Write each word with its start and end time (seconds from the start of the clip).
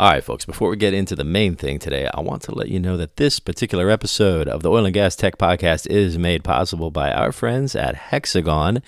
All 0.00 0.12
right, 0.12 0.22
folks, 0.22 0.44
before 0.44 0.70
we 0.70 0.76
get 0.76 0.94
into 0.94 1.16
the 1.16 1.24
main 1.24 1.56
thing 1.56 1.80
today, 1.80 2.08
I 2.14 2.20
want 2.20 2.42
to 2.42 2.54
let 2.54 2.68
you 2.68 2.78
know 2.78 2.96
that 2.96 3.16
this 3.16 3.40
particular 3.40 3.90
episode 3.90 4.46
of 4.46 4.62
the 4.62 4.70
Oil 4.70 4.84
and 4.84 4.94
Gas 4.94 5.16
Tech 5.16 5.38
Podcast 5.38 5.88
is 5.88 6.16
made 6.16 6.44
possible 6.44 6.92
by 6.92 7.10
our 7.10 7.32
friends 7.32 7.74
at 7.74 7.96
Hexagon 7.96 8.80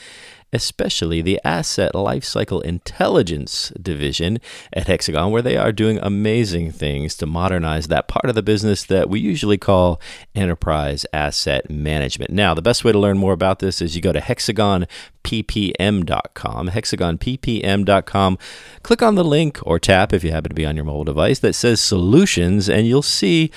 especially 0.52 1.22
the 1.22 1.40
Asset 1.44 1.92
Lifecycle 1.94 2.62
Intelligence 2.62 3.72
division 3.80 4.38
at 4.72 4.86
Hexagon, 4.86 5.30
where 5.30 5.42
they 5.42 5.56
are 5.56 5.72
doing 5.72 5.98
amazing 6.02 6.72
things 6.72 7.14
to 7.16 7.26
modernize 7.26 7.88
that 7.88 8.08
part 8.08 8.26
of 8.26 8.34
the 8.34 8.42
business 8.42 8.84
that 8.84 9.08
we 9.08 9.20
usually 9.20 9.58
call 9.58 10.00
enterprise 10.34 11.06
asset 11.12 11.70
management. 11.70 12.30
Now, 12.30 12.54
the 12.54 12.62
best 12.62 12.84
way 12.84 12.92
to 12.92 12.98
learn 12.98 13.18
more 13.18 13.32
about 13.32 13.60
this 13.60 13.80
is 13.80 13.94
you 13.94 14.02
go 14.02 14.12
to 14.12 14.20
hexagonppm.com, 14.20 16.68
hexagonppm.com, 16.68 18.38
click 18.82 19.02
on 19.02 19.14
the 19.14 19.24
link 19.24 19.60
or 19.62 19.78
tap 19.78 20.12
if 20.12 20.24
you 20.24 20.32
happen 20.32 20.48
to 20.48 20.54
be 20.54 20.66
on 20.66 20.76
your 20.76 20.84
mobile 20.84 21.04
device 21.04 21.38
that 21.40 21.54
says 21.54 21.80
solutions, 21.80 22.68
and 22.68 22.86
you'll 22.86 23.02
see 23.02 23.50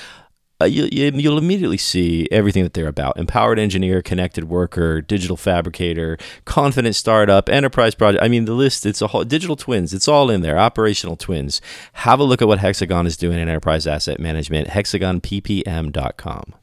uh, 0.61 0.65
you, 0.65 0.87
you, 0.91 1.29
will 1.29 1.37
immediately 1.37 1.77
see 1.77 2.27
everything 2.31 2.63
that 2.63 2.73
they're 2.73 2.87
about 2.87 3.17
empowered 3.17 3.59
engineer, 3.59 4.01
connected 4.01 4.45
worker, 4.45 5.01
digital 5.01 5.35
fabricator, 5.35 6.17
confident 6.45 6.95
startup, 6.95 7.49
enterprise 7.49 7.95
project. 7.95 8.23
I 8.23 8.27
mean, 8.27 8.45
the 8.45 8.53
list, 8.53 8.85
it's 8.85 9.01
a 9.01 9.07
whole 9.07 9.23
digital 9.23 9.55
twins, 9.55 9.93
it's 9.93 10.07
all 10.07 10.29
in 10.29 10.41
there, 10.41 10.57
operational 10.57 11.15
twins. 11.15 11.59
Have 11.93 12.19
a 12.19 12.23
look 12.23 12.41
at 12.41 12.47
what 12.47 12.59
Hexagon 12.59 13.07
is 13.07 13.17
doing 13.17 13.39
in 13.39 13.47
enterprise 13.47 13.87
asset 13.87 14.19
management, 14.19 14.69
hexagonppm.com. 14.69 16.55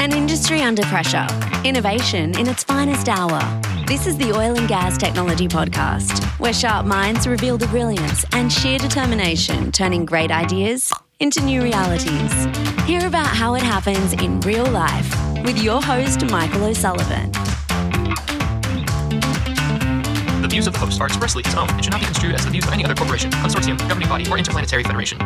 An 0.00 0.12
industry 0.12 0.62
under 0.62 0.82
pressure, 0.82 1.26
innovation 1.64 2.36
in 2.38 2.48
its 2.48 2.64
finest 2.64 3.08
hour. 3.08 3.71
This 3.86 4.06
is 4.06 4.16
the 4.16 4.32
Oil 4.32 4.56
and 4.56 4.68
Gas 4.68 4.96
Technology 4.96 5.48
Podcast, 5.48 6.22
where 6.38 6.52
sharp 6.52 6.86
minds 6.86 7.26
reveal 7.26 7.58
the 7.58 7.66
brilliance 7.66 8.24
and 8.32 8.52
sheer 8.52 8.78
determination 8.78 9.72
turning 9.72 10.04
great 10.04 10.30
ideas 10.30 10.92
into 11.20 11.40
new 11.42 11.62
realities. 11.62 12.32
Hear 12.86 13.06
about 13.06 13.26
how 13.26 13.54
it 13.54 13.62
happens 13.62 14.12
in 14.14 14.40
real 14.40 14.66
life 14.66 15.10
with 15.44 15.62
your 15.62 15.82
host, 15.82 16.24
Michael 16.30 16.64
O'Sullivan. 16.64 17.32
The 20.42 20.48
views 20.48 20.66
of 20.66 20.72
the 20.72 20.78
host 20.78 21.00
are 21.00 21.06
expressly 21.06 21.42
its 21.42 21.54
own 21.54 21.68
and 21.70 21.84
should 21.84 21.92
not 21.92 22.00
be 22.00 22.06
construed 22.06 22.34
as 22.34 22.44
the 22.44 22.50
views 22.50 22.66
of 22.66 22.72
any 22.72 22.84
other 22.84 22.94
corporation, 22.94 23.30
consortium, 23.30 23.78
governing 23.88 24.08
body, 24.08 24.28
or 24.30 24.38
interplanetary 24.38 24.84
federation. 24.84 25.18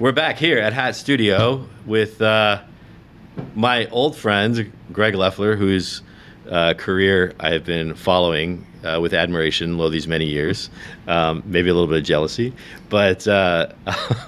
We're 0.00 0.12
back 0.12 0.38
here 0.38 0.58
at 0.58 0.72
Hat 0.72 0.94
Studio 0.94 1.66
with 1.84 2.22
uh, 2.22 2.62
my 3.56 3.88
old 3.88 4.14
friend 4.14 4.72
Greg 4.92 5.16
Leffler, 5.16 5.56
whose 5.56 6.02
uh, 6.48 6.74
career 6.74 7.34
I 7.40 7.50
have 7.50 7.64
been 7.64 7.94
following 7.96 8.64
uh, 8.84 9.00
with 9.02 9.12
admiration 9.12 9.76
lo 9.76 9.90
these 9.90 10.06
many 10.06 10.26
years, 10.26 10.70
um, 11.08 11.42
maybe 11.44 11.68
a 11.68 11.74
little 11.74 11.88
bit 11.88 11.98
of 11.98 12.04
jealousy, 12.04 12.54
but 12.88 13.26
uh, 13.26 13.72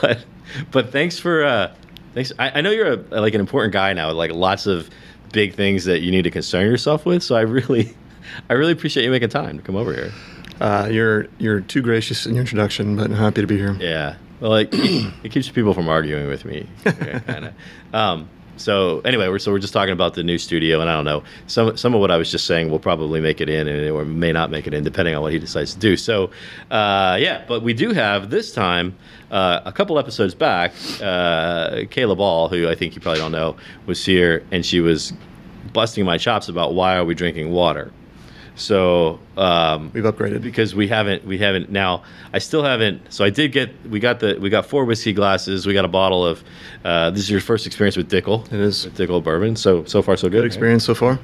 but 0.00 0.24
but 0.70 0.92
thanks 0.92 1.18
for 1.18 1.44
uh, 1.44 1.74
thanks. 2.14 2.32
I, 2.38 2.52
I 2.54 2.60
know 2.62 2.70
you're 2.70 2.94
a, 2.94 3.20
like 3.20 3.34
an 3.34 3.40
important 3.40 3.74
guy 3.74 3.92
now, 3.92 4.08
with 4.08 4.16
like 4.16 4.32
lots 4.32 4.66
of 4.66 4.88
big 5.30 5.52
things 5.52 5.84
that 5.84 6.00
you 6.00 6.10
need 6.10 6.22
to 6.22 6.30
concern 6.30 6.64
yourself 6.70 7.04
with. 7.04 7.22
So 7.22 7.34
I 7.34 7.42
really 7.42 7.94
I 8.48 8.54
really 8.54 8.72
appreciate 8.72 9.04
you 9.04 9.10
making 9.10 9.28
time 9.28 9.58
to 9.58 9.62
come 9.62 9.76
over 9.76 9.92
here. 9.92 10.12
Uh, 10.58 10.88
you're 10.90 11.26
you're 11.36 11.60
too 11.60 11.82
gracious 11.82 12.24
in 12.24 12.34
your 12.34 12.40
introduction, 12.40 12.96
but 12.96 13.10
happy 13.10 13.42
to 13.42 13.46
be 13.46 13.58
here. 13.58 13.76
Yeah. 13.78 14.16
Well, 14.40 14.50
like 14.50 14.68
it 14.72 15.32
keeps 15.32 15.48
people 15.48 15.74
from 15.74 15.88
arguing 15.88 16.28
with 16.28 16.44
me, 16.44 16.66
kind 16.84 17.46
of. 17.46 17.54
Um, 17.94 18.28
so 18.56 19.00
anyway, 19.00 19.28
we're 19.28 19.38
so 19.38 19.52
we're 19.52 19.58
just 19.58 19.72
talking 19.72 19.92
about 19.92 20.14
the 20.14 20.22
new 20.22 20.38
studio, 20.38 20.80
and 20.80 20.88
I 20.90 20.94
don't 20.94 21.04
know 21.04 21.22
some 21.46 21.76
some 21.76 21.94
of 21.94 22.00
what 22.00 22.10
I 22.10 22.16
was 22.16 22.30
just 22.30 22.46
saying 22.46 22.70
will 22.70 22.78
probably 22.78 23.20
make 23.20 23.40
it 23.40 23.48
in, 23.48 23.68
and 23.68 23.78
it, 23.78 23.90
or 23.90 24.04
may 24.04 24.32
not 24.32 24.50
make 24.50 24.66
it 24.66 24.74
in, 24.74 24.82
depending 24.82 25.14
on 25.14 25.22
what 25.22 25.32
he 25.32 25.38
decides 25.38 25.74
to 25.74 25.80
do. 25.80 25.96
So 25.96 26.30
uh, 26.70 27.16
yeah, 27.20 27.44
but 27.46 27.62
we 27.62 27.74
do 27.74 27.92
have 27.92 28.30
this 28.30 28.52
time 28.52 28.96
uh, 29.30 29.60
a 29.64 29.72
couple 29.72 29.98
episodes 29.98 30.34
back, 30.34 30.72
uh, 31.00 31.84
Kayla 31.90 32.16
Ball, 32.16 32.48
who 32.48 32.68
I 32.68 32.74
think 32.74 32.94
you 32.94 33.00
probably 33.00 33.20
don't 33.20 33.32
know, 33.32 33.56
was 33.86 34.04
here, 34.04 34.44
and 34.50 34.64
she 34.64 34.80
was 34.80 35.12
busting 35.72 36.04
my 36.04 36.16
chops 36.16 36.48
about 36.48 36.74
why 36.74 36.96
are 36.96 37.04
we 37.04 37.14
drinking 37.14 37.52
water. 37.52 37.92
So 38.56 39.20
um, 39.36 39.90
we've 39.92 40.04
upgraded 40.04 40.40
because 40.40 40.74
we 40.74 40.88
haven't 40.88 41.24
we 41.26 41.36
haven't 41.36 41.70
now. 41.70 42.02
I 42.32 42.38
still 42.38 42.64
haven't. 42.64 43.12
So 43.12 43.22
I 43.24 43.30
did 43.30 43.52
get 43.52 43.70
we 43.88 44.00
got 44.00 44.18
the 44.20 44.38
we 44.40 44.48
got 44.48 44.64
four 44.64 44.86
whiskey 44.86 45.12
glasses. 45.12 45.66
We 45.66 45.74
got 45.74 45.84
a 45.84 45.88
bottle 45.88 46.24
of. 46.24 46.42
Uh, 46.82 47.10
this 47.10 47.20
is 47.20 47.30
your 47.30 47.42
first 47.42 47.66
experience 47.66 47.96
with 47.96 48.10
Dickel. 48.10 48.46
It 48.46 48.58
is 48.58 48.86
Dickel 48.86 49.22
bourbon. 49.22 49.56
So 49.56 49.84
so 49.84 50.00
far 50.00 50.16
so 50.16 50.28
good. 50.28 50.38
Good 50.38 50.46
experience 50.46 50.84
so 50.84 50.94
far. 50.94 51.18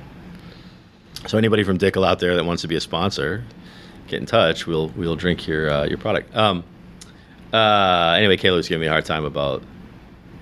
So 1.26 1.38
anybody 1.38 1.64
from 1.64 1.78
Dickel 1.78 2.06
out 2.06 2.18
there 2.18 2.36
that 2.36 2.44
wants 2.44 2.62
to 2.62 2.68
be 2.68 2.76
a 2.76 2.80
sponsor, 2.80 3.42
get 4.08 4.20
in 4.20 4.26
touch. 4.26 4.66
We'll 4.66 4.88
we'll 4.90 5.16
drink 5.16 5.46
your 5.46 5.70
uh, 5.70 5.84
your 5.86 5.98
product. 5.98 6.36
Um, 6.36 6.64
uh, 7.54 8.14
anyway, 8.18 8.36
Kayla 8.36 8.56
was 8.56 8.68
giving 8.68 8.82
me 8.82 8.88
a 8.88 8.90
hard 8.90 9.06
time 9.06 9.24
about 9.24 9.62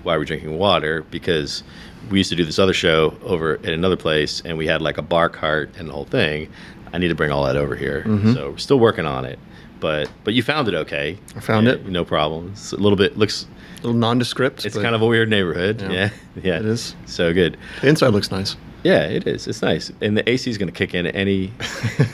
why 0.03 0.17
we're 0.17 0.25
drinking 0.25 0.57
water 0.57 1.03
because 1.11 1.63
we 2.09 2.17
used 2.17 2.29
to 2.29 2.35
do 2.35 2.43
this 2.43 2.57
other 2.57 2.73
show 2.73 3.15
over 3.21 3.55
at 3.55 3.69
another 3.69 3.95
place 3.95 4.41
and 4.43 4.57
we 4.57 4.65
had 4.65 4.81
like 4.81 4.97
a 4.97 5.01
bar 5.01 5.29
cart 5.29 5.69
and 5.77 5.89
the 5.89 5.93
whole 5.93 6.05
thing 6.05 6.49
I 6.93 6.97
need 6.97 7.09
to 7.09 7.15
bring 7.15 7.31
all 7.31 7.45
that 7.45 7.55
over 7.55 7.75
here. 7.75 8.03
Mm-hmm. 8.05 8.33
So 8.33 8.51
we're 8.51 8.57
still 8.57 8.79
working 8.79 9.05
on 9.05 9.25
it. 9.25 9.39
But 9.79 10.11
but 10.23 10.33
you 10.33 10.43
found 10.43 10.67
it 10.67 10.75
okay. 10.75 11.17
I 11.35 11.39
found 11.39 11.67
yeah, 11.67 11.73
it. 11.73 11.87
No 11.87 12.05
problem. 12.05 12.49
It's 12.51 12.71
a 12.71 12.77
little 12.77 12.97
bit 12.97 13.17
looks 13.17 13.47
a 13.79 13.87
little 13.87 13.93
nondescript. 13.93 14.65
It's 14.65 14.75
kind 14.77 14.93
of 14.95 15.01
a 15.01 15.07
weird 15.07 15.29
neighborhood. 15.29 15.81
Yeah. 15.81 15.89
yeah. 15.89 16.09
yeah. 16.43 16.59
It 16.59 16.65
is. 16.65 16.95
So 17.07 17.33
good. 17.33 17.57
The 17.81 17.89
inside 17.89 18.09
looks 18.09 18.31
nice. 18.31 18.55
Yeah, 18.83 19.03
it 19.03 19.27
is. 19.27 19.47
It's 19.47 19.61
nice, 19.61 19.91
and 20.01 20.17
the 20.17 20.27
AC 20.27 20.49
is 20.49 20.57
going 20.57 20.67
to 20.67 20.73
kick 20.73 20.95
in 20.95 21.05
any. 21.05 21.53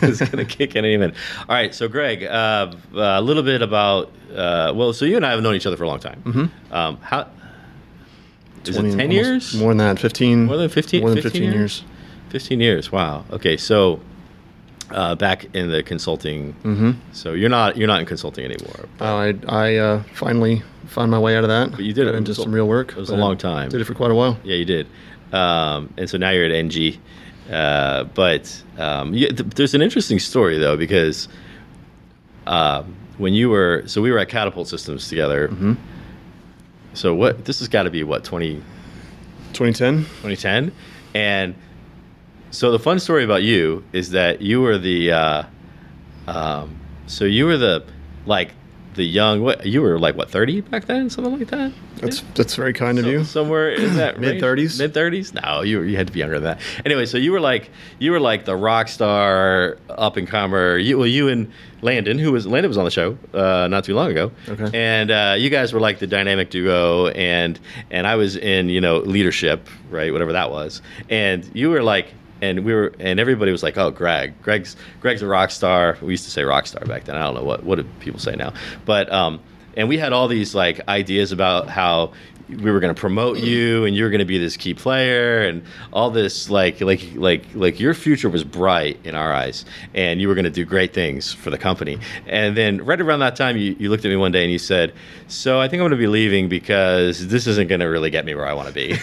it's 0.01 0.19
going 0.19 0.37
to 0.37 0.45
kick 0.45 0.75
in 0.75 0.83
any 0.83 0.97
minute. 0.97 1.15
All 1.47 1.55
right, 1.55 1.73
so 1.73 1.87
Greg, 1.87 2.25
uh, 2.25 2.73
a 2.93 3.21
little 3.21 3.43
bit 3.43 3.61
about. 3.61 4.11
Uh, 4.33 4.73
well, 4.75 4.91
so 4.91 5.05
you 5.05 5.15
and 5.15 5.25
I 5.25 5.31
have 5.31 5.41
known 5.41 5.55
each 5.55 5.65
other 5.65 5.77
for 5.77 5.85
a 5.85 5.87
long 5.87 5.99
time. 5.99 6.21
Mm-hmm. 6.25 6.73
Um, 6.73 6.97
how? 6.97 7.29
20, 8.65 8.89
is 8.89 8.93
it 8.93 8.97
ten 8.97 9.11
years? 9.11 9.55
More 9.55 9.71
than 9.71 9.77
that, 9.77 9.99
fifteen. 9.99 10.45
More 10.45 10.57
than 10.57 10.67
fifteen. 10.67 11.01
More 11.01 11.11
than 11.11 11.21
fifteen, 11.21 11.43
15 11.43 11.43
years? 11.43 11.83
years. 11.83 11.83
Fifteen 12.29 12.59
years. 12.59 12.91
Wow. 12.91 13.23
Okay, 13.31 13.55
so 13.55 14.01
uh, 14.91 15.15
back 15.15 15.53
in 15.55 15.71
the 15.71 15.83
consulting. 15.83 16.53
Mm-hmm. 16.63 16.91
So 17.13 17.33
you're 17.33 17.49
not 17.49 17.77
you're 17.77 17.87
not 17.87 17.99
in 17.99 18.05
consulting 18.05 18.45
anymore. 18.45 18.87
Uh, 18.99 19.15
I 19.15 19.35
I 19.47 19.75
uh, 19.75 20.03
finally 20.13 20.63
found 20.85 21.11
my 21.11 21.19
way 21.19 21.35
out 21.35 21.43
of 21.43 21.49
that. 21.49 21.71
But 21.71 21.81
you 21.81 21.93
did 21.93 22.07
it 22.07 22.15
into 22.15 22.33
some 22.33 22.51
real 22.51 22.67
work. 22.67 22.91
It 22.91 22.97
was 22.97 23.09
a 23.09 23.15
long 23.15 23.37
time. 23.37 23.69
Did 23.69 23.81
it 23.81 23.85
for 23.85 23.93
quite 23.93 24.11
a 24.11 24.15
while. 24.15 24.37
Yeah, 24.43 24.55
you 24.55 24.65
did. 24.65 24.87
Um, 25.33 25.93
and 25.97 26.09
so 26.09 26.17
now 26.17 26.29
you're 26.29 26.45
at 26.45 26.51
Engie. 26.51 26.97
Uh, 27.51 28.05
but 28.05 28.63
um, 28.77 29.13
th- 29.13 29.35
there's 29.35 29.73
an 29.73 29.81
interesting 29.81 30.19
story 30.19 30.57
though 30.57 30.75
because 30.75 31.27
um, 32.45 32.95
when 33.17 33.33
you 33.33 33.49
were 33.49 33.83
so 33.85 34.01
we 34.01 34.11
were 34.11 34.19
at 34.19 34.29
Catapult 34.29 34.67
Systems 34.67 35.07
together. 35.07 35.49
Mm-hmm. 35.49 35.73
So 36.93 37.13
what 37.13 37.45
this 37.45 37.59
has 37.59 37.67
got 37.67 37.83
to 37.83 37.91
be 37.91 38.03
what 38.03 38.23
20 38.23 38.55
2010 39.53 39.99
2010 39.99 40.71
and 41.13 41.55
so 42.51 42.71
the 42.71 42.79
fun 42.79 42.99
story 42.99 43.23
about 43.23 43.43
you 43.43 43.83
is 43.93 44.11
that 44.11 44.41
you 44.41 44.61
were 44.61 44.77
the, 44.77 45.11
uh, 45.11 45.43
um, 46.27 46.79
so 47.07 47.25
you 47.25 47.45
were 47.45 47.57
the, 47.57 47.83
like, 48.25 48.51
the 48.97 49.05
young. 49.05 49.41
What 49.41 49.65
you 49.65 49.81
were 49.81 49.97
like? 49.97 50.17
What 50.17 50.29
thirty 50.29 50.59
back 50.59 50.85
then? 50.85 51.09
Something 51.09 51.39
like 51.39 51.47
that. 51.49 51.71
That's 52.01 52.21
that's 52.35 52.55
very 52.55 52.73
kind 52.73 52.99
of 52.99 53.05
you. 53.05 53.23
Somewhere 53.23 53.69
in 53.69 53.95
that 53.95 54.19
mid 54.19 54.41
thirties. 54.41 54.77
Mid 54.77 54.93
thirties? 54.93 55.33
No, 55.33 55.61
you 55.61 55.83
you 55.83 55.95
had 55.95 56.07
to 56.07 56.13
be 56.13 56.19
younger 56.19 56.39
than 56.39 56.57
that. 56.57 56.61
Anyway, 56.83 57.05
so 57.05 57.17
you 57.17 57.31
were 57.31 57.39
like 57.39 57.69
you 57.99 58.11
were 58.11 58.19
like 58.19 58.43
the 58.43 58.55
rock 58.55 58.89
star 58.89 59.77
up 59.87 60.17
and 60.17 60.27
comer. 60.27 60.77
You 60.77 60.97
well, 60.97 61.07
you 61.07 61.29
and 61.29 61.49
Landon, 61.81 62.19
who 62.19 62.33
was 62.33 62.45
Landon 62.45 62.69
was 62.69 62.77
on 62.77 62.83
the 62.85 62.91
show 62.91 63.17
uh, 63.33 63.67
not 63.69 63.85
too 63.85 63.93
long 63.93 64.11
ago. 64.11 64.31
Okay. 64.49 64.69
And 64.73 65.11
uh, 65.11 65.35
you 65.37 65.49
guys 65.49 65.71
were 65.71 65.79
like 65.79 65.99
the 65.99 66.07
dynamic 66.07 66.49
duo, 66.49 67.07
and 67.07 67.57
and 67.89 68.05
I 68.05 68.15
was 68.15 68.35
in 68.35 68.67
you 68.67 68.81
know 68.81 68.97
leadership, 68.97 69.69
right? 69.89 70.11
Whatever 70.11 70.33
that 70.33 70.51
was, 70.51 70.81
and 71.09 71.49
you 71.53 71.69
were 71.69 71.83
like 71.83 72.13
and 72.41 72.63
we 72.63 72.73
were 72.73 72.93
and 72.99 73.19
everybody 73.19 73.51
was 73.51 73.63
like 73.63 73.77
oh 73.77 73.91
greg 73.91 74.39
greg's 74.41 74.75
greg's 75.01 75.21
a 75.21 75.27
rock 75.27 75.51
star. 75.51 75.97
We 76.01 76.09
used 76.09 76.25
to 76.25 76.31
say 76.31 76.43
rock 76.43 76.67
star 76.67 76.85
back 76.85 77.05
then. 77.05 77.15
I 77.15 77.23
don't 77.23 77.35
know 77.35 77.43
what 77.43 77.63
what 77.63 77.75
do 77.75 77.83
people 77.99 78.19
say 78.19 78.35
now? 78.35 78.53
But 78.85 79.11
um 79.11 79.39
and 79.75 79.87
we 79.87 79.97
had 79.97 80.11
all 80.11 80.27
these 80.27 80.55
like 80.55 80.87
ideas 80.87 81.31
about 81.31 81.69
how 81.69 82.13
we 82.49 82.71
were 82.71 82.79
going 82.79 82.93
to 82.93 82.99
promote 82.99 83.39
you 83.39 83.83
and 83.83 83.95
you're 83.95 84.09
going 84.09 84.19
to 84.19 84.25
be 84.25 84.37
this 84.37 84.55
key 84.55 84.73
player 84.73 85.41
and 85.41 85.63
all 85.91 86.09
this 86.09 86.49
like 86.49 86.79
like 86.79 87.03
like 87.15 87.43
like 87.53 87.79
your 87.79 87.93
future 87.93 88.29
was 88.29 88.43
bright 88.43 88.97
in 89.03 89.15
our 89.15 89.33
eyes 89.33 89.65
and 89.93 90.21
you 90.21 90.29
were 90.29 90.33
going 90.33 90.45
to 90.45 90.49
do 90.49 90.63
great 90.63 90.93
things 90.93 91.33
for 91.33 91.49
the 91.49 91.57
company. 91.57 91.99
And 92.25 92.55
then 92.55 92.83
right 92.85 93.01
around 93.01 93.19
that 93.19 93.35
time 93.35 93.57
you, 93.57 93.75
you 93.77 93.89
looked 93.89 94.05
at 94.05 94.09
me 94.09 94.15
one 94.15 94.31
day 94.31 94.43
and 94.43 94.51
you 94.51 94.59
said 94.59 94.93
so 95.27 95.59
i 95.59 95.67
think 95.67 95.81
i'm 95.81 95.89
going 95.89 95.91
to 95.91 95.97
be 95.97 96.07
leaving 96.07 96.47
because 96.47 97.27
this 97.27 97.47
isn't 97.47 97.67
going 97.67 97.81
to 97.81 97.87
really 97.87 98.09
get 98.09 98.23
me 98.23 98.33
where 98.33 98.47
i 98.47 98.53
want 98.53 98.67
to 98.67 98.73
be 98.73 98.93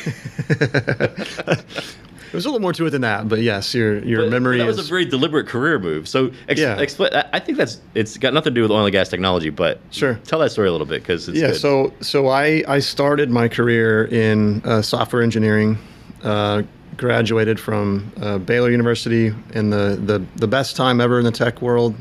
There's 2.32 2.44
a 2.44 2.48
little 2.48 2.60
more 2.60 2.72
to 2.72 2.86
it 2.86 2.90
than 2.90 3.02
that, 3.02 3.28
but 3.28 3.40
yes, 3.42 3.74
your 3.74 3.98
your 4.04 4.22
But 4.22 4.30
memory 4.30 4.58
that 4.58 4.68
is 4.68 4.76
was 4.76 4.86
a 4.86 4.88
very 4.88 5.04
deliberate 5.04 5.46
career 5.46 5.78
move. 5.78 6.08
So, 6.08 6.30
ex- 6.48 6.60
Yeah. 6.60 6.76
expl- 6.76 7.14
I- 7.14 7.26
I 7.34 7.38
think 7.38 7.58
that's 7.58 7.80
it's 7.94 8.16
got 8.18 8.34
nothing 8.34 8.52
to 8.52 8.54
do 8.54 8.62
with 8.62 8.70
oil 8.70 8.84
and 8.84 8.92
gas 8.92 9.08
technology, 9.08 9.50
but 9.50 9.80
Sure. 9.90 10.18
tell 10.24 10.38
that 10.40 10.50
story 10.50 10.68
a 10.68 10.72
little 10.72 10.86
bit 10.86 11.02
because 11.02 11.28
yeah. 11.28 11.48
good. 11.48 11.56
So 11.56 11.92
so 12.00 12.28
I 12.28 12.64
I 12.66 12.78
started 12.80 13.30
my 13.30 13.48
career 13.48 14.04
in 14.06 14.62
uh, 14.64 14.82
software 14.82 15.22
engineering. 15.22 15.78
Uh, 16.22 16.62
graduated 16.96 17.58
from 17.58 18.12
uh, 18.22 18.38
Baylor 18.38 18.70
University 18.70 19.34
in 19.52 19.70
the, 19.70 19.98
the 20.04 20.24
the 20.36 20.46
best 20.46 20.76
time 20.76 21.00
ever 21.00 21.18
in 21.18 21.24
the 21.24 21.32
tech 21.32 21.60
world, 21.60 21.96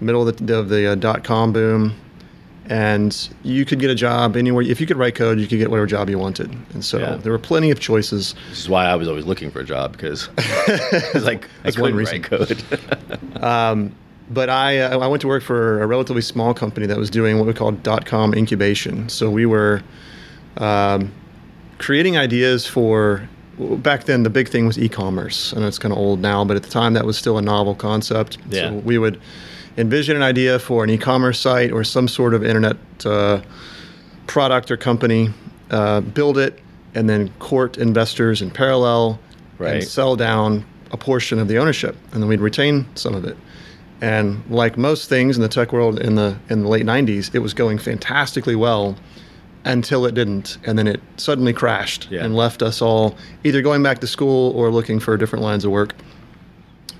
middle 0.00 0.26
of 0.26 0.38
the, 0.38 0.58
of 0.58 0.70
the 0.70 0.92
uh, 0.92 0.94
dot 0.94 1.22
com 1.22 1.52
boom, 1.52 1.94
and 2.70 3.28
you 3.42 3.64
could 3.64 3.80
get 3.80 3.90
a 3.90 3.94
job 3.96 4.36
anywhere. 4.36 4.62
If 4.62 4.80
you 4.80 4.86
could 4.86 4.96
write 4.96 5.16
code, 5.16 5.38
you 5.40 5.46
could 5.48 5.58
get 5.58 5.70
whatever 5.70 5.86
job 5.86 6.08
you 6.08 6.18
wanted. 6.18 6.56
And 6.72 6.84
so 6.84 6.98
Yeah. 6.98 7.16
there 7.16 7.32
were 7.32 7.38
plenty 7.38 7.70
of 7.72 7.80
choices. 7.80 8.34
this 8.48 8.60
is 8.60 8.68
why 8.68 8.86
I 8.86 8.94
was 8.94 9.08
always 9.08 9.24
looking 9.26 9.50
for 9.50 9.58
a 9.60 9.64
job 9.64 9.90
because 9.92 10.28
like 11.16 11.44
I 11.46 11.48
That's 11.64 11.76
one 11.78 11.92
couldn't 11.92 12.06
write 12.06 12.22
code. 12.22 12.62
But 14.32 14.48
I, 14.48 14.78
uh, 14.78 14.96
I 15.00 15.08
went 15.08 15.20
to 15.22 15.26
work 15.26 15.42
for 15.42 15.82
a 15.82 15.88
relatively 15.88 16.22
small 16.22 16.54
company 16.54 16.86
that 16.86 16.96
was 16.96 17.10
doing 17.10 17.38
what 17.38 17.48
we 17.48 17.52
called 17.52 17.82
dot 17.82 18.06
com 18.06 18.32
incubation. 18.32 19.08
So 19.08 19.28
we 19.28 19.44
were 19.44 19.82
um, 20.58 21.10
creating 21.78 22.16
ideas 22.16 22.64
for 22.64 23.28
back 23.58 24.04
then. 24.04 24.22
The 24.22 24.30
big 24.30 24.48
thing 24.48 24.66
was 24.68 24.78
e-commerce. 24.78 25.52
I 25.52 25.58
know 25.58 25.66
it's 25.66 25.80
kind 25.80 25.90
of 25.92 25.98
old 25.98 26.20
now, 26.20 26.44
but 26.44 26.56
at 26.56 26.62
the 26.62 26.70
time 26.70 26.92
that 26.92 27.04
was 27.04 27.18
still 27.18 27.38
a 27.38 27.42
novel 27.42 27.74
concept. 27.74 28.38
Yeah. 28.48 28.68
So 28.68 28.74
we 28.76 28.98
would 28.98 29.20
envision 29.76 30.16
an 30.16 30.22
idea 30.22 30.58
for 30.58 30.84
an 30.84 30.90
e-commerce 30.90 31.38
site 31.38 31.70
or 31.72 31.84
some 31.84 32.08
sort 32.08 32.34
of 32.34 32.44
internet 32.44 32.76
uh, 33.04 33.40
product 34.26 34.70
or 34.70 34.76
company, 34.76 35.30
uh, 35.70 36.00
build 36.00 36.38
it, 36.38 36.58
and 36.94 37.08
then 37.08 37.28
court 37.38 37.78
investors 37.78 38.42
in 38.42 38.50
parallel 38.50 39.18
Right. 39.58 39.74
and 39.74 39.84
sell 39.84 40.16
down 40.16 40.64
a 40.90 40.96
portion 40.96 41.38
of 41.38 41.46
the 41.46 41.58
ownership, 41.58 41.94
and 42.12 42.22
then 42.22 42.28
we'd 42.28 42.40
retain 42.40 42.86
some 42.94 43.14
of 43.14 43.24
it. 43.26 43.36
And 44.00 44.42
like 44.48 44.78
most 44.78 45.08
things 45.10 45.36
in 45.36 45.42
the 45.42 45.48
tech 45.48 45.72
world 45.72 46.00
in 46.00 46.14
the 46.14 46.36
in 46.48 46.62
the 46.62 46.68
late 46.68 46.86
'90s, 46.86 47.34
it 47.34 47.40
was 47.40 47.52
going 47.52 47.76
fantastically 47.78 48.56
well 48.56 48.96
until 49.66 50.06
it 50.06 50.14
didn't, 50.14 50.56
and 50.64 50.78
then 50.78 50.86
it 50.88 51.00
suddenly 51.18 51.52
crashed 51.52 52.08
Yeah. 52.10 52.24
and 52.24 52.34
left 52.34 52.62
us 52.62 52.80
all 52.80 53.14
either 53.44 53.60
going 53.60 53.82
back 53.82 53.98
to 53.98 54.06
school 54.06 54.52
or 54.56 54.70
looking 54.70 54.98
for 54.98 55.14
different 55.18 55.44
lines 55.44 55.66
of 55.66 55.70
work. 55.70 55.94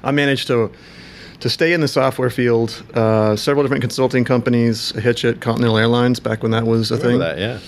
I 0.05 0.11
managed 0.11 0.47
to 0.49 0.71
to 1.41 1.49
stay 1.51 1.73
in 1.73 1.81
the 1.81 1.89
software 1.89 2.31
field, 2.31 2.83
uh, 2.95 3.35
several 3.37 3.65
different 3.65 3.81
consulting 3.83 4.25
companies, 4.25 4.91
Hitachi, 4.93 5.35
Continental 5.41 5.79
Airlines, 5.79 6.21
back 6.21 6.43
when 6.43 6.53
that 6.53 6.67
was 6.67 6.91
a 6.91 6.97
Remember 6.97 7.11
thing. 7.11 7.37
that? 7.37 7.39
Yeah. 7.39 7.59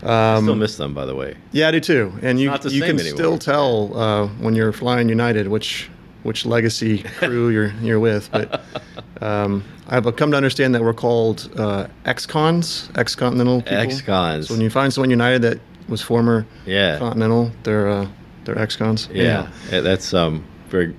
I 0.00 0.40
still 0.40 0.54
miss 0.54 0.76
them, 0.76 0.94
by 0.94 1.04
the 1.06 1.14
way. 1.14 1.36
Yeah, 1.52 1.68
I 1.68 1.70
do 1.72 1.80
too. 1.80 2.12
And 2.22 2.38
you 2.40 2.50
the 2.56 2.70
you 2.70 2.80
same 2.82 2.96
can 2.96 3.00
anymore. 3.00 3.16
still 3.16 3.38
tell 3.38 3.96
uh, 3.98 4.26
when 4.38 4.54
you're 4.54 4.72
flying 4.72 5.08
United 5.08 5.48
which 5.48 5.90
which 6.22 6.46
legacy 6.46 6.98
crew 7.18 7.48
you're 7.48 7.72
you're 7.82 7.98
with. 7.98 8.30
But 8.30 8.62
um, 9.20 9.64
I've 9.88 10.04
come 10.16 10.30
to 10.30 10.36
understand 10.36 10.74
that 10.76 10.82
we're 10.82 10.94
called 10.94 11.50
uh, 11.56 11.88
ex-cons, 12.04 12.90
ex-continental 12.94 13.62
people. 13.62 13.76
Ex-cons. 13.76 14.46
So 14.48 14.54
when 14.54 14.60
you 14.60 14.70
find 14.70 14.92
someone 14.92 15.10
United 15.10 15.42
that 15.42 15.58
was 15.88 16.00
former 16.00 16.46
Yeah. 16.64 16.98
Continental, 16.98 17.50
they're 17.64 17.88
uh, 17.88 18.06
they're 18.44 18.58
ex-cons. 18.58 19.08
Yeah. 19.12 19.48
Yeah, 19.72 19.80
That's 19.80 20.14
um 20.14 20.44
very. 20.68 20.94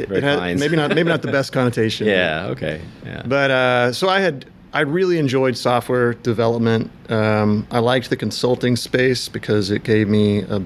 It, 0.00 0.10
it 0.12 0.22
had, 0.22 0.58
maybe 0.58 0.76
not 0.76 0.94
maybe 0.94 1.08
not 1.08 1.22
the 1.22 1.32
best 1.32 1.52
connotation. 1.52 2.06
Yeah. 2.06 2.48
Okay. 2.50 2.80
Yeah. 3.04 3.22
But 3.26 3.50
uh, 3.50 3.92
so 3.92 4.08
I 4.08 4.20
had 4.20 4.46
I 4.72 4.80
really 4.80 5.18
enjoyed 5.18 5.56
software 5.56 6.14
development. 6.14 6.90
Um, 7.10 7.66
I 7.70 7.80
liked 7.80 8.10
the 8.10 8.16
consulting 8.16 8.76
space 8.76 9.28
because 9.28 9.70
it 9.70 9.82
gave 9.82 10.08
me 10.08 10.42
a 10.42 10.62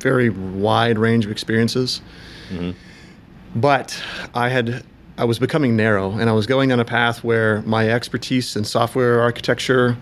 very 0.00 0.28
wide 0.28 0.98
range 0.98 1.24
of 1.24 1.30
experiences. 1.30 2.00
But 3.56 4.00
I 4.34 4.48
had 4.48 4.84
I 5.16 5.24
was 5.24 5.38
becoming 5.38 5.76
narrow, 5.76 6.12
and 6.12 6.28
I 6.28 6.32
was 6.32 6.46
going 6.46 6.70
down 6.70 6.80
a 6.80 6.84
path 6.84 7.22
where 7.22 7.62
my 7.62 7.88
expertise 7.88 8.56
in 8.56 8.64
software 8.64 9.20
architecture 9.20 9.96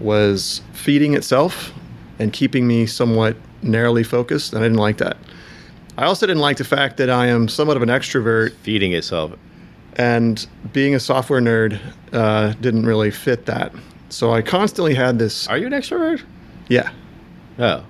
was 0.00 0.60
feeding 0.72 1.14
itself 1.14 1.72
and 2.18 2.32
keeping 2.32 2.66
me 2.66 2.86
somewhat 2.86 3.36
narrowly 3.62 4.02
focused, 4.02 4.52
and 4.52 4.62
I 4.62 4.66
didn't 4.66 4.78
like 4.78 4.98
that. 4.98 5.16
I 5.98 6.04
also 6.04 6.26
didn't 6.26 6.42
like 6.42 6.56
the 6.58 6.64
fact 6.64 6.96
that 6.98 7.08
I 7.10 7.26
am 7.26 7.48
somewhat 7.48 7.76
of 7.76 7.82
an 7.82 7.88
extrovert 7.88 8.52
Feeding 8.56 8.92
itself. 8.92 9.32
and 9.96 10.46
being 10.72 10.94
a 10.94 11.00
software 11.00 11.40
nerd 11.40 11.80
uh, 12.12 12.52
didn't 12.60 12.84
really 12.84 13.10
fit 13.10 13.46
that. 13.46 13.72
So 14.10 14.32
I 14.32 14.42
constantly 14.42 14.94
had 14.94 15.18
this. 15.18 15.48
Are 15.48 15.58
you 15.58 15.66
an 15.66 15.72
extrovert? 15.72 16.22
Yeah, 16.68 16.90
Oh. 17.58 17.82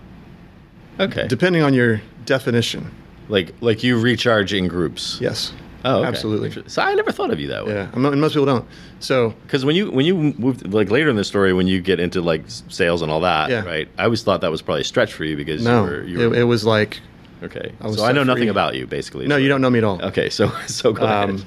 Okay. 1.00 1.26
depending 1.28 1.62
on 1.62 1.74
your 1.74 2.00
definition. 2.24 2.90
like 3.28 3.52
like 3.60 3.82
you 3.82 3.98
recharge 4.00 4.54
in 4.54 4.68
groups. 4.68 5.18
Yes. 5.20 5.52
Oh, 5.84 5.98
okay. 5.98 6.08
absolutely. 6.08 6.62
So 6.68 6.82
I 6.82 6.94
never 6.94 7.12
thought 7.12 7.30
of 7.32 7.38
you 7.40 7.48
that 7.48 7.66
way. 7.66 7.74
Yeah, 7.74 7.88
and 7.92 8.02
mo- 8.02 8.10
and 8.12 8.20
most 8.20 8.32
people 8.32 8.46
don't. 8.46 8.64
So 9.00 9.34
Because 9.42 9.64
when 9.64 9.76
you 9.76 9.90
when 9.90 10.06
you 10.06 10.14
moved 10.38 10.72
like 10.72 10.90
later 10.90 11.10
in 11.10 11.16
the 11.16 11.24
story 11.24 11.52
when 11.52 11.66
you 11.66 11.80
get 11.80 12.00
into 12.00 12.20
like 12.22 12.44
sales 12.46 13.02
and 13.02 13.10
all 13.10 13.20
that, 13.20 13.50
Yeah. 13.50 13.64
right? 13.64 13.88
I 13.98 14.04
always 14.04 14.22
thought 14.22 14.40
that 14.40 14.50
was 14.50 14.62
probably 14.62 14.80
a 14.82 14.84
stretch 14.84 15.12
for 15.12 15.24
you 15.24 15.36
because 15.36 15.62
no, 15.64 15.84
you 15.84 15.90
were, 15.90 16.02
you 16.04 16.18
were 16.30 16.34
it, 16.34 16.40
it 16.40 16.44
was 16.44 16.64
like 16.64 17.00
okay. 17.42 17.72
I 17.80 17.90
so 17.92 18.04
I 18.04 18.12
know 18.12 18.24
nothing 18.24 18.48
about 18.48 18.74
you 18.74 18.86
basically. 18.86 19.26
no, 19.26 19.34
so- 19.36 19.38
you 19.38 19.48
don't 19.48 19.60
know 19.60 19.70
me 19.70 19.78
at 19.78 19.84
all. 19.84 20.00
Okay, 20.02 20.28
so 20.30 20.48
so 20.66 20.92
go 20.92 21.04
ahead. 21.04 21.30
Um, 21.30 21.44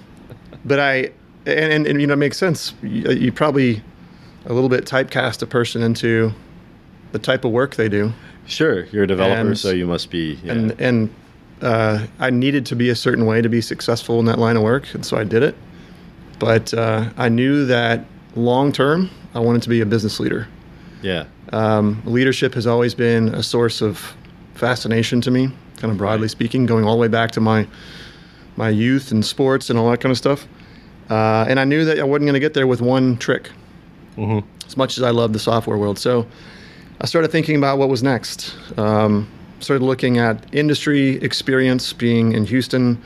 but 0.66 0.80
I 0.80 1.12
and, 1.46 1.74
and, 1.74 1.88
and 1.88 2.02
you 2.02 2.08
know 2.08 2.14
it 2.14 2.18
makes 2.18 2.38
sense. 2.38 2.74
You, 2.84 3.12
you 3.12 3.32
probably 3.32 3.82
a 4.46 4.54
little 4.54 4.70
bit 4.70 4.86
typecast 4.86 5.42
a 5.42 5.46
person 5.46 5.82
into 5.84 6.32
the 7.12 7.20
type 7.20 7.44
of 7.46 7.52
work 7.52 7.76
they 7.76 7.90
do. 7.90 8.14
Sure, 8.46 8.86
you're 8.86 9.04
a 9.04 9.08
developer, 9.08 9.40
and- 9.50 9.58
so 9.58 9.72
you 9.72 9.86
must 9.88 10.10
be. 10.10 10.40
Yeah. 10.44 10.54
and 10.54 10.82
and 10.82 11.10
uh, 11.62 12.06
I 12.20 12.30
needed 12.30 12.66
to 12.68 12.76
be 12.76 12.90
a 12.90 12.96
certain 12.96 13.26
way 13.26 13.42
to 13.42 13.50
be 13.50 13.62
successful 13.62 14.20
in 14.20 14.26
that 14.26 14.40
line 14.40 14.56
of 14.58 14.64
work, 14.64 14.94
and 14.94 15.06
so 15.06 15.18
I 15.18 15.24
did 15.24 15.44
it. 15.44 15.56
But 16.40 16.74
uh, 16.74 17.10
I 17.18 17.28
knew 17.30 17.66
that 17.66 18.06
long 18.36 18.72
term, 18.72 19.10
I 19.34 19.40
wanted 19.40 19.62
to 19.64 19.70
be 19.70 19.82
a 19.82 19.86
business 19.86 20.20
leader. 20.20 20.48
yeah. 21.02 21.26
Um, 21.52 22.02
leadership 22.06 22.54
has 22.54 22.68
always 22.68 22.94
been 22.94 23.30
a 23.36 23.42
source 23.42 23.82
of 23.82 24.14
fascination 24.54 25.20
to 25.22 25.32
me, 25.32 25.50
kind 25.80 25.92
of 25.92 25.98
broadly 25.98 26.28
speaking, 26.28 26.66
going 26.66 26.86
all 26.86 26.94
the 26.96 27.02
way 27.02 27.08
back 27.08 27.32
to 27.32 27.42
my 27.42 27.68
my 28.56 28.70
youth 28.70 29.12
and 29.12 29.26
sports 29.26 29.70
and 29.70 29.80
all 29.80 29.90
that 29.90 30.02
kind 30.02 30.12
of 30.12 30.18
stuff. 30.18 30.46
Uh, 31.10 31.46
and 31.48 31.60
I 31.60 31.64
knew 31.64 31.86
that 31.86 31.98
I 32.00 32.04
wasn't 32.04 32.26
going 32.26 32.34
to 32.34 32.40
get 32.42 32.54
there 32.54 32.68
with 32.68 32.82
one 32.82 33.18
trick, 33.18 33.50
Mhm. 34.18 34.44
as 34.68 34.76
much 34.76 34.98
as 34.98 35.04
I 35.04 35.12
love 35.12 35.32
the 35.34 35.40
software 35.40 35.78
world. 35.78 35.98
So 35.98 36.26
I 37.02 37.06
started 37.06 37.32
thinking 37.32 37.56
about 37.56 37.78
what 37.78 37.88
was 37.90 38.04
next. 38.04 38.54
Um, 38.78 39.28
started 39.62 39.84
looking 39.86 40.18
at 40.18 40.44
industry 40.54 41.16
experience, 41.24 41.94
being 41.94 42.34
in 42.34 42.46
Houston, 42.46 42.98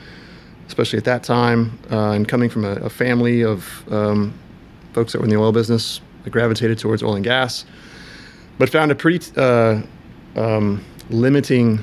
especially 0.66 0.98
at 0.98 1.04
that 1.04 1.22
time, 1.22 1.78
uh, 1.92 2.10
and 2.10 2.26
coming 2.26 2.50
from 2.50 2.64
a, 2.64 2.72
a 2.76 2.90
family 2.90 3.44
of 3.44 3.84
um, 3.92 4.34
folks 4.92 5.12
that 5.12 5.18
were 5.20 5.24
in 5.24 5.30
the 5.30 5.36
oil 5.36 5.52
business. 5.52 6.00
I 6.26 6.30
gravitated 6.30 6.78
towards 6.78 7.02
oil 7.02 7.14
and 7.14 7.24
gas, 7.24 7.64
but 8.58 8.68
found 8.70 8.90
a 8.90 8.94
pretty 8.96 9.20
uh, 9.36 9.80
um, 10.36 10.80
limiting 11.10 11.78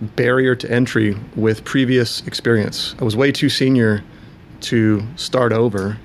barrier 0.00 0.54
to 0.54 0.70
entry 0.70 1.16
with 1.36 1.64
previous 1.64 2.26
experience. 2.26 2.94
I 3.00 3.04
was 3.04 3.16
way 3.16 3.32
too 3.32 3.48
senior 3.48 4.02
to 4.62 5.02
start 5.16 5.52
over. 5.52 5.98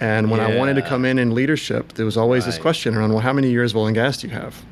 And 0.00 0.30
when 0.30 0.38
I 0.40 0.56
wanted 0.56 0.74
to 0.74 0.82
come 0.82 1.04
in 1.04 1.18
in 1.18 1.34
leadership, 1.34 1.94
there 1.94 2.06
was 2.06 2.16
always 2.16 2.46
this 2.46 2.58
question 2.58 2.94
around, 2.94 3.10
well, 3.10 3.18
how 3.20 3.32
many 3.32 3.50
years 3.50 3.72
of 3.72 3.78
oil 3.78 3.86
and 3.86 3.94
gas 3.94 4.18
do 4.18 4.28
you 4.28 4.32
have? 4.34 4.64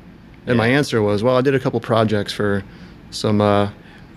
And 0.45 0.57
my 0.57 0.67
answer 0.67 1.01
was, 1.01 1.21
well, 1.23 1.35
I 1.35 1.41
did 1.41 1.53
a 1.53 1.59
couple 1.59 1.79
projects 1.81 2.31
for 2.31 2.63
some 3.11 3.41
uh, 3.41 3.69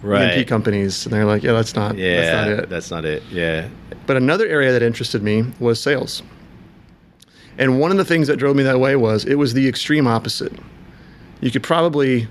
Right. 0.02 0.32
E&P 0.32 0.46
companies, 0.46 1.04
and 1.04 1.12
they're 1.12 1.26
like, 1.26 1.42
yeah, 1.42 1.52
that's 1.52 1.74
not, 1.74 1.96
Yeah, 1.98 2.20
that's 2.20 2.32
not 2.32 2.48
it. 2.48 2.68
That's 2.70 2.90
not 2.90 3.04
it. 3.04 3.22
Yeah. 3.30 3.68
But 4.06 4.16
another 4.16 4.46
area 4.46 4.72
that 4.72 4.82
interested 4.82 5.22
me 5.22 5.44
was 5.60 5.78
sales. 5.80 6.22
And 7.58 7.78
one 7.78 7.90
of 7.90 7.98
the 7.98 8.04
things 8.06 8.26
that 8.28 8.38
drove 8.38 8.56
me 8.56 8.62
that 8.62 8.80
way 8.80 8.96
was 8.96 9.26
it 9.26 9.34
was 9.34 9.52
the 9.52 9.68
extreme 9.68 10.06
opposite. 10.06 10.52
You 11.42 11.50
could 11.50 11.62
probably, 11.62 12.28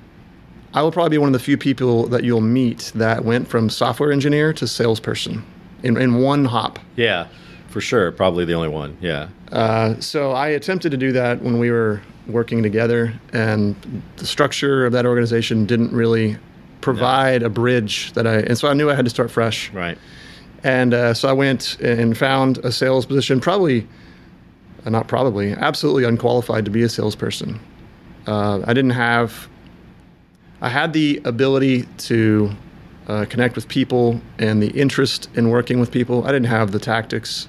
I 0.74 0.82
will 0.82 0.92
probably 0.92 1.12
be 1.12 1.18
one 1.18 1.30
of 1.30 1.34
the 1.34 1.40
few 1.40 1.58
people 1.58 2.08
that 2.08 2.24
you'll 2.24 2.42
meet 2.42 2.92
that 2.96 3.26
went 3.26 3.48
from 3.48 3.70
software 3.70 4.12
engineer 4.12 4.54
to 4.54 4.68
salesperson 4.68 5.44
in, 5.84 5.98
in 5.98 6.22
one 6.22 6.46
hop. 6.46 6.80
Yeah. 6.96 7.28
For 7.70 7.82
sure. 7.82 8.12
Probably 8.12 8.46
the 8.46 8.54
only 8.54 8.70
one. 8.70 8.98
Yeah. 9.02 9.30
Uh, 9.52 10.00
so 10.00 10.32
I 10.32 10.50
attempted 10.50 10.92
to 10.92 10.98
do 10.98 11.12
that 11.12 11.42
when 11.42 11.60
we 11.60 11.72
were 11.72 12.02
working 12.28 12.62
together, 12.62 13.14
and 13.34 13.76
the 14.18 14.26
structure 14.26 14.86
of 14.86 14.92
that 14.94 15.06
organization 15.06 15.66
didn't 15.66 15.92
really 15.92 16.38
provide 16.82 17.44
a 17.44 17.50
bridge 17.50 18.14
that 18.14 18.26
I, 18.28 18.38
and 18.38 18.58
so 18.58 18.68
I 18.68 18.74
knew 18.74 18.90
I 18.90 18.96
had 18.96 19.06
to 19.06 19.10
start 19.10 19.32
fresh. 19.32 19.72
Right. 19.74 19.98
And 20.64 20.94
uh, 20.94 21.14
so 21.14 21.30
I 21.30 21.34
went 21.34 21.80
and 21.80 22.18
found 22.18 22.60
a 22.60 22.72
sales 22.72 23.06
position, 23.06 23.40
probably, 23.40 23.88
uh, 24.86 24.90
not 24.90 25.08
probably, 25.08 25.54
absolutely 25.54 26.04
unqualified 26.04 26.66
to 26.66 26.72
be 26.72 26.84
a 26.84 26.90
salesperson. 26.90 27.60
Uh, 28.28 28.62
I 28.66 28.74
didn't 28.74 28.92
have, 28.92 29.48
I 30.62 30.70
had 30.70 30.94
the 30.94 31.22
ability 31.26 31.84
to 32.10 32.52
uh, 33.08 33.26
connect 33.30 33.56
with 33.56 33.68
people 33.68 34.22
and 34.38 34.62
the 34.62 34.70
interest 34.70 35.30
in 35.36 35.50
working 35.50 35.80
with 35.80 35.92
people. 35.92 36.24
I 36.26 36.32
didn't 36.32 36.48
have 36.48 36.72
the 36.72 36.80
tactics 36.80 37.48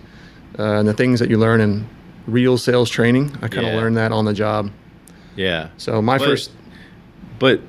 uh, 0.59 0.63
and 0.79 0.89
the 0.89 0.95
things 0.95 1.21
that 1.21 1.29
you 1.29 1.39
learn 1.39 1.61
in 1.61 1.89
real 2.27 2.57
sales 2.59 2.89
training. 2.91 3.31
I 3.43 3.49
kind 3.49 3.67
of 3.67 3.73
Yeah. 3.75 3.81
learned 3.81 3.97
that 3.97 4.13
on 4.13 4.25
the 4.25 4.33
job. 4.35 4.71
Yeah. 5.37 5.69
So 5.77 6.01
my 6.03 6.19
But- 6.19 6.25
first, 6.27 6.51
But 7.39 7.61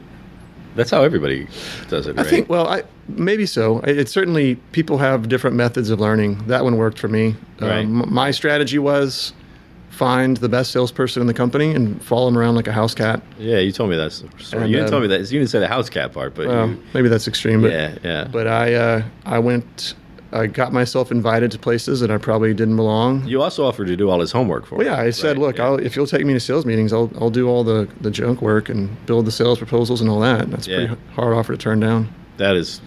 That's 0.75 0.89
how 0.91 1.03
everybody 1.03 1.47
does 1.89 2.07
it, 2.07 2.17
I 2.19 2.23
think, 2.23 2.47
well, 2.49 2.65
I, 2.67 2.83
maybe 3.09 3.45
so. 3.45 3.79
It, 3.79 3.97
it's 3.97 4.11
certainly 4.11 4.55
people 4.71 4.97
have 4.99 5.27
different 5.27 5.55
methods 5.57 5.89
of 5.89 5.99
learning. 5.99 6.43
That 6.47 6.63
one 6.63 6.77
worked 6.77 6.97
for 6.99 7.07
me. 7.09 7.35
Right. 7.59 7.79
Um, 7.85 8.05
my 8.09 8.31
strategy 8.31 8.79
was 8.79 9.33
find 9.91 10.37
the 10.37 10.49
best 10.49 10.71
salesperson 10.71 11.21
in 11.21 11.27
the 11.27 11.33
company 11.33 11.75
and 11.75 12.01
follow 12.03 12.25
them 12.25 12.37
around 12.37 12.55
like 12.55 12.67
a 12.67 12.71
house 12.71 12.95
cat. 12.95 13.21
yeah, 13.37 13.59
you 13.59 13.71
told 13.71 13.89
me 13.89 13.95
that 13.97 14.11
story. 14.11 14.31
And, 14.53 14.69
you 14.69 14.77
didn't 14.77 14.89
tell 14.89 14.97
um, 14.97 15.03
me 15.03 15.07
that. 15.09 15.19
You 15.31 15.39
didn't 15.39 15.49
say 15.49 15.59
the 15.59 15.67
house 15.67 15.89
cat 15.89 16.13
part, 16.13 16.33
but 16.33 16.47
Well, 16.47 16.69
you, 16.69 16.83
maybe 16.93 17.09
that's 17.09 17.27
extreme, 17.27 17.61
but 17.61 17.71
yeah, 17.71 17.97
yeah. 18.03 18.27
but 18.31 18.47
I 18.47 18.73
uh, 18.73 19.03
I 19.25 19.39
went 19.39 19.93
I 20.33 20.47
got 20.47 20.71
myself 20.71 21.11
invited 21.11 21.51
to 21.51 21.59
places 21.59 21.99
that 21.99 22.09
I 22.09 22.17
probably 22.17 22.53
didn't 22.53 22.77
belong. 22.77 23.27
you 23.27 23.41
also 23.41 23.65
offered 23.65 23.87
to 23.87 23.97
do 23.97 24.09
all 24.09 24.21
his 24.21 24.31
homework 24.31 24.65
for 24.65 24.75
Well, 24.75 24.87
him. 24.87 24.93
yeah, 24.93 25.01
I 25.01 25.09
said, 25.09 25.37
look, 25.37 25.57
Yeah. 25.57 25.65
I'll, 25.65 25.75
if 25.75 25.97
you'll 25.97 26.07
take 26.07 26.25
me 26.25 26.33
to 26.33 26.39
sales 26.39 26.65
meetings, 26.65 26.93
I'll 26.93 27.11
I'll 27.19 27.29
do 27.29 27.49
all 27.49 27.63
the 27.63 27.87
the 27.99 28.11
junk 28.11 28.41
work 28.41 28.69
and 28.69 28.89
build 29.05 29.25
the 29.25 29.31
sales 29.31 29.57
proposals 29.57 29.99
and 30.01 30.09
all 30.09 30.21
that. 30.21 30.49
That's 30.49 30.67
a 30.67 30.71
pretty 30.75 30.95
hard 31.15 31.33
offer 31.33 31.51
to 31.51 31.57
turn 31.57 31.79
down. 31.81 32.07
that 32.37 32.55
is, 32.55 32.81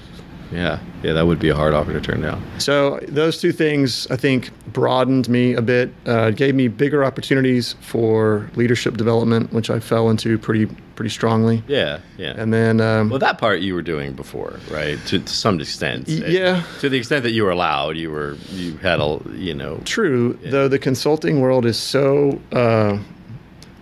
yeah, 0.52 0.78
yeah, 1.02 1.12
that 1.12 1.26
would 1.26 1.38
be 1.38 1.48
a 1.48 1.54
hard 1.54 1.74
offer 1.74 1.92
to 1.92 2.00
turn 2.00 2.20
down. 2.20 2.42
So 2.58 3.00
those 3.08 3.40
two 3.40 3.52
things, 3.52 4.06
I 4.10 4.16
think, 4.16 4.50
broadened 4.72 5.28
me 5.28 5.54
a 5.54 5.62
bit, 5.62 5.92
uh, 6.06 6.30
gave 6.30 6.54
me 6.54 6.68
bigger 6.68 7.04
opportunities 7.04 7.74
for 7.80 8.50
leadership 8.54 8.96
development, 8.96 9.52
which 9.52 9.70
I 9.70 9.80
fell 9.80 10.10
into 10.10 10.38
pretty 10.38 10.66
pretty 10.94 11.10
strongly. 11.10 11.62
Yeah, 11.66 11.98
yeah. 12.18 12.34
And 12.36 12.52
then, 12.52 12.80
um, 12.80 13.10
well, 13.10 13.18
that 13.18 13.38
part 13.38 13.60
you 13.60 13.74
were 13.74 13.82
doing 13.82 14.12
before, 14.12 14.60
right? 14.70 14.98
To, 15.06 15.18
to 15.18 15.28
some 15.32 15.60
extent. 15.60 16.08
Yeah. 16.08 16.62
To 16.80 16.88
the 16.88 16.96
extent 16.96 17.24
that 17.24 17.32
you 17.32 17.44
were 17.44 17.50
allowed, 17.50 17.96
you 17.96 18.10
were 18.10 18.36
you 18.50 18.76
had 18.78 19.00
a 19.00 19.20
you 19.34 19.54
know. 19.54 19.80
true, 19.84 20.38
though 20.44 20.68
the 20.68 20.78
consulting 20.78 21.40
world 21.40 21.66
is 21.66 21.78
so, 21.78 22.40
uh, 22.52 22.98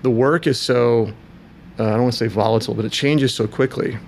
the 0.02 0.10
work 0.10 0.46
is 0.46 0.58
so, 0.58 1.12
uh, 1.78 1.84
I 1.84 1.90
don't 1.90 2.02
want 2.02 2.12
to 2.12 2.18
say 2.18 2.28
volatile, 2.28 2.74
but 2.74 2.84
it 2.84 2.92
changes 2.92 3.34
so 3.34 3.46
quickly 3.46 3.98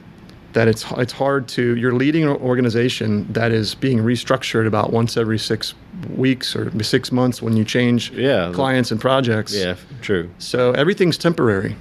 that 0.55 0.67
it's 0.69 0.85
it's 0.97 1.13
hard 1.13 1.47
to. 1.49 1.77
You're 1.77 1.95
leading 1.95 2.23
an 2.25 2.31
organization 2.31 3.31
that 3.33 3.53
is 3.53 3.75
being 3.75 3.99
restructured 3.99 4.67
about 4.67 4.93
once 4.93 5.17
every 5.17 5.39
six 5.39 5.75
weeks 6.17 6.57
or 6.57 6.71
six 6.83 7.13
months 7.13 7.43
when 7.43 7.57
you 7.57 7.65
change 7.65 8.11
Yeah. 8.13 8.51
clients 8.55 8.91
and 8.91 9.01
projects. 9.01 9.55
Yeah, 9.55 9.75
true. 10.01 10.31
So 10.39 10.73
everything's 10.73 11.19
temporary. 11.19 11.77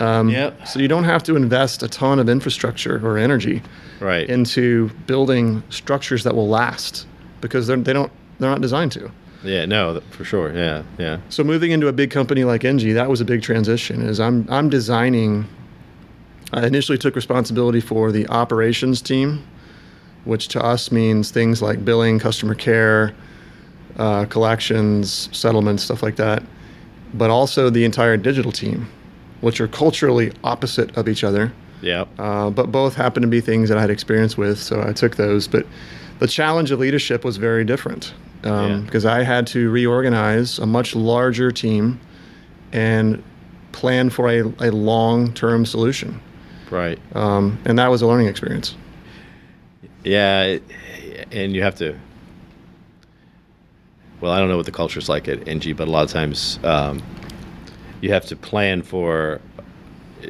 Um, 0.00 0.28
Yep. 0.30 0.66
So 0.68 0.80
you 0.80 0.88
don't 0.88 1.04
have 1.04 1.22
to 1.24 1.36
invest 1.36 1.82
a 1.82 1.88
ton 1.88 2.18
of 2.18 2.28
infrastructure 2.28 3.00
or 3.06 3.18
energy 3.18 3.62
Right. 4.00 4.28
into 4.28 4.90
building 5.06 5.62
structures 5.70 6.24
that 6.24 6.34
will 6.34 6.48
last 6.48 7.06
because 7.40 7.66
they're, 7.66 7.76
they 7.76 7.92
don't 7.92 8.10
they're 8.38 8.50
not 8.50 8.60
designed 8.60 8.90
to. 8.92 9.10
yeah, 9.44 9.64
no, 9.66 10.00
for 10.10 10.24
sure. 10.24 10.52
Yeah, 10.54 10.82
yeah. 10.98 11.18
So 11.28 11.44
moving 11.44 11.70
into 11.70 11.86
a 11.88 11.92
big 11.92 12.10
company 12.10 12.42
like 12.42 12.62
Engie, 12.62 12.94
that 12.94 13.08
was 13.08 13.20
a 13.20 13.24
big 13.24 13.42
transition. 13.42 14.02
Is 14.02 14.18
I'm 14.18 14.46
I'm 14.50 14.68
designing. 14.68 15.46
I 16.52 16.66
initially 16.66 16.98
took 16.98 17.16
responsibility 17.16 17.80
for 17.80 18.12
the 18.12 18.28
operations 18.28 19.00
team, 19.00 19.44
which 20.24 20.48
to 20.48 20.62
us 20.62 20.92
means 20.92 21.30
things 21.30 21.62
like 21.62 21.84
billing, 21.84 22.18
customer 22.18 22.54
care, 22.54 23.14
uh, 23.98 24.26
collections, 24.26 25.28
settlements, 25.32 25.82
stuff 25.82 26.02
like 26.02 26.16
that. 26.16 26.42
But 27.14 27.30
also 27.30 27.70
the 27.70 27.84
entire 27.84 28.16
digital 28.16 28.52
team, 28.52 28.88
which 29.40 29.60
are 29.60 29.68
culturally 29.68 30.32
opposite 30.44 30.96
of 30.96 31.08
each 31.08 31.24
other. 31.24 31.52
Yeah. 31.80 32.04
Uh, 32.18 32.50
but 32.50 32.70
both 32.70 32.94
happen 32.94 33.22
to 33.22 33.28
be 33.28 33.40
things 33.40 33.68
that 33.68 33.76
I 33.78 33.80
had 33.80 33.90
experience 33.90 34.36
with, 34.36 34.58
so 34.58 34.82
I 34.86 34.92
took 34.92 35.16
those. 35.16 35.48
But 35.48 35.66
the 36.20 36.28
challenge 36.28 36.70
of 36.70 36.78
leadership 36.78 37.24
was 37.24 37.36
very 37.38 37.64
different 37.64 38.14
um, 38.44 38.70
Yeah. 38.70 38.76
because 38.78 39.04
I 39.04 39.22
had 39.24 39.46
to 39.48 39.70
reorganize 39.70 40.58
a 40.58 40.66
much 40.66 40.94
larger 40.94 41.50
team 41.50 41.98
and 42.72 43.22
plan 43.72 44.10
for 44.10 44.28
a, 44.28 44.42
a 44.60 44.70
long 44.70 45.32
term 45.32 45.66
solution. 45.66 46.20
Right. 46.72 46.98
Um, 47.14 47.58
and 47.66 47.78
that 47.78 47.90
was 47.90 48.00
a 48.00 48.06
learning 48.06 48.28
experience. 48.28 48.74
Yeah, 50.04 50.42
it- 50.44 50.62
and 51.30 51.54
you 51.54 51.62
have 51.62 51.74
to. 51.76 51.98
Well, 54.22 54.32
I 54.32 54.38
don't 54.38 54.48
know 54.48 54.56
what 54.56 54.66
the 54.66 54.72
culture's 54.72 55.08
like 55.08 55.28
at 55.28 55.40
Engie, 55.40 55.76
but 55.76 55.86
a 55.86 55.90
lot 55.90 56.04
of 56.04 56.10
times 56.10 56.58
um, 56.64 57.02
you 58.00 58.10
have 58.12 58.24
to 58.26 58.36
plan 58.36 58.82
for, 58.82 59.40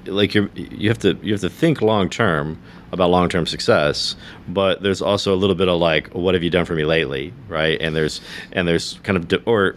like 0.06 0.34
you 0.34 0.50
you 0.54 0.88
have 0.88 0.98
to 1.00 1.16
you 1.22 1.32
have 1.32 1.42
to 1.42 1.50
think 1.50 1.80
long 1.80 2.08
term 2.10 2.58
about 2.90 3.10
long 3.10 3.28
term 3.28 3.46
success, 3.46 4.16
but 4.48 4.82
there's 4.82 5.00
also 5.02 5.32
a 5.34 5.36
little 5.36 5.54
bit 5.56 5.68
of 5.68 5.78
like, 5.78 6.08
what 6.08 6.34
have 6.34 6.42
you 6.42 6.50
done 6.50 6.64
for 6.64 6.74
me 6.74 6.84
lately, 6.84 7.32
right? 7.48 7.80
And 7.80 7.94
there's 7.94 8.20
and 8.52 8.66
there's 8.66 8.98
kind 9.04 9.16
of 9.16 9.28
de- 9.28 9.42
or 9.44 9.76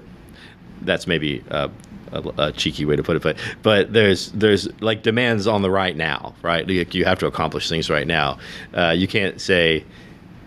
that's 0.82 1.06
maybe 1.08 1.44
a, 1.50 1.70
a, 2.16 2.48
a 2.48 2.52
cheeky 2.52 2.86
way 2.86 2.96
to 2.96 3.04
put 3.04 3.16
it, 3.16 3.24
but 3.24 3.38
but 3.64 3.94
there's 3.94 4.32
there's 4.32 4.68
like 4.82 5.04
demands 5.04 5.48
on 5.48 5.62
the 5.62 5.70
right 5.70 5.96
now, 5.96 6.34
right? 6.42 6.68
Like 6.68 6.94
you 6.94 7.06
have 7.06 7.20
to 7.20 7.28
accomplish 7.28 7.70
things 7.70 7.90
right 7.90 8.08
now. 8.08 8.38
Uh, 8.74 8.92
you 8.92 9.08
can't 9.08 9.40
say, 9.40 9.84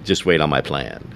just 0.04 0.26
wait 0.26 0.40
on 0.40 0.50
my 0.50 0.60
plan. 0.60 1.06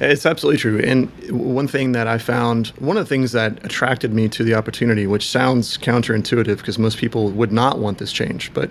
It's 0.00 0.26
absolutely 0.26 0.58
true. 0.58 0.78
And 0.80 1.10
one 1.30 1.68
thing 1.68 1.92
that 1.92 2.06
I 2.06 2.18
found, 2.18 2.68
one 2.78 2.96
of 2.96 3.04
the 3.04 3.08
things 3.08 3.32
that 3.32 3.64
attracted 3.64 4.12
me 4.12 4.28
to 4.30 4.44
the 4.44 4.54
opportunity, 4.54 5.06
which 5.06 5.28
sounds 5.28 5.78
counterintuitive 5.78 6.58
because 6.58 6.78
most 6.78 6.98
people 6.98 7.30
would 7.30 7.52
not 7.52 7.78
want 7.78 7.98
this 7.98 8.12
change, 8.12 8.52
but 8.52 8.70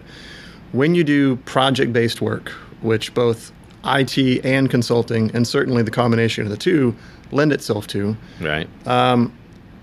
when 0.72 0.96
you 0.96 1.04
do 1.04 1.38
project 1.38 1.94
based 1.94 2.22
work, 2.22 2.50
which 2.82 3.14
both 3.14 3.52
IT 3.86 4.46
and 4.46 4.70
consulting, 4.70 5.32
and 5.34 5.48
certainly 5.48 5.84
the 5.84 5.92
combination 5.92 6.44
of 6.44 6.50
the 6.52 6.58
two, 6.58 6.96
lend 7.32 7.52
itself 7.52 7.88
to, 7.88 8.16
Right. 8.40 8.68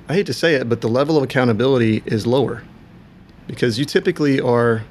I 0.08 0.14
hate 0.14 0.26
to 0.26 0.34
say 0.34 0.54
it, 0.54 0.68
but 0.68 0.80
the 0.80 0.88
level 0.88 1.16
of 1.16 1.22
accountability 1.22 2.02
is 2.06 2.26
lower 2.26 2.62
because 3.46 3.78
you 3.78 3.84
typically 3.84 4.40
are 4.40 4.82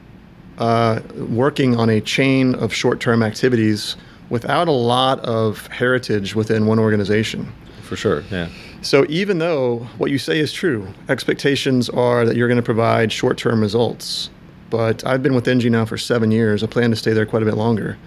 uh, 0.58 1.02
working 1.30 1.76
on 1.76 1.90
a 1.90 2.02
chain 2.02 2.56
of 2.56 2.74
short 2.74 3.00
term 3.00 3.24
activities 3.24 3.96
without 4.30 4.68
a 4.68 4.72
lot 4.72 5.20
of 5.22 5.68
heritage 5.68 6.36
within 6.36 6.66
one 6.66 6.80
organization. 6.80 7.52
For 7.82 7.96
sure. 7.96 8.24
Yeah. 8.30 8.50
So 8.82 9.06
even 9.10 9.40
though 9.40 9.88
what 9.98 10.12
you 10.12 10.18
say 10.18 10.40
is 10.40 10.52
true, 10.54 10.88
expectations 11.10 11.90
are 11.90 12.26
that 12.26 12.36
you're 12.36 12.48
going 12.48 12.58
to 12.58 12.64
provide 12.64 13.12
short-term 13.12 13.62
results. 13.62 14.30
But 14.70 15.06
I've 15.06 15.24
been 15.24 15.34
with 15.34 15.46
Engie 15.46 15.72
now 15.72 15.86
for 15.86 15.98
seven 15.98 16.30
years. 16.30 16.64
I 16.64 16.68
plan 16.68 16.90
to 16.90 16.96
stay 16.96 17.14
there 17.14 17.26
quite 17.26 17.42
a 17.42 17.46
bit 17.46 17.56
longer. 17.56 17.98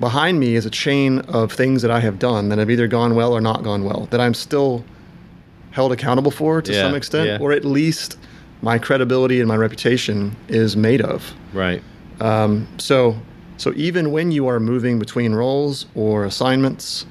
Behind 0.00 0.38
me 0.38 0.54
is 0.54 0.66
a 0.66 0.70
chain 0.70 1.20
of 1.20 1.52
things 1.52 1.80
that 1.82 1.90
I 1.90 2.00
have 2.00 2.18
done 2.18 2.48
that 2.50 2.58
have 2.58 2.70
either 2.70 2.86
gone 2.86 3.14
well 3.14 3.32
or 3.32 3.40
not 3.40 3.62
gone 3.62 3.84
well 3.84 4.06
that 4.10 4.20
I'm 4.20 4.34
still 4.34 4.84
held 5.74 5.92
accountable 5.92 6.30
for 6.30 6.62
to 6.62 6.72
Yeah, 6.72 6.82
some 6.82 6.94
extent, 6.94 7.26
yeah. 7.28 7.38
or 7.40 7.50
at 7.52 7.64
least 7.64 8.16
my 8.62 8.78
credibility 8.78 9.40
and 9.40 9.48
my 9.48 9.56
reputation 9.56 10.34
is 10.48 10.76
made 10.76 11.02
of. 11.02 11.32
Right. 11.52 11.82
So, 12.78 13.16
so 13.56 13.72
even 13.76 14.12
when 14.12 14.30
you 14.30 14.46
are 14.46 14.60
moving 14.60 14.98
between 14.98 15.34
roles 15.34 15.86
or 15.94 16.24
assignments, 16.24 17.06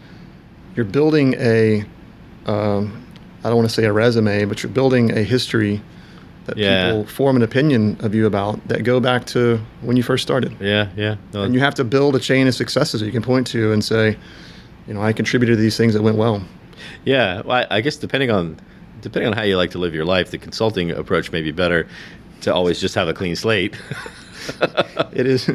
you're 0.76 0.86
building 0.86 1.36
a, 1.38 1.84
um, 2.48 3.06
I 3.44 3.50
don't 3.50 3.58
want 3.58 3.68
to 3.70 3.74
say 3.76 3.84
a 3.86 3.94
resume, 3.94 4.46
but 4.46 4.64
you're 4.64 4.72
building 4.72 5.12
a 5.18 5.24
history 5.24 5.82
that 6.46 6.58
Yeah. 6.58 6.92
people 6.92 7.06
form 7.06 7.36
an 7.36 7.42
opinion 7.44 7.98
of 8.00 8.16
you 8.16 8.26
about 8.26 8.66
that 8.70 8.84
go 8.84 9.00
back 9.00 9.26
to 9.28 9.60
when 9.82 9.96
you 9.98 10.04
first 10.04 10.24
started. 10.24 10.54
Yeah. 10.60 10.88
Yeah. 10.96 11.16
No, 11.34 11.44
And 11.44 11.54
you 11.54 11.60
have 11.60 11.76
to 11.76 11.84
build 11.84 12.16
a 12.16 12.20
chain 12.20 12.48
of 12.48 12.56
successes 12.56 13.00
that 13.02 13.06
you 13.06 13.12
can 13.12 13.22
point 13.22 13.46
to 13.48 13.72
and 13.74 13.84
say, 13.84 14.18
you 14.88 14.94
know, 14.94 15.02
I 15.02 15.12
contributed 15.14 15.58
to 15.58 15.62
these 15.62 15.78
things 15.78 15.94
that 15.94 16.02
went 16.02 16.18
well. 16.18 16.42
Yeah, 17.06 17.42
well, 17.42 17.66
I 17.70 17.78
I 17.78 17.82
guess 17.82 17.98
depending 17.98 18.32
on 18.32 18.58
depending 19.02 19.32
on 19.32 19.38
how 19.38 19.44
you 19.44 19.58
like 19.58 19.72
to 19.72 19.78
live 19.80 19.94
your 19.94 20.06
life, 20.06 20.32
the 20.32 20.38
consulting 20.38 20.92
approach 20.92 21.32
may 21.32 21.42
be 21.42 21.52
better 21.52 21.88
to 22.42 22.54
always 22.54 22.80
just 22.80 22.96
have 22.96 23.08
a 23.08 23.14
clean 23.14 23.36
slate. 23.36 23.76
It 25.14 25.26
is, 25.28 25.48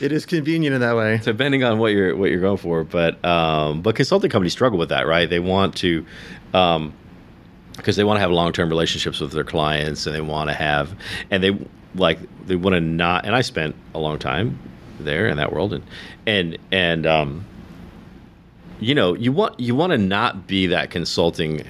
it 0.00 0.10
is 0.10 0.26
convenient 0.26 0.74
in 0.74 0.80
that 0.80 0.96
way. 0.96 1.20
depending 1.22 1.62
on 1.62 1.78
what 1.78 1.92
you're 1.92 2.16
what 2.16 2.30
you're 2.30 2.40
going 2.40 2.56
for, 2.56 2.82
but 2.82 3.24
um, 3.24 3.82
but 3.82 3.94
consulting 3.94 4.30
companies 4.30 4.52
struggle 4.52 4.78
with 4.78 4.88
that, 4.88 5.06
right? 5.06 5.30
They 5.30 5.38
want 5.38 5.76
to. 5.76 6.04
Um, 6.52 6.92
because 7.76 7.94
they 7.96 8.04
want 8.04 8.16
to 8.16 8.20
have 8.22 8.30
long-term 8.30 8.68
relationships 8.70 9.20
with 9.20 9.32
their 9.32 9.44
clients 9.44 10.06
and 10.06 10.16
they 10.16 10.20
want 10.20 10.48
to 10.48 10.54
have 10.54 10.96
and 11.30 11.42
they 11.44 11.56
like 11.94 12.18
they 12.46 12.56
want 12.56 12.72
to 12.74 12.80
not 12.80 13.26
and 13.26 13.34
i 13.34 13.42
spent 13.42 13.76
a 13.94 13.98
long 13.98 14.18
time 14.18 14.58
there 14.98 15.28
in 15.28 15.36
that 15.36 15.52
world 15.52 15.74
and 15.74 15.84
and 16.26 16.56
and 16.72 17.06
um 17.06 17.44
you 18.80 18.94
know 18.94 19.14
you 19.14 19.32
want 19.32 19.58
you 19.60 19.74
want 19.74 19.90
to 19.92 19.98
not 19.98 20.46
be 20.46 20.66
that 20.66 20.90
consulting 20.90 21.62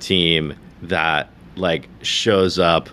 team 0.00 0.54
that 0.82 1.28
like 1.56 1.88
shows 2.02 2.58
up 2.58 2.88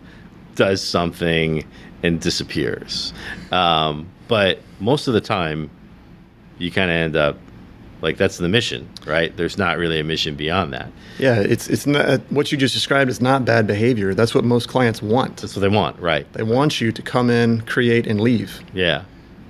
does 0.55 0.81
something 0.81 1.65
and 2.03 2.19
disappears 2.21 3.13
um 3.51 4.07
but 4.27 4.59
most 4.79 5.07
of 5.07 5.13
the 5.13 5.21
time 5.21 5.69
you 6.57 6.71
kind 6.71 6.89
of 6.91 6.95
end 6.95 7.15
up 7.15 7.37
like 8.01 8.17
that's 8.17 8.37
the 8.37 8.49
mission 8.49 8.87
right 9.05 9.35
there's 9.37 9.57
not 9.57 9.77
really 9.77 9.99
a 9.99 10.03
mission 10.03 10.35
beyond 10.35 10.73
that 10.73 10.91
Yeah, 11.19 11.39
it's 11.39 11.69
it's 11.69 11.85
not 11.87 12.19
what 12.31 12.51
you 12.51 12.57
just 12.57 12.73
described 12.73 13.09
is 13.09 13.21
not 13.21 13.45
bad 13.45 13.65
behavior. 13.67 14.13
That's 14.13 14.35
what 14.35 14.43
most 14.43 14.67
clients 14.67 15.01
want. 15.01 15.37
that's 15.37 15.55
what 15.55 15.61
they 15.61 15.69
want 15.69 15.97
right 15.99 16.25
They 16.33 16.43
want 16.43 16.81
you 16.81 16.91
to 16.91 17.01
come 17.01 17.29
in, 17.29 17.61
create, 17.61 18.05
and 18.07 18.19
leave. 18.19 18.59
yeah 18.73 19.03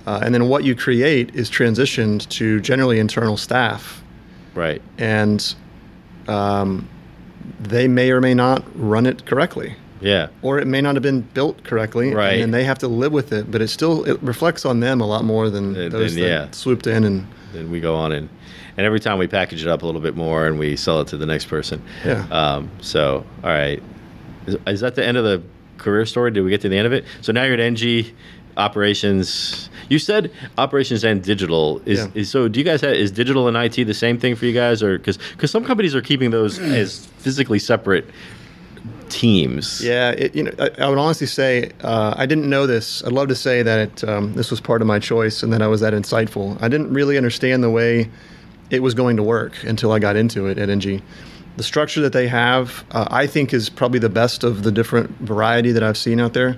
Uh, 0.06 0.20
and 0.22 0.32
then 0.34 0.48
what 0.48 0.62
you 0.64 0.76
create 0.76 1.34
is 1.34 1.50
transitioned 1.50 2.28
to 2.28 2.60
generally 2.60 2.98
internal 3.00 3.36
staff, 3.36 4.03
right 4.54 4.80
and 4.98 5.54
um, 6.28 6.88
they 7.60 7.86
may 7.88 8.10
or 8.10 8.20
may 8.20 8.34
not 8.34 8.62
run 8.74 9.06
it 9.06 9.26
correctly. 9.26 9.76
Yeah. 10.00 10.28
or 10.42 10.58
it 10.58 10.66
may 10.66 10.82
not 10.82 10.96
have 10.96 11.02
been 11.02 11.22
built 11.22 11.64
correctly, 11.64 12.12
Right. 12.12 12.34
And 12.34 12.42
then 12.42 12.50
they 12.50 12.64
have 12.64 12.78
to 12.80 12.88
live 12.88 13.12
with 13.12 13.32
it, 13.32 13.50
but 13.50 13.62
it 13.62 13.68
still 13.68 14.04
it 14.04 14.22
reflects 14.22 14.66
on 14.66 14.80
them 14.80 15.00
a 15.00 15.06
lot 15.06 15.24
more 15.24 15.48
than 15.48 15.74
Uh, 15.74 15.88
those 15.88 16.14
then, 16.14 16.22
that 16.24 16.28
yeah. 16.28 16.50
swooped 16.50 16.86
in 16.86 17.04
and 17.04 17.26
then 17.54 17.70
we 17.70 17.80
go 17.80 17.94
on 17.94 18.12
and 18.12 18.28
and 18.76 18.84
every 18.84 19.00
time 19.00 19.18
we 19.18 19.26
package 19.28 19.62
it 19.62 19.68
up 19.68 19.82
a 19.82 19.86
little 19.86 20.00
bit 20.02 20.14
more 20.16 20.46
and 20.46 20.58
we 20.58 20.76
sell 20.76 21.00
it 21.00 21.08
to 21.08 21.16
the 21.16 21.24
next 21.26 21.46
person. 21.46 21.80
Yeah. 22.04 22.26
Um, 22.30 22.70
so 22.80 23.24
all 23.42 23.48
right, 23.50 23.82
is, 24.46 24.56
is 24.66 24.80
that 24.80 24.94
the 24.94 25.06
end 25.06 25.16
of 25.16 25.24
the 25.24 25.42
career 25.78 26.04
story? 26.04 26.32
Did 26.32 26.42
we 26.42 26.50
get 26.50 26.60
to 26.62 26.68
the 26.68 26.76
end 26.76 26.86
of 26.86 26.92
it? 26.92 27.04
So 27.22 27.32
now 27.32 27.44
you're 27.44 27.54
at 27.54 27.60
Engie 27.60 28.12
operations. 28.56 29.68
You 29.88 29.98
said 29.98 30.30
operations 30.58 31.04
and 31.04 31.22
digital 31.22 31.80
is, 31.86 31.98
Yeah. 32.00 32.08
is 32.14 32.30
so. 32.30 32.48
Do 32.48 32.58
you 32.58 32.64
guys 32.64 32.80
have 32.80 32.92
is 32.94 33.10
digital 33.10 33.48
and 33.48 33.56
IT 33.56 33.84
the 33.84 33.94
same 33.94 34.18
thing 34.18 34.34
for 34.36 34.46
you 34.46 34.52
guys, 34.52 34.82
or 34.82 34.98
because 34.98 35.18
because 35.32 35.50
some 35.50 35.64
companies 35.64 35.94
are 35.94 36.02
keeping 36.02 36.30
those 36.30 36.58
as 36.80 37.06
physically 37.18 37.58
separate 37.58 38.06
teams? 39.08 39.82
Yeah, 39.84 40.10
it, 40.10 40.34
you 40.34 40.42
know, 40.44 40.52
I, 40.58 40.70
I 40.78 40.88
would 40.88 40.98
honestly 40.98 41.26
say 41.26 41.70
uh, 41.82 42.14
I 42.16 42.26
didn't 42.26 42.48
know 42.48 42.66
this. 42.66 43.02
I'd 43.04 43.12
love 43.12 43.28
to 43.28 43.34
say 43.34 43.62
that 43.62 43.78
it, 44.02 44.08
um, 44.08 44.34
this 44.34 44.50
was 44.50 44.60
part 44.60 44.80
of 44.80 44.86
my 44.86 44.98
choice 44.98 45.42
and 45.42 45.52
that 45.52 45.62
I 45.62 45.66
was 45.66 45.80
that 45.80 45.92
insightful. 45.92 46.60
I 46.62 46.68
didn't 46.68 46.92
really 46.92 47.16
understand 47.16 47.62
the 47.62 47.70
way 47.70 48.10
it 48.70 48.80
was 48.82 48.94
going 48.94 49.16
to 49.16 49.22
work 49.22 49.62
until 49.64 49.92
I 49.92 49.98
got 49.98 50.16
into 50.16 50.46
it 50.46 50.58
at 50.58 50.68
Engie. 50.68 51.02
The 51.56 51.62
structure 51.62 52.00
that 52.00 52.12
they 52.12 52.26
have, 52.26 52.82
uh, 52.90 53.06
I 53.10 53.26
think, 53.28 53.52
is 53.54 53.68
probably 53.70 54.00
the 54.00 54.08
best 54.08 54.42
of 54.42 54.64
the 54.64 54.72
different 54.72 55.10
variety 55.20 55.70
that 55.72 55.84
I've 55.84 55.96
seen 55.98 56.18
out 56.18 56.32
there. 56.32 56.56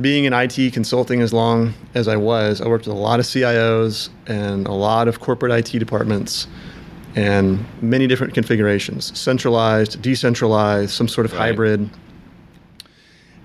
Being 0.00 0.24
in 0.24 0.32
IT 0.32 0.72
consulting 0.72 1.20
as 1.20 1.32
long 1.32 1.72
as 1.94 2.08
I 2.08 2.16
was, 2.16 2.60
I 2.60 2.66
worked 2.66 2.86
with 2.86 2.96
a 2.96 2.98
lot 2.98 3.20
of 3.20 3.26
CIOs 3.26 4.08
and 4.26 4.66
a 4.66 4.72
lot 4.72 5.06
of 5.06 5.20
corporate 5.20 5.52
IT 5.52 5.78
departments 5.78 6.48
and 7.14 7.64
many 7.80 8.08
different 8.08 8.34
configurations 8.34 9.16
centralized, 9.16 10.02
decentralized, 10.02 10.90
some 10.90 11.06
sort 11.06 11.26
of 11.26 11.32
Right. 11.32 11.38
hybrid. 11.50 11.88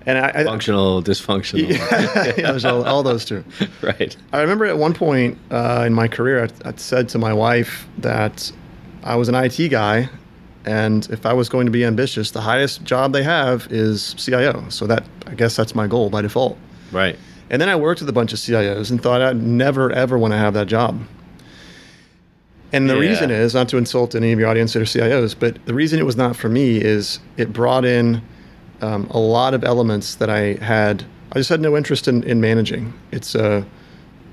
And 0.06 0.18
I, 0.18 0.28
I 0.34 0.44
Functional, 0.44 1.02
dysfunctional. 1.02 1.68
yeah, 1.70 2.32
there's 2.32 2.64
all, 2.64 2.82
all 2.84 3.02
those 3.04 3.24
two. 3.24 3.44
right. 3.82 4.16
I 4.32 4.40
remember 4.40 4.64
at 4.64 4.76
one 4.76 4.92
point 4.94 5.38
uh, 5.52 5.84
in 5.86 5.94
my 5.94 6.08
career, 6.08 6.48
I, 6.64 6.70
I 6.70 6.72
said 6.76 7.08
to 7.10 7.18
my 7.18 7.32
wife 7.32 7.86
that 7.98 8.50
I 9.04 9.14
was 9.14 9.28
an 9.28 9.34
IT 9.36 9.68
guy, 9.68 10.08
and 10.64 11.08
if 11.10 11.24
I 11.26 11.32
was 11.32 11.48
going 11.48 11.66
to 11.66 11.70
be 11.72 11.84
ambitious, 11.84 12.30
the 12.32 12.40
highest 12.40 12.82
job 12.82 13.12
they 13.12 13.22
have 13.22 13.68
is 13.70 14.14
CIO. 14.14 14.64
So 14.70 14.86
that 14.88 15.04
I 15.26 15.34
guess 15.34 15.56
that's 15.56 15.74
my 15.74 15.86
goal 15.86 16.10
by 16.10 16.22
default. 16.22 16.58
Right. 16.92 17.16
And 17.50 17.60
then 17.60 17.68
I 17.68 17.76
worked 17.76 18.00
with 18.00 18.08
a 18.08 18.12
bunch 18.12 18.32
of 18.32 18.38
CIOs 18.38 18.90
and 18.90 19.02
thought 19.02 19.20
I'd 19.20 19.42
never 19.42 19.90
ever 19.92 20.18
want 20.18 20.32
to 20.32 20.38
have 20.38 20.54
that 20.54 20.66
job. 20.66 21.00
And 22.72 22.88
the 22.88 22.94
Yeah. 22.94 23.00
reason 23.00 23.30
is 23.30 23.54
not 23.54 23.68
to 23.70 23.76
insult 23.78 24.14
any 24.14 24.32
of 24.32 24.38
your 24.38 24.48
audience 24.48 24.72
that 24.74 24.80
are 24.82 24.86
CIOs, 24.86 25.34
but 25.38 25.56
the 25.66 25.74
reason 25.74 25.98
it 25.98 26.06
was 26.06 26.16
not 26.16 26.36
for 26.36 26.48
me 26.48 26.76
is 26.76 27.18
it 27.36 27.52
brought 27.52 27.84
in 27.84 28.22
um, 28.80 29.06
a 29.10 29.18
lot 29.18 29.52
of 29.54 29.64
elements 29.64 30.14
that 30.16 30.30
I 30.30 30.54
had. 30.64 31.04
I 31.32 31.38
just 31.38 31.50
had 31.50 31.60
no 31.60 31.76
interest 31.76 32.06
in, 32.08 32.22
in 32.22 32.40
managing. 32.40 32.92
It's 33.10 33.34
uh, 33.34 33.64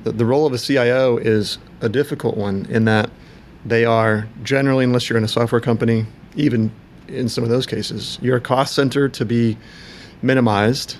the, 0.03 0.11
the 0.11 0.25
role 0.25 0.45
of 0.45 0.53
a 0.53 0.57
CIO 0.59 1.17
is 1.17 1.57
a 1.81 1.89
difficult 1.89 2.37
one 2.37 2.65
in 2.69 2.85
that 2.85 3.09
they 3.65 3.83
are 3.83 4.27
generally, 4.43 4.85
unless 4.85 5.09
you're 5.09 5.17
in 5.17 5.23
a 5.23 5.27
software 5.27 5.59
company, 5.59 6.05
even 6.35 6.71
in 7.07 7.27
some 7.27 7.43
of 7.43 7.49
those 7.49 7.65
cases, 7.65 8.19
you're 8.21 8.37
a 8.37 8.41
cost 8.41 8.73
center 8.75 9.09
to 9.09 9.25
be 9.25 9.57
minimized. 10.21 10.97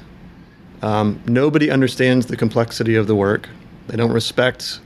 Um, 0.82 1.20
nobody 1.26 1.72
understands 1.72 2.28
the 2.28 2.38
complexity 2.38 2.96
of 2.96 3.08
the 3.08 3.16
work. 3.16 3.50
They 3.88 3.98
don't 3.98 4.12
respect 4.12 4.80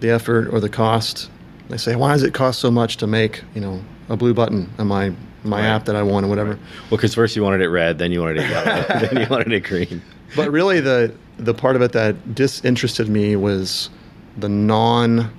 the 0.00 0.10
effort 0.10 0.48
or 0.52 0.60
the 0.60 0.68
cost. 0.68 1.30
They 1.68 1.76
say, 1.76 1.96
"Why 1.96 2.12
does 2.12 2.22
it 2.22 2.34
cost 2.34 2.60
so 2.60 2.70
much 2.70 2.96
to 2.98 3.06
make 3.06 3.42
you 3.54 3.60
know 3.60 3.82
a 4.08 4.16
blue 4.16 4.34
button 4.34 4.70
on 4.78 4.86
my 4.86 5.12
my 5.42 5.60
Right. 5.60 5.66
app 5.66 5.84
that 5.86 5.96
I 5.96 6.02
want 6.02 6.24
or 6.26 6.28
whatever?" 6.28 6.50
Well, 6.90 6.96
because 6.98 7.14
first 7.14 7.36
you 7.36 7.42
wanted 7.42 7.60
it 7.60 7.68
red, 7.68 7.98
then 7.98 8.12
you 8.12 8.20
wanted 8.20 8.38
it 8.38 8.50
yellow, 8.50 8.84
then 9.08 9.16
you 9.20 9.26
wanted 9.28 9.52
it 9.52 9.60
green. 9.64 10.00
But 10.36 10.50
really, 10.50 10.80
the 10.80 11.12
the 11.38 11.52
part 11.54 11.76
of 11.76 11.82
it 11.82 11.92
that 11.92 12.34
disinterested 12.34 13.08
me 13.08 13.36
was 13.36 13.90
the 14.38 14.48
non, 14.48 15.30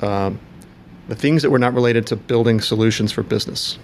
um, 0.00 0.38
the 1.08 1.14
things 1.14 1.42
that 1.42 1.50
were 1.50 1.58
not 1.58 1.74
related 1.74 2.06
to 2.08 2.16
building 2.16 2.60
solutions 2.60 3.12
for 3.12 3.22
business, 3.22 3.78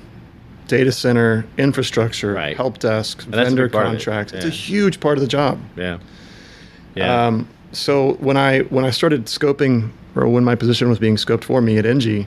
data 0.68 0.92
center, 0.92 1.44
infrastructure, 1.58 2.32
Right. 2.32 2.56
help 2.56 2.78
desk, 2.78 3.24
that's 3.28 3.42
a 3.42 3.44
vendor 3.44 3.64
of 3.64 3.70
it, 3.70 3.72
contracts. 3.72 4.32
It's 4.32 4.44
a 4.44 4.50
huge 4.50 5.00
part 5.00 5.18
of 5.18 5.22
the 5.22 5.28
job. 5.28 5.58
Yeah. 5.76 5.98
Yeah. 6.94 7.26
Um, 7.26 7.48
so 7.72 8.14
when 8.20 8.36
I 8.36 8.60
when 8.70 8.84
I 8.84 8.90
started 8.90 9.26
scoping, 9.26 9.90
or 10.14 10.28
when 10.28 10.44
my 10.44 10.54
position 10.54 10.88
was 10.88 10.98
being 10.98 11.16
scoped 11.16 11.44
for 11.44 11.60
me 11.62 11.78
at 11.78 11.84
Engie, 11.84 12.26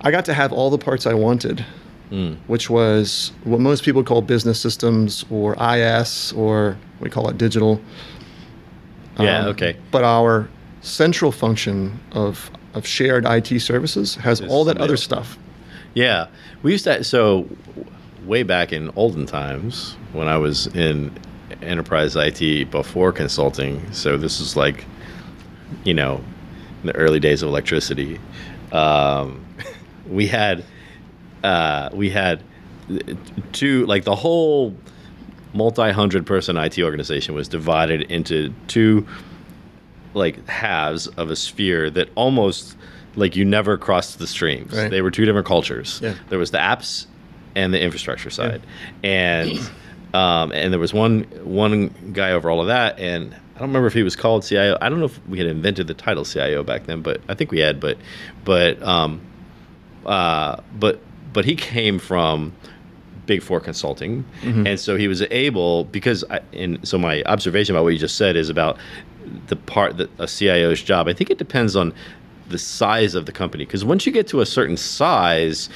I 0.00 0.10
got 0.10 0.24
to 0.26 0.34
have 0.34 0.52
all 0.52 0.70
the 0.70 0.78
parts 0.78 1.06
I 1.06 1.14
wanted, 1.14 1.64
Hmm. 2.10 2.34
which 2.46 2.68
was 2.70 3.32
what 3.44 3.60
most 3.60 3.82
people 3.84 4.04
call 4.04 4.20
business 4.22 4.60
systems 4.60 5.24
or 5.30 5.56
IS 5.60 6.32
or 6.36 6.76
we 7.00 7.08
call 7.10 7.28
it 7.28 7.36
digital. 7.38 7.80
yeah. 9.18 9.40
Um, 9.40 9.46
okay. 9.48 9.76
But 9.90 10.04
our 10.04 10.48
central 10.82 11.32
function 11.32 11.98
of 12.12 12.50
of 12.74 12.86
shared 12.86 13.24
IT 13.26 13.60
services 13.60 14.16
has 14.16 14.40
all 14.40 14.64
that 14.64 14.78
other 14.78 14.96
stuff. 14.96 15.38
Yeah, 15.94 16.26
we 16.62 16.72
used 16.72 16.84
to. 16.84 17.04
So, 17.04 17.48
way 18.24 18.42
back 18.42 18.72
in 18.72 18.90
olden 18.96 19.26
times, 19.26 19.96
when 20.12 20.28
I 20.28 20.36
was 20.36 20.66
in 20.68 21.16
enterprise 21.62 22.16
IT 22.16 22.70
before 22.70 23.12
consulting, 23.12 23.92
so 23.92 24.16
this 24.16 24.40
is 24.40 24.56
like, 24.56 24.84
you 25.84 25.94
know, 25.94 26.22
in 26.82 26.88
the 26.88 26.96
early 26.96 27.20
days 27.20 27.42
of 27.42 27.48
electricity, 27.48 28.18
um, 28.72 29.44
we 30.08 30.26
had, 30.26 30.64
uh, 31.42 31.90
we 31.92 32.10
had 32.10 32.42
two 33.52 33.86
like 33.86 34.04
the 34.04 34.14
whole 34.14 34.76
multi-hundred 35.54 36.26
person 36.26 36.56
IT 36.56 36.78
organization 36.80 37.34
was 37.34 37.48
divided 37.48 38.02
into 38.10 38.52
two 38.66 39.06
like 40.12 40.46
halves 40.48 41.06
of 41.06 41.30
a 41.30 41.36
sphere 41.36 41.88
that 41.90 42.08
almost 42.14 42.76
like 43.16 43.36
you 43.36 43.44
never 43.44 43.76
crossed 43.78 44.18
the 44.18 44.26
streams. 44.26 44.72
Right. 44.72 44.90
They 44.90 45.02
were 45.02 45.10
two 45.10 45.24
different 45.24 45.46
cultures. 45.46 46.00
Yeah. 46.02 46.14
There 46.28 46.38
was 46.38 46.50
the 46.50 46.58
apps 46.58 47.06
and 47.54 47.72
the 47.72 47.80
infrastructure 47.80 48.30
side, 48.30 48.62
and 49.02 49.58
um, 50.12 50.52
and 50.52 50.72
there 50.72 50.80
was 50.80 50.92
one 50.92 51.22
one 51.42 51.88
guy 52.12 52.32
over 52.32 52.50
all 52.50 52.60
of 52.60 52.66
that, 52.68 52.98
and 52.98 53.34
I 53.34 53.58
don't 53.58 53.68
remember 53.68 53.86
if 53.86 53.94
he 53.94 54.02
was 54.02 54.16
called 54.16 54.44
CIO. 54.44 54.76
I 54.80 54.88
don't 54.88 54.98
know 54.98 55.06
if 55.06 55.26
we 55.28 55.38
had 55.38 55.46
invented 55.46 55.86
the 55.86 55.94
title 55.94 56.24
CIO 56.24 56.62
back 56.64 56.86
then, 56.86 57.02
but 57.02 57.20
I 57.28 57.34
think 57.34 57.52
we 57.52 57.60
had. 57.60 57.78
But 57.80 57.98
but 58.44 58.82
um, 58.82 59.20
uh, 60.04 60.60
but 60.78 61.00
but 61.32 61.44
he 61.44 61.54
came 61.54 61.98
from 61.98 62.52
Big 63.26 63.42
Four 63.42 63.60
Consulting, 63.60 64.24
and 64.42 64.78
so 64.78 64.96
he 64.96 65.08
was 65.08 65.22
able 65.30 65.84
because 65.84 66.24
I, 66.30 66.40
and 66.52 66.86
so 66.86 66.98
my 66.98 67.22
observation 67.24 67.74
about 67.74 67.84
what 67.84 67.92
you 67.92 67.98
just 67.98 68.16
said 68.16 68.36
is 68.36 68.48
about 68.50 68.76
the 69.46 69.56
part 69.56 69.96
that 69.98 70.10
a 70.18 70.26
CIO's 70.26 70.82
job. 70.82 71.08
I 71.08 71.12
think 71.12 71.30
it 71.30 71.38
depends 71.38 71.76
on 71.76 71.94
the 72.48 72.58
size 72.58 73.14
of 73.14 73.26
the 73.26 73.32
company 73.32 73.64
because 73.64 73.84
once 73.84 74.06
you 74.06 74.12
get 74.12 74.26
to 74.28 74.40
a 74.40 74.46
certain 74.46 74.76
size. 74.76 75.68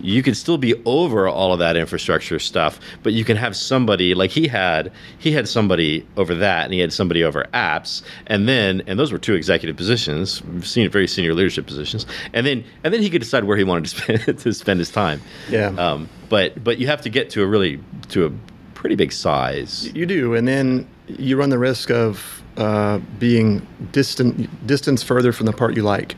You 0.00 0.22
can 0.22 0.34
still 0.34 0.56
be 0.56 0.74
over 0.86 1.28
all 1.28 1.52
of 1.52 1.58
that 1.58 1.76
infrastructure 1.76 2.38
stuff, 2.38 2.80
but 3.02 3.12
you 3.12 3.24
can 3.24 3.36
have 3.36 3.54
somebody 3.54 4.14
like 4.14 4.30
he 4.30 4.48
had. 4.48 4.90
He 5.18 5.32
had 5.32 5.46
somebody 5.46 6.06
over 6.16 6.34
that, 6.34 6.64
and 6.64 6.72
he 6.72 6.80
had 6.80 6.94
somebody 6.94 7.22
over 7.22 7.44
apps, 7.52 8.00
and 8.26 8.48
then 8.48 8.82
and 8.86 8.98
those 8.98 9.12
were 9.12 9.18
two 9.18 9.34
executive 9.34 9.76
positions, 9.76 10.42
senior, 10.62 10.88
very 10.88 11.06
senior 11.06 11.34
leadership 11.34 11.66
positions, 11.66 12.06
and 12.32 12.46
then 12.46 12.64
and 12.82 12.94
then 12.94 13.02
he 13.02 13.10
could 13.10 13.20
decide 13.20 13.44
where 13.44 13.58
he 13.58 13.64
wanted 13.64 13.84
to 13.84 13.90
spend 14.16 14.38
to 14.38 14.52
spend 14.54 14.78
his 14.78 14.90
time. 14.90 15.20
Yeah. 15.50 15.66
Um, 15.76 16.08
but 16.30 16.64
but 16.64 16.78
you 16.78 16.86
have 16.86 17.02
to 17.02 17.10
get 17.10 17.28
to 17.28 17.42
a 17.42 17.46
really 17.46 17.78
to 18.08 18.24
a 18.24 18.32
pretty 18.72 18.96
big 18.96 19.12
size. 19.12 19.94
You 19.94 20.06
do, 20.06 20.34
and 20.34 20.48
then 20.48 20.88
you 21.06 21.36
run 21.36 21.50
the 21.50 21.58
risk 21.58 21.90
of 21.90 22.41
uh, 22.56 22.98
being 23.18 23.66
distant, 23.92 24.66
distance 24.66 25.02
further 25.02 25.32
from 25.32 25.46
the 25.46 25.52
part 25.52 25.76
you 25.76 25.82
like. 25.82 26.16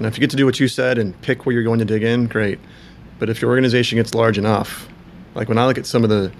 Now, 0.00 0.08
if 0.08 0.16
you 0.16 0.20
get 0.20 0.30
to 0.30 0.36
do 0.36 0.46
what 0.46 0.58
you 0.58 0.68
said 0.68 0.98
and 0.98 1.20
pick 1.22 1.46
where 1.46 1.52
you're 1.52 1.62
going 1.62 1.78
to 1.78 1.84
dig 1.84 2.02
in, 2.02 2.26
great. 2.26 2.58
But 3.18 3.30
if 3.30 3.40
your 3.40 3.50
organization 3.50 3.96
gets 3.98 4.14
large 4.14 4.38
enough, 4.38 4.88
like 5.34 5.48
when 5.48 5.58
I 5.58 5.66
look 5.66 5.78
at 5.78 5.86
some 5.86 6.02
of 6.02 6.10
the 6.10 6.32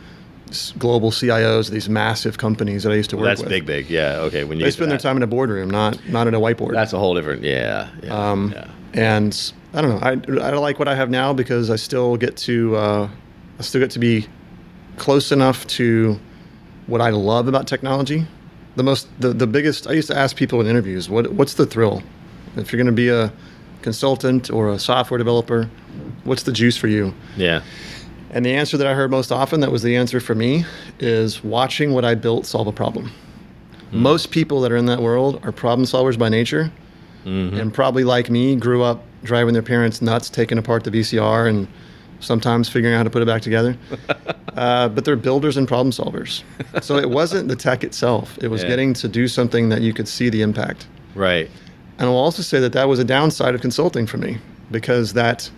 global 0.78 1.10
CIOs 1.10 1.68
of 1.68 1.70
these 1.70 1.88
massive 1.88 2.38
companies 2.38 2.82
that 2.82 2.92
I 2.92 2.96
used 2.96 3.10
to 3.10 3.16
Well, 3.16 3.24
work 3.24 3.30
that's 3.30 3.40
with, 3.42 3.50
big, 3.50 3.66
big. 3.66 3.88
Yeah. 3.88 4.16
Okay. 4.22 4.44
When 4.44 4.58
you 4.58 4.64
they 4.64 4.70
spend 4.70 4.90
their 4.90 4.98
time 4.98 5.16
in 5.16 5.22
a 5.22 5.26
boardroom, 5.26 5.70
not 5.70 5.98
not 6.08 6.26
in 6.26 6.34
a 6.34 6.40
whiteboard. 6.40 6.72
That's 6.72 6.92
a 6.92 6.98
whole 6.98 7.14
different. 7.14 7.42
Yeah. 7.42 7.88
Yeah. 8.02 8.30
Um, 8.30 8.52
yeah. 8.52 8.68
And 8.94 9.52
I 9.72 9.80
don't 9.80 9.90
know. 10.26 10.40
I, 10.40 10.48
I 10.48 10.50
like 10.56 10.78
what 10.78 10.88
I 10.88 10.94
have 10.94 11.08
now 11.08 11.32
because 11.32 11.70
I 11.70 11.76
still 11.76 12.16
get 12.16 12.36
to 12.38 12.76
uh, 12.76 13.08
I 13.58 13.62
still 13.62 13.80
get 13.80 13.90
to 13.92 13.98
be 13.98 14.26
close 14.96 15.32
enough 15.32 15.66
to 15.68 16.18
what 16.86 17.00
I 17.00 17.10
love 17.10 17.48
about 17.48 17.66
technology. 17.66 18.26
The 18.76 18.82
most 18.82 19.08
the, 19.20 19.32
the 19.32 19.46
biggest 19.46 19.86
I 19.86 19.92
used 19.92 20.08
to 20.08 20.16
ask 20.16 20.36
people 20.36 20.60
in 20.60 20.66
interviews, 20.66 21.08
what 21.08 21.32
what's 21.32 21.54
the 21.54 21.66
thrill? 21.66 22.02
If 22.56 22.72
you're 22.72 22.78
going 22.78 22.86
to 22.86 22.92
be 22.92 23.08
a 23.08 23.32
consultant 23.82 24.50
or 24.50 24.70
a 24.70 24.78
software 24.78 25.18
developer, 25.18 25.68
what's 26.24 26.44
the 26.44 26.52
juice 26.52 26.76
for 26.76 26.88
you? 26.88 27.14
Yeah. 27.36 27.62
And 28.30 28.46
the 28.46 28.54
answer 28.54 28.78
that 28.78 28.86
I 28.86 28.94
heard 28.94 29.10
most 29.10 29.30
often, 29.30 29.60
that 29.60 29.70
was 29.70 29.82
the 29.82 29.96
answer 29.96 30.20
for 30.20 30.34
me, 30.34 30.64
is 30.98 31.44
watching 31.44 31.92
what 31.92 32.04
I 32.04 32.14
built 32.14 32.46
solve 32.46 32.66
a 32.66 32.72
problem. 32.72 33.10
Hmm. 33.90 33.98
Most 33.98 34.30
people 34.30 34.62
that 34.62 34.72
are 34.72 34.76
in 34.76 34.86
that 34.86 35.00
world 35.00 35.40
are 35.44 35.52
problem 35.52 35.86
solvers 35.86 36.18
by 36.18 36.30
nature, 36.30 36.72
mm-hmm. 37.24 37.58
and 37.58 37.74
probably 37.74 38.04
like 38.04 38.30
me, 38.30 38.56
grew 38.56 38.82
up 38.82 39.04
driving 39.22 39.52
their 39.52 39.62
parents 39.62 40.00
nuts, 40.00 40.30
taking 40.30 40.56
apart 40.56 40.84
the 40.84 40.90
VCR 40.90 41.48
and 41.48 41.68
sometimes 42.22 42.68
figuring 42.68 42.94
out 42.94 42.98
how 42.98 43.02
to 43.04 43.10
put 43.10 43.22
it 43.22 43.26
back 43.26 43.42
together. 43.42 43.76
uh, 44.56 44.88
but 44.88 45.04
they're 45.04 45.16
builders 45.16 45.56
and 45.56 45.66
problem 45.68 45.90
solvers. 45.90 46.42
So 46.82 46.96
it 46.96 47.10
wasn't 47.10 47.48
the 47.48 47.56
tech 47.56 47.84
itself; 47.84 48.38
it 48.40 48.48
was 48.48 48.62
Yeah. 48.62 48.68
getting 48.70 48.94
to 48.94 49.08
do 49.08 49.28
something 49.28 49.68
that 49.68 49.82
you 49.82 49.92
could 49.92 50.08
see 50.08 50.28
the 50.30 50.42
impact. 50.42 50.86
Right. 51.14 51.50
And 51.98 52.08
I'll 52.08 52.16
also 52.16 52.42
say 52.42 52.58
that 52.60 52.72
that 52.72 52.88
was 52.88 52.98
a 52.98 53.04
downside 53.04 53.54
of 53.54 53.60
consulting 53.60 54.06
for 54.06 54.16
me 54.16 54.38
because 54.70 55.12
that 55.12 55.50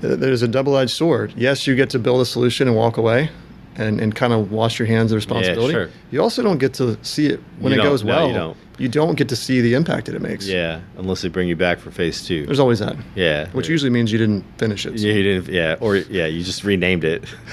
there's 0.00 0.42
a 0.42 0.48
double-edged 0.48 0.90
sword. 0.90 1.32
Yes, 1.36 1.66
you 1.66 1.76
get 1.76 1.90
to 1.90 1.98
build 1.98 2.20
a 2.20 2.26
solution 2.26 2.66
and 2.66 2.76
walk 2.76 2.96
away 2.96 3.30
and, 3.76 4.00
and 4.00 4.14
kind 4.14 4.32
of 4.32 4.50
wash 4.52 4.78
your 4.78 4.86
hands 4.86 5.12
of 5.12 5.16
responsibility. 5.16 5.72
Yeah, 5.74 5.84
sure. 5.86 5.90
You 6.10 6.22
also 6.22 6.42
don't 6.42 6.58
get 6.58 6.74
to 6.74 7.02
see 7.04 7.26
it 7.26 7.40
when 7.58 7.72
You 7.72 7.80
it 7.80 7.82
goes 7.82 8.04
No, 8.04 8.14
well. 8.16 8.28
you 8.28 8.34
don't. 8.34 8.56
You 8.78 8.88
don't 8.88 9.16
get 9.16 9.28
to 9.28 9.36
see 9.36 9.60
the 9.60 9.74
impact 9.74 10.06
that 10.06 10.14
it 10.14 10.22
makes. 10.22 10.46
Yeah. 10.46 10.80
Unless 10.96 11.22
they 11.22 11.28
bring 11.28 11.46
you 11.46 11.54
back 11.54 11.78
for 11.78 11.90
phase 11.90 12.26
two. 12.26 12.46
There's 12.46 12.58
always 12.58 12.78
that. 12.80 12.96
yeah. 13.14 13.48
Which 13.50 13.68
usually 13.68 13.90
means 13.90 14.10
you 14.10 14.18
didn't 14.18 14.44
finish 14.58 14.86
it. 14.86 14.98
so- 14.98 15.06
Yeah, 15.06 15.12
you 15.12 15.22
didn't. 15.22 15.48
Yeah, 15.54 15.76
or 15.80 15.96
yeah, 15.96 16.26
you 16.26 16.42
just 16.42 16.64
renamed 16.64 17.04
it. 17.04 17.24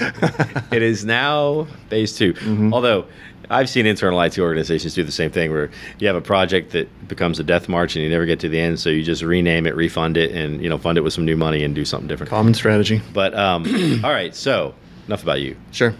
it 0.72 0.82
is 0.82 1.04
now 1.04 1.66
phase 1.88 2.16
2 2.16 2.32
Mm-hmm. 2.34 2.72
Although 2.74 3.04
I've 3.50 3.68
seen 3.68 3.84
internal 3.86 4.20
IT 4.20 4.38
organizations 4.38 4.94
do 4.94 5.02
the 5.04 5.12
same 5.12 5.30
thing, 5.30 5.50
where 5.52 5.70
you 5.98 6.06
have 6.06 6.16
a 6.16 6.20
project 6.20 6.70
that 6.72 6.88
becomes 7.08 7.38
a 7.38 7.44
death 7.44 7.68
march 7.68 7.96
and 7.96 8.02
you 8.04 8.08
never 8.10 8.24
get 8.24 8.38
to 8.40 8.48
the 8.48 8.58
end, 8.60 8.78
so 8.80 8.90
you 8.90 9.02
just 9.02 9.22
rename 9.22 9.66
it, 9.66 9.74
refund 9.76 10.16
it, 10.16 10.30
and 10.32 10.62
you 10.62 10.68
know 10.68 10.78
fund 10.78 10.96
it 10.98 11.00
with 11.02 11.12
some 11.12 11.24
new 11.24 11.36
money 11.36 11.62
and 11.64 11.74
do 11.74 11.84
something 11.84 12.06
different. 12.08 12.30
Common 12.30 12.54
strategy. 12.54 13.02
But 13.12 13.34
um, 13.34 13.64
all 14.04 14.10
right, 14.12 14.34
so 14.34 14.74
enough 15.06 15.22
about 15.24 15.40
you. 15.40 15.56
Sure. 15.72 15.94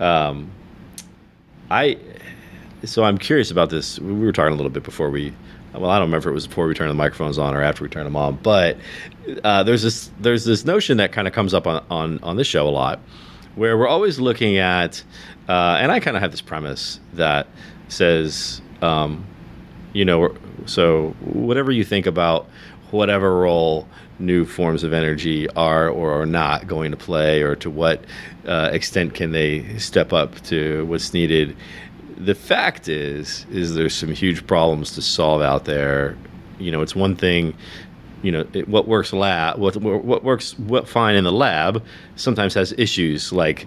Um, 0.00 0.50
I 1.70 1.98
so 2.84 3.04
I'm 3.04 3.18
curious 3.18 3.50
about 3.50 3.70
this. 3.70 3.98
We 3.98 4.12
were 4.12 4.32
talking 4.32 4.52
a 4.52 4.56
little 4.56 4.70
bit 4.70 4.82
before 4.82 5.10
we. 5.10 5.32
Well, 5.74 5.90
I 5.90 5.98
don't 5.98 6.08
remember 6.08 6.28
if 6.28 6.32
it 6.32 6.34
was 6.34 6.46
before 6.46 6.66
we 6.66 6.74
turned 6.74 6.90
the 6.90 6.94
microphones 6.94 7.38
on 7.38 7.54
or 7.54 7.62
after 7.62 7.84
we 7.84 7.90
turned 7.90 8.06
them 8.06 8.16
on, 8.16 8.36
but 8.36 8.78
uh, 9.44 9.62
there's 9.62 9.82
this 9.82 10.10
there's 10.18 10.44
this 10.44 10.64
notion 10.64 10.96
that 10.96 11.12
kind 11.12 11.28
of 11.28 11.34
comes 11.34 11.52
up 11.54 11.66
on, 11.66 11.84
on 11.90 12.18
on 12.22 12.36
this 12.36 12.46
show 12.46 12.66
a 12.66 12.70
lot, 12.70 13.00
where 13.54 13.76
we're 13.76 13.86
always 13.88 14.18
looking 14.18 14.56
at, 14.56 15.02
uh, 15.48 15.76
and 15.80 15.92
I 15.92 16.00
kind 16.00 16.16
of 16.16 16.22
have 16.22 16.30
this 16.30 16.40
premise 16.40 17.00
that 17.14 17.46
says, 17.88 18.62
um, 18.80 19.26
you 19.92 20.04
know, 20.04 20.34
so 20.64 21.14
whatever 21.20 21.70
you 21.70 21.84
think 21.84 22.06
about 22.06 22.48
whatever 22.90 23.38
role 23.38 23.86
new 24.18 24.44
forms 24.44 24.82
of 24.82 24.92
energy 24.92 25.48
are 25.50 25.88
or 25.88 26.20
are 26.20 26.26
not 26.26 26.66
going 26.66 26.90
to 26.90 26.96
play, 26.96 27.42
or 27.42 27.54
to 27.56 27.70
what 27.70 28.04
uh, 28.46 28.70
extent 28.72 29.14
can 29.14 29.32
they 29.32 29.78
step 29.78 30.12
up 30.12 30.40
to 30.42 30.84
what's 30.86 31.12
needed. 31.14 31.56
The 32.16 32.34
fact 32.34 32.88
is, 32.88 33.46
is 33.50 33.74
there's 33.74 33.94
some 33.94 34.12
huge 34.12 34.46
problems 34.46 34.92
to 34.94 35.02
solve 35.02 35.40
out 35.40 35.66
there. 35.66 36.16
You 36.58 36.72
know, 36.72 36.82
it's 36.82 36.96
one 36.96 37.14
thing. 37.14 37.54
You 38.22 38.32
know, 38.32 38.46
it, 38.52 38.68
what 38.68 38.88
works 38.88 39.12
lab, 39.12 39.58
what 39.58 39.76
what 39.76 40.24
works 40.24 40.58
what 40.58 40.88
fine 40.88 41.14
in 41.14 41.22
the 41.22 41.32
lab, 41.32 41.84
sometimes 42.16 42.54
has 42.54 42.74
issues 42.76 43.32
like 43.32 43.66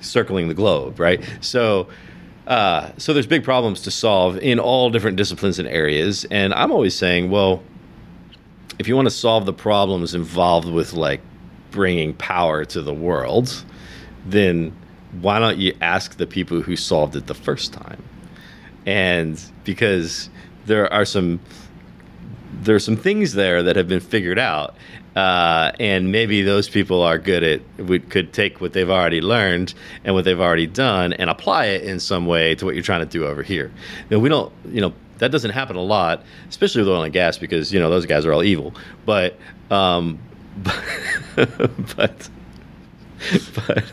circling 0.00 0.46
the 0.46 0.54
globe, 0.54 1.00
right? 1.00 1.28
So, 1.40 1.88
uh, 2.46 2.90
so 2.96 3.12
there's 3.12 3.26
big 3.26 3.42
problems 3.42 3.82
to 3.82 3.90
solve 3.90 4.38
in 4.38 4.60
all 4.60 4.90
different 4.90 5.16
disciplines 5.16 5.58
and 5.58 5.66
areas. 5.66 6.24
And 6.30 6.54
I'm 6.54 6.70
always 6.70 6.94
saying, 6.94 7.30
well, 7.30 7.62
if 8.80 8.88
you 8.88 8.96
want 8.96 9.04
to 9.04 9.10
solve 9.14 9.44
the 9.44 9.52
problems 9.52 10.14
involved 10.14 10.66
with 10.66 10.94
like 10.94 11.20
bringing 11.70 12.14
power 12.14 12.64
to 12.64 12.80
the 12.80 12.94
world, 12.94 13.62
then 14.24 14.74
why 15.20 15.38
don't 15.38 15.58
you 15.58 15.76
ask 15.82 16.16
the 16.16 16.26
people 16.26 16.62
who 16.62 16.76
solved 16.76 17.14
it 17.14 17.26
the 17.26 17.34
first 17.34 17.74
time? 17.74 18.02
And 18.86 19.38
because 19.64 20.30
there 20.64 20.90
are 20.90 21.04
some 21.04 21.40
there 22.62 22.74
are 22.74 22.80
some 22.80 22.96
things 22.96 23.34
there 23.34 23.62
that 23.62 23.76
have 23.76 23.86
been 23.86 24.00
figured 24.00 24.38
out, 24.38 24.74
uh, 25.14 25.72
and 25.78 26.10
maybe 26.10 26.40
those 26.40 26.66
people 26.66 27.02
are 27.02 27.18
good 27.18 27.42
at 27.42 27.60
we 27.86 27.98
could 27.98 28.32
take 28.32 28.62
what 28.62 28.72
they've 28.72 28.88
already 28.88 29.20
learned 29.20 29.74
and 30.04 30.14
what 30.14 30.24
they've 30.24 30.40
already 30.40 30.66
done 30.66 31.12
and 31.12 31.28
apply 31.28 31.66
it 31.66 31.82
in 31.82 32.00
some 32.00 32.24
way 32.24 32.54
to 32.54 32.64
what 32.64 32.74
you're 32.74 32.82
trying 32.82 33.06
to 33.06 33.18
do 33.18 33.26
over 33.26 33.42
here. 33.42 33.70
Now 34.08 34.20
we 34.20 34.30
don't, 34.30 34.50
you 34.70 34.80
know, 34.80 34.94
that 35.20 35.30
doesn't 35.30 35.52
happen 35.52 35.76
a 35.76 35.82
lot, 35.82 36.24
especially 36.48 36.82
with 36.82 36.88
oil 36.88 37.02
and 37.04 37.12
gas 37.12 37.38
because 37.38 37.72
you 37.72 37.78
know 37.78 37.88
those 37.88 38.06
guys 38.06 38.26
are 38.26 38.32
all 38.32 38.42
evil. 38.42 38.74
But 39.06 39.38
um, 39.70 40.18
but 41.36 42.28
but 43.54 43.84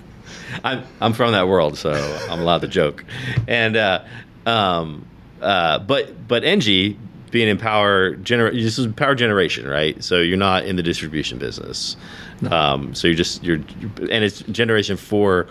I'm 0.63 0.83
I'm 0.99 1.13
from 1.13 1.33
that 1.33 1.47
world, 1.47 1.77
so 1.77 1.91
I'm 2.29 2.39
allowed 2.39 2.61
to 2.61 2.67
joke. 2.67 3.05
And 3.47 3.77
uh, 3.77 4.03
um, 4.45 5.05
uh, 5.41 5.79
but 5.79 6.27
but 6.27 6.43
Engie 6.43 6.97
being 7.29 7.49
in 7.49 7.57
power 7.57 8.15
gener 8.15 8.51
this 8.51 8.79
is 8.79 8.87
power 8.93 9.15
generation, 9.15 9.67
right? 9.67 10.01
So 10.03 10.19
you're 10.19 10.37
not 10.37 10.65
in 10.65 10.75
the 10.77 10.83
distribution 10.83 11.37
business. 11.37 11.97
Um, 12.49 12.95
so 12.95 13.07
you're 13.07 13.17
just 13.17 13.43
you're 13.43 13.57
and 13.57 14.23
it's 14.23 14.41
generation 14.43 14.97
for 14.97 15.47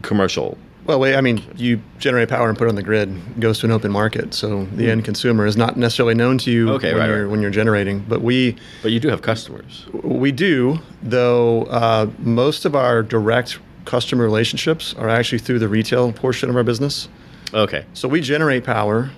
commercial. 0.00 0.56
Well, 0.84 0.98
wait, 0.98 1.14
I 1.14 1.20
mean, 1.20 1.42
you 1.56 1.80
generate 2.00 2.28
power 2.28 2.48
and 2.48 2.58
put 2.58 2.66
it 2.66 2.70
on 2.70 2.74
the 2.74 2.82
grid, 2.82 3.08
it 3.08 3.40
goes 3.40 3.60
to 3.60 3.66
an 3.66 3.72
open 3.72 3.92
market. 3.92 4.34
So 4.34 4.64
the 4.64 4.90
end 4.90 5.04
consumer 5.04 5.46
is 5.46 5.56
not 5.56 5.76
necessarily 5.76 6.14
known 6.14 6.38
to 6.38 6.50
you. 6.50 6.70
Okay, 6.72 6.92
when, 6.92 7.00
right, 7.00 7.08
you're, 7.08 7.22
right. 7.22 7.30
when 7.30 7.40
you're 7.40 7.52
generating. 7.52 8.00
But 8.00 8.20
we 8.22 8.56
But 8.82 8.90
you 8.90 8.98
do 8.98 9.08
have 9.08 9.22
customers. 9.22 9.86
we 10.02 10.32
do, 10.32 10.80
though 11.02 11.62
uh, 11.64 12.10
most 12.18 12.64
of 12.64 12.74
our 12.74 13.02
direct 13.04 13.60
customer 13.84 14.24
relationships 14.24 14.92
are 14.98 15.08
actually 15.08 15.38
through 15.38 15.60
the 15.60 15.68
retail 15.68 16.12
portion 16.12 16.50
of 16.50 16.56
our 16.56 16.64
business. 16.64 17.08
Okay. 17.54 17.84
So 17.94 18.08
we 18.08 18.20
generate 18.20 18.64
power 18.64 19.10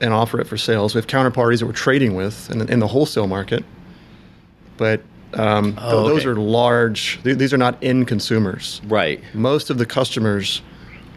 and 0.00 0.14
offer 0.14 0.40
it 0.40 0.46
for 0.46 0.56
sales. 0.56 0.94
We 0.94 0.98
have 1.00 1.06
counterparties 1.06 1.58
that 1.60 1.66
we're 1.66 1.72
trading 1.72 2.14
with 2.14 2.50
in 2.50 2.58
the, 2.58 2.66
in 2.72 2.78
the 2.80 2.86
wholesale 2.86 3.26
market, 3.26 3.64
but 4.78 5.02
um, 5.34 5.72
th- 5.74 5.78
Oh, 5.82 6.06
those 6.08 6.20
okay. 6.20 6.28
are 6.30 6.34
large. 6.36 7.18
th- 7.22 7.36
these 7.36 7.52
are 7.52 7.58
not 7.58 7.76
end 7.82 8.06
consumers. 8.08 8.80
Right. 8.86 9.22
Most 9.34 9.68
of 9.70 9.76
the 9.78 9.86
customers 9.86 10.62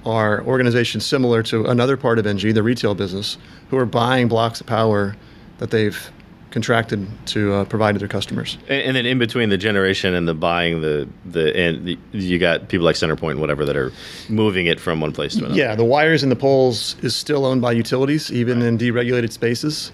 are 0.10 0.42
organizations 0.44 1.06
similar 1.06 1.44
to 1.44 1.66
another 1.66 1.98
part 1.98 2.20
of 2.20 2.26
Engie, 2.26 2.54
the 2.54 2.64
retail 2.64 2.96
business, 2.96 3.38
who 3.70 3.78
are 3.78 3.86
buying 3.86 4.28
blocks 4.28 4.62
of 4.62 4.68
power 4.68 5.16
that 5.60 5.72
they've 5.72 6.12
contracted 6.52 7.08
to 7.28 7.54
uh, 7.54 7.66
provide 7.66 7.94
to 7.94 8.00
their 8.00 8.08
customers. 8.08 8.58
And, 8.68 8.82
and 8.82 8.96
then 8.96 9.06
in 9.06 9.20
between 9.20 9.50
the 9.50 9.58
generation 9.58 10.16
and 10.16 10.28
the 10.28 10.34
buying, 10.34 10.82
the 10.82 11.08
the 11.26 11.56
and 11.56 11.86
the, 11.86 11.98
you 12.12 12.40
got 12.40 12.70
people 12.70 12.86
like 12.86 12.96
CenterPoint 12.96 13.32
and 13.32 13.40
whatever 13.40 13.66
that 13.66 13.76
are 13.76 13.92
moving 14.30 14.66
it 14.66 14.80
from 14.80 15.00
one 15.00 15.12
place 15.12 15.34
to 15.36 15.46
another. 15.46 15.56
Yeah, 15.56 15.76
the 15.76 15.86
wires 15.86 16.24
and 16.24 16.32
the 16.32 16.36
poles 16.36 16.96
is 17.04 17.16
still 17.16 17.46
owned 17.46 17.62
by 17.62 17.74
utilities, 17.74 18.32
even 18.32 18.62
in 18.62 18.78
deregulated 18.78 19.32
spaces. 19.32 19.92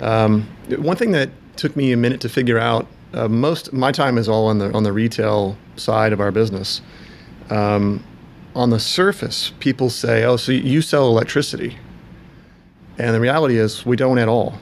Um, 0.00 0.48
one 0.78 0.96
thing 0.96 1.12
that 1.12 1.30
took 1.56 1.76
me 1.76 1.92
a 1.92 1.96
minute 1.96 2.20
to 2.22 2.28
figure 2.28 2.58
out, 2.58 2.86
uh, 3.14 3.28
most 3.28 3.72
my 3.72 3.92
time 3.92 4.18
is 4.18 4.28
all 4.28 4.46
on 4.46 4.58
the 4.58 4.72
on 4.72 4.82
the 4.82 4.92
retail 4.92 5.56
side 5.76 6.12
of 6.12 6.20
our 6.20 6.32
business. 6.32 6.80
Um, 7.50 8.02
on 8.54 8.70
the 8.70 8.80
surface, 8.80 9.52
people 9.60 9.90
say, 9.90 10.24
"Oh, 10.24 10.36
so 10.36 10.52
you 10.52 10.82
sell 10.82 11.06
electricity," 11.08 11.78
and 12.98 13.14
the 13.14 13.20
reality 13.20 13.56
is 13.58 13.84
we 13.86 13.96
don't 13.96 14.18
at 14.18 14.28
all. 14.28 14.58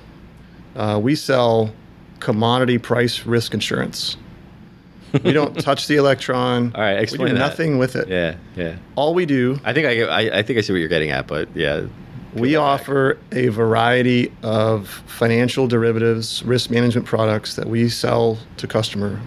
Uh, 0.77 1.01
we 1.03 1.15
sell 1.15 1.73
commodity 2.21 2.79
price 2.79 3.27
risk 3.27 3.55
insurance. 3.55 4.17
We 5.25 5.33
don't 5.33 5.59
touch 5.61 5.89
the 5.89 5.97
electron. 5.97 6.71
All 6.73 6.81
right, 6.81 6.93
explain 6.93 7.25
we 7.25 7.29
do 7.31 7.35
that. 7.35 7.41
nothing 7.41 7.79
with 7.79 7.97
it. 7.97 8.07
Yeah. 8.09 8.37
Yeah. 8.55 8.77
All 8.95 9.13
we 9.13 9.27
do 9.27 9.59
I 9.65 9.73
think 9.73 9.89
I, 9.89 10.03
I 10.03 10.39
I 10.39 10.43
think 10.45 10.57
I 10.57 10.63
see 10.63 10.73
what 10.73 10.79
you're 10.79 10.89
getting 10.89 11.11
at, 11.11 11.27
but 11.27 11.49
yeah. 11.57 11.87
We 12.33 12.55
offer 12.55 13.19
a 13.33 13.49
variety 13.49 14.31
of 14.45 14.87
financial 15.09 15.67
derivatives, 15.67 16.45
risk 16.45 16.71
management 16.71 17.09
products 17.09 17.57
that 17.57 17.67
we 17.67 17.89
sell 17.89 18.39
to 18.59 18.69
customer. 18.69 19.21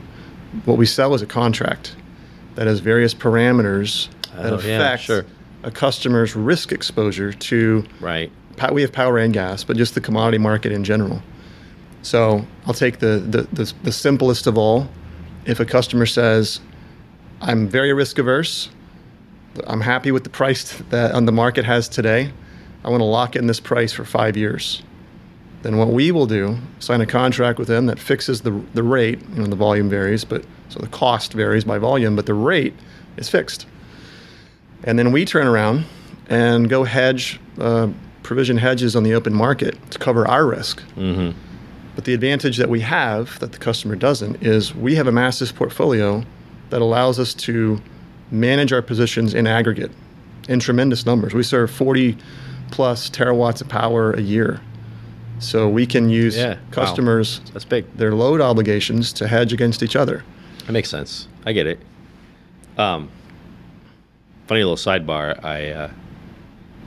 What 0.64 0.78
we 0.78 0.86
sell 0.86 1.14
is 1.16 1.22
a 1.22 1.26
contract 1.26 1.98
that 2.56 2.66
has 2.66 2.80
various 2.80 3.14
parameters 3.14 4.08
that 4.36 4.54
Oh, 4.54 4.60
yeah, 4.60 4.96
sure. 4.96 5.26
a 5.64 5.72
customer's 5.72 6.36
risk 6.36 6.72
exposure 6.72 7.32
to. 7.34 7.84
Right. 8.00 8.32
We 8.72 8.82
have 8.82 8.92
power 8.92 9.18
and 9.18 9.34
gas, 9.34 9.64
but 9.64 9.78
just 9.78 9.96
the 9.96 10.02
commodity 10.02 10.38
market 10.38 10.72
in 10.72 10.84
general. 10.84 11.22
So 12.02 12.46
I'll 12.66 12.74
take 12.74 13.00
the 13.00 13.18
the, 13.20 13.44
the, 13.54 13.74
the 13.84 13.92
simplest 13.92 14.48
of 14.48 14.58
all. 14.58 14.88
If 15.46 15.60
a 15.60 15.66
customer 15.66 16.06
says, 16.06 16.60
"I'm 17.42 17.68
very 17.68 17.94
risk 17.94 18.20
averse," 18.20 18.70
I'm 19.68 19.82
happy 19.82 20.12
with 20.12 20.24
the 20.24 20.30
price 20.30 20.72
that 20.90 21.14
on 21.14 21.26
the 21.26 21.32
market 21.32 21.66
has 21.66 21.90
today. 21.90 22.32
I 22.86 22.90
want 22.90 23.00
to 23.02 23.06
lock 23.06 23.36
in 23.36 23.48
this 23.48 23.60
price 23.62 23.94
for 23.94 24.04
five 24.04 24.36
years. 24.38 24.84
Then 25.62 25.78
what 25.78 25.88
we 25.88 26.12
will 26.12 26.26
do, 26.26 26.58
sign 26.80 27.00
a 27.00 27.06
contract 27.06 27.58
with 27.58 27.70
them 27.70 27.86
that 27.86 27.98
fixes 27.98 28.42
the, 28.42 28.52
the 28.74 28.84
rate. 28.84 29.20
You 29.34 29.44
know, 29.44 29.48
the 29.48 29.56
volume 29.56 29.90
varies, 29.90 30.26
but 30.26 30.44
so 30.68 30.80
the 30.80 30.90
cost 30.90 31.32
varies 31.32 31.64
by 31.64 31.78
volume, 31.78 32.18
but 32.18 32.26
the 32.26 32.34
rate 32.34 32.74
is 33.16 33.30
fixed. 33.30 33.66
And 34.84 34.98
then 35.00 35.12
we 35.12 35.26
turn 35.26 35.48
around 35.48 35.86
and 36.28 36.70
go 36.70 36.84
hedge, 36.84 37.40
uh, 37.60 37.90
provision 38.24 38.58
hedges 38.58 38.96
on 38.96 39.04
the 39.04 39.14
open 39.14 39.34
market 39.34 39.76
to 39.92 40.00
cover 40.00 40.28
our 40.28 40.46
risk. 40.46 40.82
But 41.96 42.06
the 42.06 42.14
advantage 42.14 42.58
that 42.58 42.70
we 42.70 42.80
have 42.82 43.38
that 43.40 43.52
the 43.52 43.60
customer 43.60 43.96
doesn't 43.96 44.42
is 44.42 44.74
we 44.74 44.96
have 44.96 45.06
a 45.08 45.12
massive 45.12 45.54
portfolio 45.56 46.24
that 46.72 46.82
allows 46.82 47.20
us 47.20 47.34
to 47.36 47.80
manage 48.32 48.74
our 48.74 48.82
positions 48.82 49.34
in 49.36 49.46
aggregate 49.46 49.92
in 50.50 50.60
tremendous 50.60 51.06
numbers. 51.06 51.34
We 51.36 51.44
serve 51.44 51.70
40 51.70 52.18
plus 52.72 53.10
terawatts 53.12 53.62
of 53.62 53.70
power 53.70 54.12
a 54.14 54.22
year. 54.22 54.60
So 55.40 55.70
we 55.70 55.86
can 55.86 56.10
use 56.10 56.36
Yeah, 56.36 56.54
wow. 56.56 56.60
customers 56.72 57.42
That's 57.54 57.66
big. 57.66 57.86
their 57.96 58.16
load 58.16 58.42
obligations 58.42 59.14
to 59.14 59.28
hedge 59.28 59.54
against 59.54 59.84
each 59.84 59.96
other. 59.96 60.24
That 60.66 60.72
makes 60.72 60.90
sense. 60.90 61.28
I 61.46 61.52
get 61.54 61.68
it. 61.68 61.80
Um, 62.78 63.10
funny 64.48 64.64
little 64.64 64.76
sidebar. 64.76 65.44
I 65.44 65.70
uh, 65.72 65.92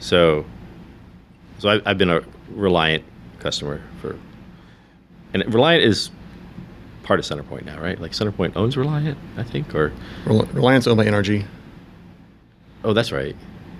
so 0.01 0.45
so 1.59 1.69
I, 1.71 1.81
I've 1.87 1.99
been 1.99 2.11
a 2.11 2.23
Reliant 2.51 3.03
customer 3.41 3.83
for, 4.01 4.17
and 5.35 5.43
Reliant 5.53 5.83
is 5.85 6.11
part 7.03 7.19
of 7.21 7.27
CenterPoint 7.27 7.65
now, 7.65 7.81
right? 7.81 8.01
Like 8.01 8.13
CenterPoint 8.13 8.53
owns 8.57 8.77
Reliant, 8.77 9.19
I 9.37 9.43
think, 9.43 9.75
or 9.75 9.93
Rel- 10.25 10.47
Reliant's 10.53 10.87
owned 10.87 10.97
by 10.97 11.05
NRG. 11.07 11.45
oh, 12.85 12.93
that's 12.93 13.13
right. 13.13 13.35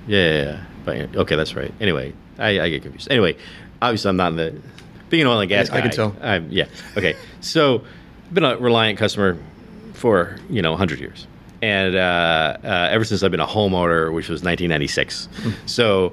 Yeah, 0.07 0.19
yeah, 0.31 0.43
yeah. 0.45 0.65
But, 0.85 1.17
okay, 1.17 1.37
that's 1.37 1.55
right. 1.57 1.73
Anyway, 1.81 2.13
I, 2.39 2.61
I 2.61 2.69
get 2.71 2.83
confused. 2.83 3.09
Anyway, 3.11 3.37
obviously 3.83 4.09
I'm 4.09 4.17
not 4.17 4.33
in 4.33 4.37
the 4.37 4.61
being 5.11 5.23
an 5.23 5.29
oil 5.29 5.41
and 5.41 5.49
gas 5.49 5.71
I- 5.71 5.79
I 5.79 5.81
can 5.81 5.91
tell. 5.91 6.17
I'm, 6.21 6.51
yeah. 6.51 6.67
Okay. 6.97 7.15
So 7.41 7.83
I've 8.27 8.35
been 8.35 8.45
a 8.45 8.57
Reliant 8.57 8.99
customer 8.99 9.37
for 9.95 10.37
you 10.51 10.61
know 10.63 10.71
100 10.73 10.99
years, 11.01 11.27
and 11.63 11.97
uh, 11.97 12.57
uh, 12.63 12.89
ever 12.91 13.05
since 13.05 13.23
I've 13.23 13.31
been 13.31 13.41
a 13.41 13.47
homeowner, 13.47 14.13
which 14.13 14.29
was 14.29 14.43
1996. 14.43 15.29
so. 15.67 16.13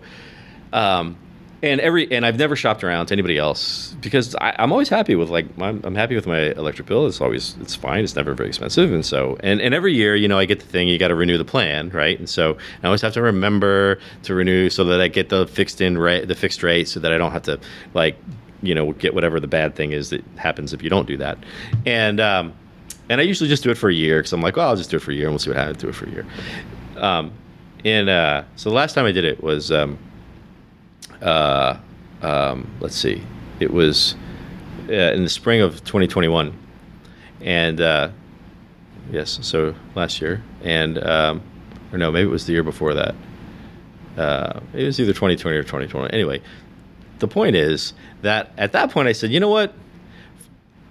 Um, 0.72 1.18
and 1.64 1.80
every 1.80 2.12
and 2.12 2.26
I've 2.26 2.38
never 2.38 2.58
shopped 2.58 2.84
around 2.84 3.06
to 3.06 3.14
anybody 3.14 3.38
else 3.38 3.96
because 4.02 4.36
I, 4.36 4.54
I'm 4.60 4.74
always 4.74 4.90
happy 4.90 5.16
with 5.16 5.30
like 5.30 5.46
I'm, 5.62 5.80
I'm 5.86 5.96
happy 5.96 6.14
with 6.14 6.28
my 6.28 6.52
electric 6.52 6.90
bill. 6.90 7.08
It's 7.08 7.22
always 7.22 7.56
it's 7.62 7.74
fine. 7.74 8.04
It's 8.04 8.18
never 8.18 8.34
very 8.34 8.50
expensive, 8.50 8.92
and 8.92 9.06
so 9.06 9.38
and, 9.40 9.62
and 9.62 9.74
every 9.74 9.94
year 9.94 10.14
you 10.14 10.28
know 10.28 10.38
I 10.38 10.44
get 10.44 10.60
the 10.60 10.66
thing 10.66 10.90
you 10.90 11.00
got 11.00 11.08
to 11.08 11.16
renew 11.16 11.38
the 11.38 11.46
plan, 11.46 11.90
right? 11.90 12.20
And 12.20 12.30
so 12.30 12.58
I 12.84 12.88
always 12.88 13.02
have 13.02 13.14
to 13.14 13.22
remember 13.22 13.98
to 14.24 14.36
renew 14.36 14.70
so 14.70 14.84
that 14.84 15.00
I 15.00 15.08
get 15.08 15.30
the 15.30 15.48
fixed 15.48 15.80
in 15.80 15.98
rate, 15.98 16.28
the 16.28 16.36
fixed 16.36 16.64
rate, 16.64 16.90
so 16.90 17.00
that 17.00 17.14
I 17.14 17.18
don't 17.18 17.32
have 17.32 17.44
to 17.44 17.58
like 17.94 18.18
you 18.62 18.76
know 18.76 18.92
get 18.92 19.14
whatever 19.14 19.40
the 19.40 19.48
bad 19.48 19.74
thing 19.74 19.94
is 19.94 20.10
that 20.10 20.24
happens 20.36 20.74
if 20.74 20.84
you 20.84 20.90
don't 20.90 21.08
do 21.08 21.16
that. 21.16 21.38
And 21.86 22.20
um, 22.20 22.54
and 23.10 23.20
I 23.20 23.24
usually 23.24 23.50
just 23.50 23.64
do 23.64 23.72
it 23.72 23.78
for 23.78 23.90
a 23.90 23.94
year 23.94 24.20
because 24.20 24.34
I'm 24.34 24.42
like, 24.42 24.56
well, 24.56 24.70
I'll 24.70 24.76
just 24.76 24.90
do 24.90 24.98
it 24.98 25.02
for 25.02 25.12
a 25.12 25.16
year 25.16 25.26
and 25.26 25.34
we'll 25.34 25.40
see 25.40 25.50
what 25.50 25.58
happens. 25.58 25.78
Do 25.78 25.90
it 25.90 25.96
for 25.96 26.06
a 26.06 26.12
year. 26.12 26.26
Um, 26.98 27.34
and 27.84 28.10
uh, 28.10 28.44
so 28.56 28.70
the 28.70 28.76
last 28.76 28.94
time 28.94 29.06
I 29.06 29.12
did 29.12 29.26
it 29.26 29.44
was. 29.44 29.72
Um, 29.72 29.98
uh, 31.24 31.78
um, 32.22 32.70
let's 32.80 32.96
see, 32.96 33.22
it 33.60 33.72
was 33.72 34.16
uh, 34.90 34.94
in 34.94 35.24
the 35.24 35.30
spring 35.30 35.62
of 35.62 35.84
2021, 35.84 36.58
and 37.42 37.82
uh, 37.82 38.10
yes, 39.12 39.40
so 39.42 39.74
last 39.96 40.22
year, 40.22 40.44
and 40.64 40.98
um, 41.04 41.42
or 41.92 41.98
no, 41.98 42.12
maybe 42.12 42.28
it 42.28 42.32
was 42.32 42.46
the 42.46 42.54
year 42.54 42.64
before 42.64 42.94
that. 42.94 43.16
Uh, 44.18 44.60
it 44.74 44.86
was 44.86 45.00
either 45.00 45.12
2020 45.12 45.58
or 45.58 45.64
2021. 45.64 46.12
Anyway, 46.12 46.42
the 47.20 47.28
point 47.28 47.56
is 47.56 47.94
that 48.22 48.52
at 48.58 48.72
that 48.74 48.92
point 48.92 49.08
I 49.08 49.12
said, 49.12 49.32
you 49.32 49.40
know 49.40 49.50
what? 49.50 49.74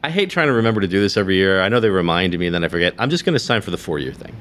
I 0.03 0.11
hate 0.11 0.31
trying 0.31 0.49
to 0.49 0.53
remember 0.53 0.81
to 0.81 0.89
do 0.89 1.01
this 1.01 1.17
every 1.17 1.37
year. 1.37 1.61
I 1.61 1.69
know 1.69 1.79
they 1.79 1.91
remind 1.91 2.37
me 2.39 2.47
and 2.47 2.55
then 2.55 2.65
I 2.65 2.69
forget. 2.69 2.95
I'm 2.99 3.11
just 3.11 3.25
going 3.25 3.35
to 3.35 3.39
sign 3.39 3.61
for 3.61 3.71
the 3.71 3.79
four 3.79 3.99
year 3.99 4.13
thing. 4.13 4.35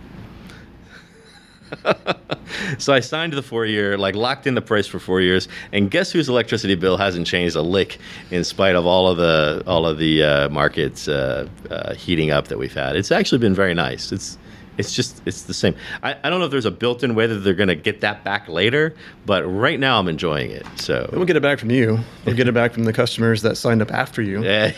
so 2.78 2.94
I 2.94 3.00
signed 3.00 3.34
the 3.34 3.42
four 3.44 3.66
year, 3.66 3.98
like 3.98 4.16
locked 4.16 4.48
in 4.48 4.56
the 4.56 4.62
price 4.62 4.88
for 4.88 5.00
four 5.00 5.22
years, 5.22 5.48
and 5.72 5.90
guess 5.90 6.12
whose 6.12 6.30
electricity 6.30 6.76
bill 6.76 6.98
hasn't 6.98 7.28
changed 7.28 7.56
a 7.56 7.62
lick 7.62 8.00
in 8.30 8.44
spite 8.44 8.76
of 8.76 8.86
all 8.86 9.08
of 9.08 9.18
the 9.18 9.64
all 9.68 9.86
of 9.86 9.98
the 9.98 10.24
uh, 10.24 10.50
markets 10.50 11.08
uh, 11.08 11.48
uh, 11.70 11.94
heating 11.94 12.32
up 12.32 12.48
that 12.48 12.58
we've 12.58 12.74
had. 12.74 12.96
It's 12.96 13.12
actually 13.12 13.40
been 13.40 13.56
very 13.56 13.74
nice. 13.74 14.12
It's 14.12 14.38
it's 14.78 14.94
just 14.96 15.22
it's 15.26 15.44
the 15.44 15.54
same. 15.54 15.76
I, 16.02 16.16
I 16.24 16.30
don't 16.30 16.40
know 16.40 16.46
if 16.46 16.52
there's 16.52 16.66
a 16.66 16.72
built-in 16.72 17.14
way 17.14 17.28
that 17.28 17.36
they're 17.40 17.54
going 17.54 17.68
to 17.70 17.76
get 17.76 18.02
that 18.02 18.24
back 18.24 18.48
later, 18.48 18.96
but 19.26 19.44
right 19.44 19.80
now 19.80 20.00
I'm 20.00 20.08
enjoying 20.08 20.50
it. 20.52 20.66
So 20.78 21.10
We'll 21.12 21.26
get 21.26 21.36
it 21.36 21.42
back 21.42 21.60
from 21.60 21.72
you. 21.72 22.00
We'll 22.26 22.36
get 22.36 22.48
it 22.48 22.54
back 22.54 22.72
from 22.74 22.86
the 22.86 22.94
customers 22.94 23.42
that 23.42 23.58
signed 23.58 23.82
up 23.82 23.92
after 23.92 24.22
you. 24.22 24.44
yeah, 24.44 24.72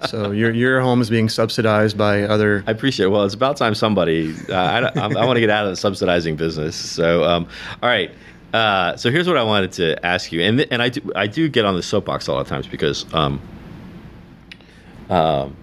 So 0.06 0.30
your 0.32 0.50
your 0.52 0.80
home 0.80 1.00
is 1.00 1.08
being 1.10 1.28
subsidized 1.28 1.96
by 1.96 2.22
other. 2.24 2.62
I 2.66 2.70
appreciate. 2.72 3.06
it. 3.06 3.08
Well, 3.10 3.24
it's 3.24 3.34
about 3.34 3.56
time 3.56 3.74
somebody. 3.74 4.34
Uh, 4.48 4.54
I, 4.54 4.78
I, 5.00 5.04
I 5.06 5.24
want 5.26 5.36
to 5.36 5.40
get 5.40 5.50
out 5.50 5.64
of 5.64 5.70
the 5.72 5.76
subsidizing 5.76 6.36
business. 6.36 6.76
So, 6.76 7.24
um, 7.24 7.48
all 7.82 7.88
right. 7.88 8.10
Uh, 8.52 8.96
so 8.96 9.10
here's 9.10 9.28
what 9.28 9.36
I 9.36 9.44
wanted 9.44 9.72
to 9.72 10.04
ask 10.04 10.32
you, 10.32 10.40
and 10.42 10.58
th- 10.58 10.68
and 10.72 10.82
I 10.82 10.88
do 10.88 11.00
I 11.14 11.26
do 11.28 11.48
get 11.48 11.64
on 11.64 11.74
the 11.76 11.82
soapbox 11.82 12.26
a 12.26 12.32
lot 12.32 12.40
of 12.40 12.48
times 12.48 12.66
because 12.66 13.06
um, 13.14 13.40
um, 15.08 15.56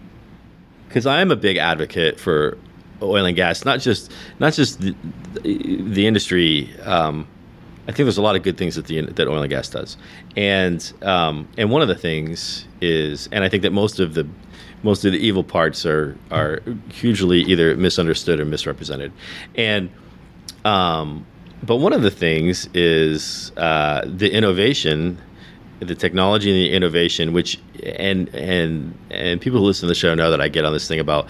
because 0.87 1.05
I 1.05 1.21
am 1.21 1.31
a 1.31 1.35
big 1.35 1.57
advocate 1.57 2.19
for 2.19 2.57
oil 3.01 3.25
and 3.25 3.35
gas, 3.35 3.65
not 3.65 3.79
just 3.79 4.11
not 4.39 4.53
just 4.53 4.79
the, 4.81 4.95
the 5.43 6.07
industry. 6.07 6.73
Um, 6.81 7.27
I 7.83 7.91
think 7.91 8.05
there's 8.05 8.17
a 8.17 8.21
lot 8.21 8.35
of 8.35 8.43
good 8.43 8.57
things 8.57 8.75
that 8.75 8.85
the 8.87 9.01
that 9.01 9.27
oil 9.27 9.41
and 9.41 9.49
gas 9.49 9.69
does, 9.69 9.97
and 10.35 10.93
um, 11.03 11.47
and 11.57 11.71
one 11.71 11.81
of 11.81 11.87
the 11.87 11.95
things 11.95 12.67
is, 12.81 13.29
and 13.31 13.43
I 13.43 13.49
think 13.49 13.63
that 13.63 13.71
most 13.71 13.99
of 13.99 14.13
the 14.13 14.27
most 14.83 15.05
of 15.05 15.13
the 15.13 15.19
evil 15.19 15.43
parts 15.43 15.85
are 15.85 16.17
are 16.29 16.61
hugely 16.91 17.41
either 17.41 17.75
misunderstood 17.77 18.39
or 18.39 18.45
misrepresented, 18.45 19.13
and 19.55 19.89
um, 20.65 21.25
but 21.63 21.77
one 21.77 21.93
of 21.93 22.01
the 22.01 22.11
things 22.11 22.69
is 22.73 23.51
uh, 23.57 24.03
the 24.05 24.31
innovation, 24.31 25.17
the 25.79 25.95
technology 25.95 26.49
and 26.49 26.57
the 26.57 26.75
innovation, 26.75 27.33
which 27.33 27.59
and 27.83 28.33
and 28.33 28.97
and 29.11 29.39
people 29.39 29.59
who 29.59 29.65
listen 29.65 29.81
to 29.81 29.87
the 29.87 29.95
show 29.95 30.13
know 30.15 30.31
that 30.31 30.41
I 30.41 30.47
get 30.47 30.65
on 30.65 30.73
this 30.73 30.87
thing 30.87 30.99
about 30.99 31.27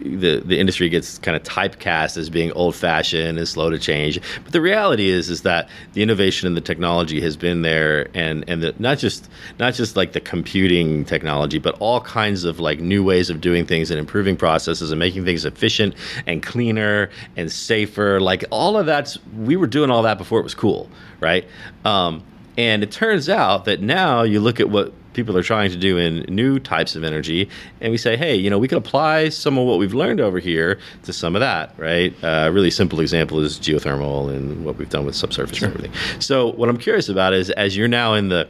the 0.00 0.42
the 0.44 0.58
industry 0.58 0.88
gets 0.88 1.18
kind 1.18 1.36
of 1.36 1.42
typecast 1.42 2.16
as 2.16 2.30
being 2.30 2.50
old 2.52 2.74
fashioned 2.74 3.38
and 3.38 3.46
slow 3.46 3.70
to 3.70 3.78
change. 3.78 4.20
But 4.42 4.52
the 4.52 4.60
reality 4.60 5.08
is 5.08 5.30
is 5.30 5.42
that 5.42 5.68
the 5.92 6.02
innovation 6.02 6.46
and 6.46 6.56
the 6.56 6.60
technology 6.60 7.20
has 7.20 7.36
been 7.36 7.62
there, 7.62 8.08
and 8.14 8.44
and 8.48 8.62
the, 8.62 8.74
not 8.78 8.98
just 8.98 9.28
not 9.58 9.74
just 9.74 9.96
like 9.96 10.12
the 10.12 10.20
computing 10.20 11.04
technology, 11.04 11.58
but 11.58 11.76
all 11.78 12.00
kinds 12.00 12.44
of 12.44 12.58
like 12.58 12.80
new 12.80 13.04
ways 13.04 13.30
of 13.30 13.40
doing 13.40 13.66
things 13.66 13.90
and 13.90 14.00
improving 14.00 14.36
processes 14.36 14.90
and 14.90 14.98
making 14.98 15.24
things 15.24 15.44
efficient 15.44 15.94
and 16.26 16.42
cleaner 16.42 17.10
and 17.36 17.50
safer. 17.50 18.20
Like 18.20 18.44
all 18.50 18.76
of 18.76 18.86
that's 18.86 19.18
we 19.36 19.56
were 19.56 19.66
doing 19.66 19.90
all 19.90 20.02
that 20.02 20.18
before 20.18 20.40
it 20.40 20.44
was 20.44 20.54
cool, 20.54 20.88
right? 21.20 21.46
Um, 21.84 22.24
and 22.58 22.82
it 22.82 22.90
turns 22.90 23.28
out 23.28 23.64
that 23.66 23.80
now 23.80 24.22
you 24.22 24.40
look 24.40 24.58
at 24.58 24.68
what 24.68 24.92
people 25.14 25.36
are 25.36 25.42
trying 25.44 25.70
to 25.70 25.76
do 25.76 25.96
in 25.96 26.24
new 26.28 26.58
types 26.58 26.96
of 26.96 27.04
energy, 27.04 27.48
and 27.80 27.92
we 27.92 27.96
say, 27.96 28.16
hey, 28.16 28.34
you 28.34 28.50
know, 28.50 28.58
we 28.58 28.66
could 28.66 28.78
apply 28.78 29.28
some 29.28 29.56
of 29.56 29.64
what 29.64 29.78
we've 29.78 29.94
learned 29.94 30.20
over 30.20 30.40
here 30.40 30.78
to 31.04 31.12
some 31.12 31.36
of 31.36 31.40
that, 31.40 31.72
right? 31.78 32.12
Uh, 32.22 32.46
a 32.46 32.52
really 32.52 32.70
simple 32.70 32.98
example 33.00 33.38
is 33.38 33.58
geothermal 33.60 34.28
and 34.34 34.64
what 34.64 34.76
we've 34.76 34.90
done 34.90 35.06
with 35.06 35.14
subsurface 35.14 35.62
and 35.62 35.72
everything. 35.72 36.20
So, 36.20 36.48
what 36.52 36.68
I'm 36.68 36.76
curious 36.76 37.08
about 37.08 37.32
is 37.32 37.50
as 37.50 37.76
you're 37.76 37.88
now 37.88 38.14
in 38.14 38.28
the 38.28 38.48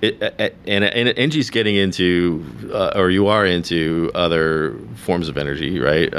it, 0.00 0.22
uh, 0.22 0.50
and, 0.66 0.84
and 0.84 1.08
Engie's 1.18 1.50
getting 1.50 1.74
into, 1.74 2.44
uh, 2.72 2.92
or 2.94 3.10
you 3.10 3.26
are 3.26 3.44
into 3.44 4.10
other 4.14 4.78
forms 4.94 5.28
of 5.28 5.36
energy, 5.36 5.80
right? 5.80 6.12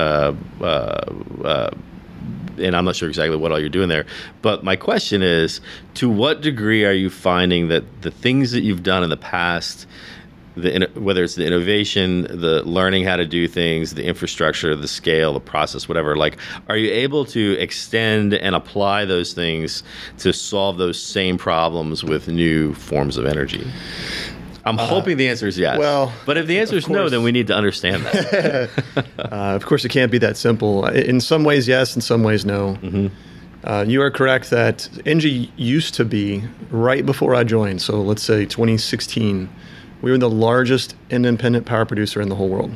And 2.59 2.75
I'm 2.75 2.85
not 2.85 2.95
sure 2.95 3.09
exactly 3.09 3.37
what 3.37 3.51
all 3.51 3.59
you're 3.59 3.69
doing 3.69 3.89
there. 3.89 4.05
But 4.41 4.63
my 4.63 4.75
question 4.75 5.21
is, 5.21 5.61
to 5.95 6.09
what 6.09 6.41
degree 6.41 6.85
are 6.85 6.93
you 6.93 7.09
finding 7.09 7.67
that 7.69 8.01
the 8.01 8.11
things 8.11 8.51
that 8.51 8.61
you've 8.61 8.83
done 8.83 9.03
in 9.03 9.09
the 9.09 9.17
past, 9.17 9.87
the 10.55 10.89
whether 10.95 11.23
it's 11.23 11.35
the 11.35 11.45
innovation, 11.45 12.23
the 12.23 12.63
learning 12.63 13.05
how 13.05 13.15
to 13.15 13.25
do 13.25 13.47
things, 13.47 13.93
the 13.93 14.03
infrastructure, 14.03 14.75
the 14.75 14.87
scale, 14.87 15.33
the 15.33 15.39
process, 15.39 15.87
whatever, 15.87 16.15
like, 16.15 16.37
are 16.67 16.77
you 16.77 16.91
able 16.91 17.25
to 17.25 17.57
extend 17.59 18.33
and 18.33 18.55
apply 18.55 19.05
those 19.05 19.33
things 19.33 19.83
to 20.17 20.33
solve 20.33 20.77
those 20.77 21.01
same 21.01 21.37
problems 21.37 22.03
with 22.03 22.27
new 22.27 22.73
forms 22.73 23.17
of 23.17 23.25
energy? 23.25 23.65
I'm 24.65 24.77
hoping 24.77 25.17
the 25.17 25.29
answer 25.29 25.47
is 25.47 25.57
yes. 25.57 25.77
well, 25.77 26.11
but 26.25 26.37
if 26.37 26.47
the 26.47 26.59
answer 26.59 26.75
is 26.75 26.87
no, 26.89 27.09
then 27.09 27.23
we 27.23 27.31
need 27.31 27.47
to 27.47 27.55
understand 27.55 28.03
that. 28.05 28.69
Uh, 29.19 29.55
of 29.55 29.65
course, 29.65 29.85
it 29.85 29.89
can't 29.89 30.11
be 30.11 30.17
that 30.17 30.37
simple. 30.37 30.85
In 30.87 31.21
some 31.21 31.43
ways, 31.43 31.67
yes. 31.67 31.95
In 31.95 32.01
some 32.01 32.23
ways, 32.23 32.45
no. 32.45 32.77
Uh, 33.63 33.85
you 33.87 34.01
are 34.01 34.09
correct 34.09 34.49
that 34.49 34.89
Engie 35.05 35.51
used 35.55 35.93
to 35.95 36.05
be 36.05 36.43
right 36.71 37.05
before 37.05 37.35
I 37.35 37.43
joined. 37.43 37.81
So 37.81 38.01
let's 38.01 38.23
say 38.23 38.45
2016, 38.45 39.49
we 40.01 40.11
were 40.11 40.17
the 40.17 40.29
largest 40.29 40.95
independent 41.09 41.65
power 41.65 41.85
producer 41.85 42.21
in 42.21 42.29
the 42.29 42.35
whole 42.35 42.49
world. 42.49 42.73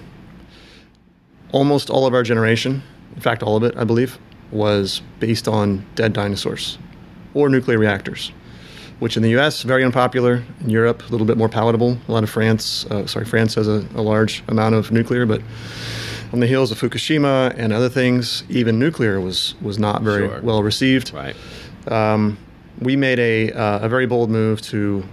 Almost 1.52 1.90
all 1.90 2.06
of 2.06 2.14
our 2.14 2.24
generation, 2.24 2.84
in 3.16 3.22
fact, 3.22 3.42
all 3.44 3.56
of 3.56 3.64
it, 3.64 3.76
I 3.78 3.84
believe, 3.84 4.20
was 4.52 5.02
based 5.20 5.48
on 5.48 5.86
dead 5.96 6.14
dinosaurs 6.14 6.78
or 7.34 7.50
nuclear 7.50 7.78
reactors, 7.80 8.32
which 9.04 9.18
in 9.18 9.22
the 9.24 9.32
U.S. 9.32 9.64
very 9.64 9.84
unpopular. 9.84 10.42
In 10.62 10.70
Europe, 10.70 11.04
a 11.10 11.12
little 11.12 11.28
bit 11.28 11.36
more 11.38 11.50
palatable. 11.50 11.98
A 12.08 12.12
lot 12.12 12.24
of 12.24 12.30
France, 12.30 12.86
uh, 12.86 13.06
sorry, 13.06 13.26
France 13.26 13.54
has 13.56 13.68
a, 13.68 13.86
a 13.96 14.02
large 14.02 14.42
amount 14.48 14.76
of 14.76 14.92
nuclear, 14.94 15.26
but 15.26 15.42
on 16.32 16.40
the 16.40 16.48
heels 16.48 16.72
of 16.72 16.80
Fukushima 16.80 17.54
and 17.58 17.74
other 17.74 17.90
things, 17.90 18.46
even 18.50 18.80
nuclear 18.80 19.20
was 19.20 19.56
was 19.62 19.78
not 19.78 20.04
very 20.04 20.30
Sure. 20.30 20.42
well 20.42 20.64
received. 20.64 21.14
right. 21.14 21.36
We 22.80 22.96
made 22.96 23.20
a 23.20 23.52
uh, 23.52 23.86
a 23.86 23.90
very 23.90 24.08
bold 24.08 24.30
move 24.30 24.62
to 24.74 25.04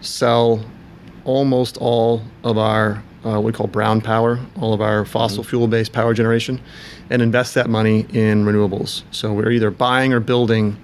sell 0.00 0.64
almost 1.24 1.76
all 1.78 2.20
of 2.42 2.58
our 2.58 3.00
uh, 3.24 3.34
what 3.36 3.44
we 3.44 3.52
call 3.52 3.68
brown 3.68 4.00
power, 4.00 4.40
all 4.60 4.72
of 4.74 4.80
our 4.80 5.04
fossil 5.04 5.44
fuel 5.44 5.68
based 5.68 5.92
power 5.92 6.14
generation, 6.14 6.60
and 7.10 7.22
invest 7.22 7.54
that 7.54 7.70
money 7.70 8.06
in 8.12 8.44
renewables. 8.44 9.02
So 9.12 9.32
we're 9.32 9.50
either 9.52 9.70
buying 9.70 10.12
or 10.12 10.20
building 10.20 10.76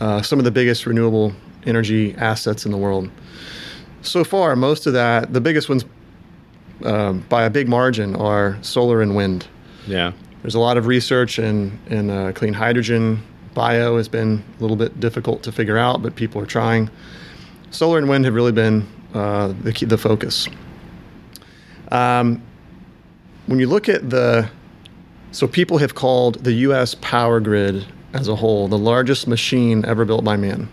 uh, 0.00 0.20
some 0.20 0.38
of 0.38 0.44
the 0.44 0.50
biggest 0.50 0.84
renewable 0.86 1.32
energy 1.66 2.14
assets 2.16 2.64
in 2.64 2.72
the 2.72 2.78
world. 2.78 3.10
So 4.02 4.24
far, 4.24 4.54
most 4.56 4.86
of 4.86 4.92
that, 4.92 5.32
the 5.32 5.40
biggest 5.40 5.68
ones 5.68 5.84
um, 6.84 7.20
by 7.28 7.44
a 7.44 7.50
big 7.50 7.68
margin 7.68 8.14
are 8.16 8.58
solar 8.62 9.02
and 9.02 9.16
wind. 9.16 9.46
Yeah. 9.86 10.12
There's 10.42 10.54
a 10.54 10.60
lot 10.60 10.76
of 10.76 10.86
research 10.86 11.38
in, 11.38 11.78
in 11.88 12.10
uh, 12.10 12.32
clean 12.34 12.52
hydrogen. 12.52 13.22
Bio 13.54 13.96
has 13.96 14.08
been 14.08 14.44
a 14.58 14.60
little 14.60 14.76
bit 14.76 15.00
difficult 15.00 15.42
to 15.44 15.52
figure 15.52 15.78
out, 15.78 16.02
but 16.02 16.14
people 16.14 16.40
are 16.40 16.46
trying. 16.46 16.90
Solar 17.70 17.98
and 17.98 18.08
wind 18.08 18.24
have 18.26 18.34
really 18.34 18.52
been 18.52 18.86
uh, 19.14 19.54
the, 19.62 19.72
key, 19.72 19.86
the 19.86 19.98
focus. 19.98 20.48
Um, 21.90 22.42
when 23.46 23.58
you 23.58 23.66
look 23.66 23.88
at 23.88 24.10
the, 24.10 24.48
so 25.32 25.48
people 25.48 25.78
have 25.78 25.94
called 25.94 26.44
the 26.44 26.52
U.S. 26.52 26.94
power 26.96 27.40
grid 27.40 27.86
as 28.12 28.28
a 28.28 28.36
whole 28.36 28.68
the 28.68 28.78
largest 28.78 29.26
machine 29.26 29.84
ever 29.84 30.04
built 30.04 30.24
by 30.24 30.36
man. 30.36 30.68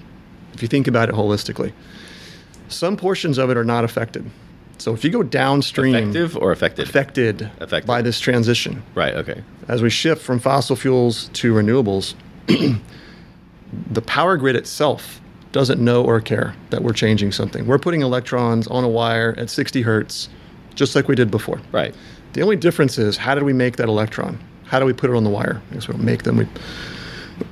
If 0.54 0.62
you 0.62 0.68
think 0.68 0.88
about 0.88 1.10
it 1.10 1.16
holistically, 1.16 1.74
some 2.70 2.96
portions 2.98 3.38
of 3.38 3.50
it 3.50 3.58
are 3.58 3.64
not 3.66 3.84
affected. 3.84 4.30
So 4.80 4.94
if 4.94 5.04
you 5.04 5.10
go 5.12 5.24
downstream, 5.24 5.96
Effective 5.96 6.36
or 6.38 6.52
affected? 6.52 6.88
affected 6.90 7.50
Affected. 7.60 7.88
by 7.88 8.02
this 8.02 8.20
transition, 8.20 8.84
Right. 8.96 9.14
Okay. 9.16 9.42
as 9.68 9.82
we 9.82 9.90
shift 9.90 10.22
from 10.22 10.40
fossil 10.40 10.76
fuels 10.76 11.30
to 11.34 11.54
renewables, 11.54 12.16
the 13.92 14.02
power 14.02 14.36
grid 14.38 14.56
itself 14.56 15.22
doesn't 15.52 15.80
know 15.80 16.04
or 16.04 16.20
care 16.20 16.56
that 16.72 16.82
we're 16.84 16.94
changing 16.94 17.32
something. 17.32 17.66
We're 17.68 17.78
putting 17.80 18.02
electrons 18.02 18.68
on 18.68 18.84
a 18.84 18.90
wire 18.90 19.36
at 19.38 19.50
60 19.52 19.84
hertz, 19.84 20.28
just 20.76 20.96
like 20.96 21.08
we 21.08 21.16
did 21.16 21.30
before. 21.30 21.62
Right. 21.72 21.94
The 22.34 22.42
only 22.42 22.56
difference 22.56 22.98
is 22.98 23.16
how 23.18 23.36
did 23.36 23.44
we 23.44 23.54
make 23.54 23.76
that 23.78 23.88
electron? 23.88 24.40
How 24.66 24.80
do 24.80 24.86
we 24.86 24.94
put 24.94 25.12
it 25.12 25.16
on 25.16 25.24
the 25.24 25.30
wire? 25.30 25.62
I 25.70 25.74
guess 25.76 25.88
we 25.88 25.94
don't 25.94 26.04
make 26.04 26.24
them. 26.24 26.38
We, 26.38 26.48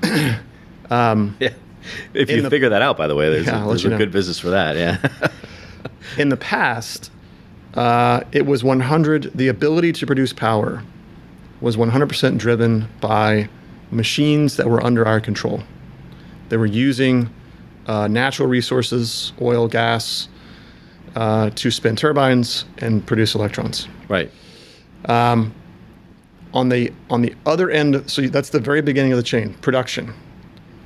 um, 0.90 1.38
Yeah. 1.40 1.54
If 2.14 2.30
In 2.30 2.38
you 2.38 2.42
the- 2.44 2.50
figure 2.50 2.70
that 2.70 2.82
out, 2.82 2.98
by 2.98 3.08
the 3.08 3.16
way, 3.16 3.30
there's, 3.30 3.46
Yeah, 3.48 3.64
a, 3.64 3.68
there's 3.68 3.86
a 3.86 3.90
know. 3.90 3.98
good 3.98 4.12
business 4.12 4.40
for 4.40 4.50
that. 4.52 4.76
Yeah. 4.76 5.30
in 6.18 6.30
the 6.30 6.38
past, 6.38 7.12
uh, 7.74 8.22
it 8.32 8.46
was 8.46 8.64
100. 8.64 9.32
The 9.36 9.48
ability 9.48 9.92
to 9.94 10.06
produce 10.06 10.34
power 10.34 10.84
was 11.62 11.78
100% 11.78 12.38
driven 12.38 12.88
by 13.00 13.50
machines 13.92 14.58
that 14.58 14.68
were 14.68 14.84
under 14.84 15.06
our 15.08 15.20
control. 15.20 15.64
They 16.50 16.58
were 16.58 16.66
using 16.66 17.30
uh, 17.88 18.08
natural 18.08 18.48
resources, 18.48 19.34
oil, 19.42 19.68
gas, 19.68 20.28
uh, 21.16 21.50
to 21.52 21.72
spin 21.72 21.96
turbines 21.96 22.66
and 22.78 23.06
produce 23.06 23.36
electrons. 23.36 23.88
right. 24.10 24.30
On 26.54 26.68
the 26.68 26.92
on 27.10 27.22
the 27.22 27.34
other 27.46 27.70
end, 27.70 28.10
so 28.12 28.24
that's 28.24 28.50
the 28.50 28.60
very 28.60 28.82
beginning 28.82 29.14
of 29.14 29.18
the 29.18 29.24
chain, 29.24 29.54
production, 29.62 30.14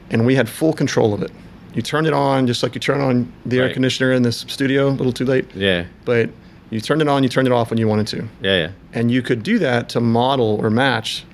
and 0.10 0.26
we 0.26 0.36
had 0.36 0.48
full 0.50 0.74
control 0.74 1.14
of 1.14 1.22
it. 1.22 1.32
You 1.74 1.82
turn 1.82 2.06
it 2.06 2.14
on 2.14 2.48
just 2.48 2.64
like 2.64 2.74
you 2.76 2.80
turn 2.80 3.02
on 3.02 3.32
the 3.46 3.60
air 3.60 3.74
conditioner 3.74 4.12
in 4.14 4.24
this 4.24 4.46
studio. 4.48 4.88
A 4.88 4.92
little 4.92 5.12
too 5.12 5.26
late, 5.26 5.46
Yeah. 5.54 5.86
but 6.06 6.30
you 6.70 6.80
turned 6.80 7.02
it 7.02 7.08
on, 7.08 7.22
you 7.24 7.30
turned 7.30 7.48
it 7.48 7.52
off 7.52 7.70
when 7.70 7.78
you 7.78 7.88
wanted 7.88 8.08
to. 8.08 8.18
Yeah. 8.42 8.58
Yeah. 8.58 8.70
And 8.94 9.12
you 9.12 9.22
could 9.22 9.44
do 9.44 9.60
that 9.60 9.90
to 9.90 10.00
model 10.00 10.58
or 10.62 10.70
match 10.70 11.26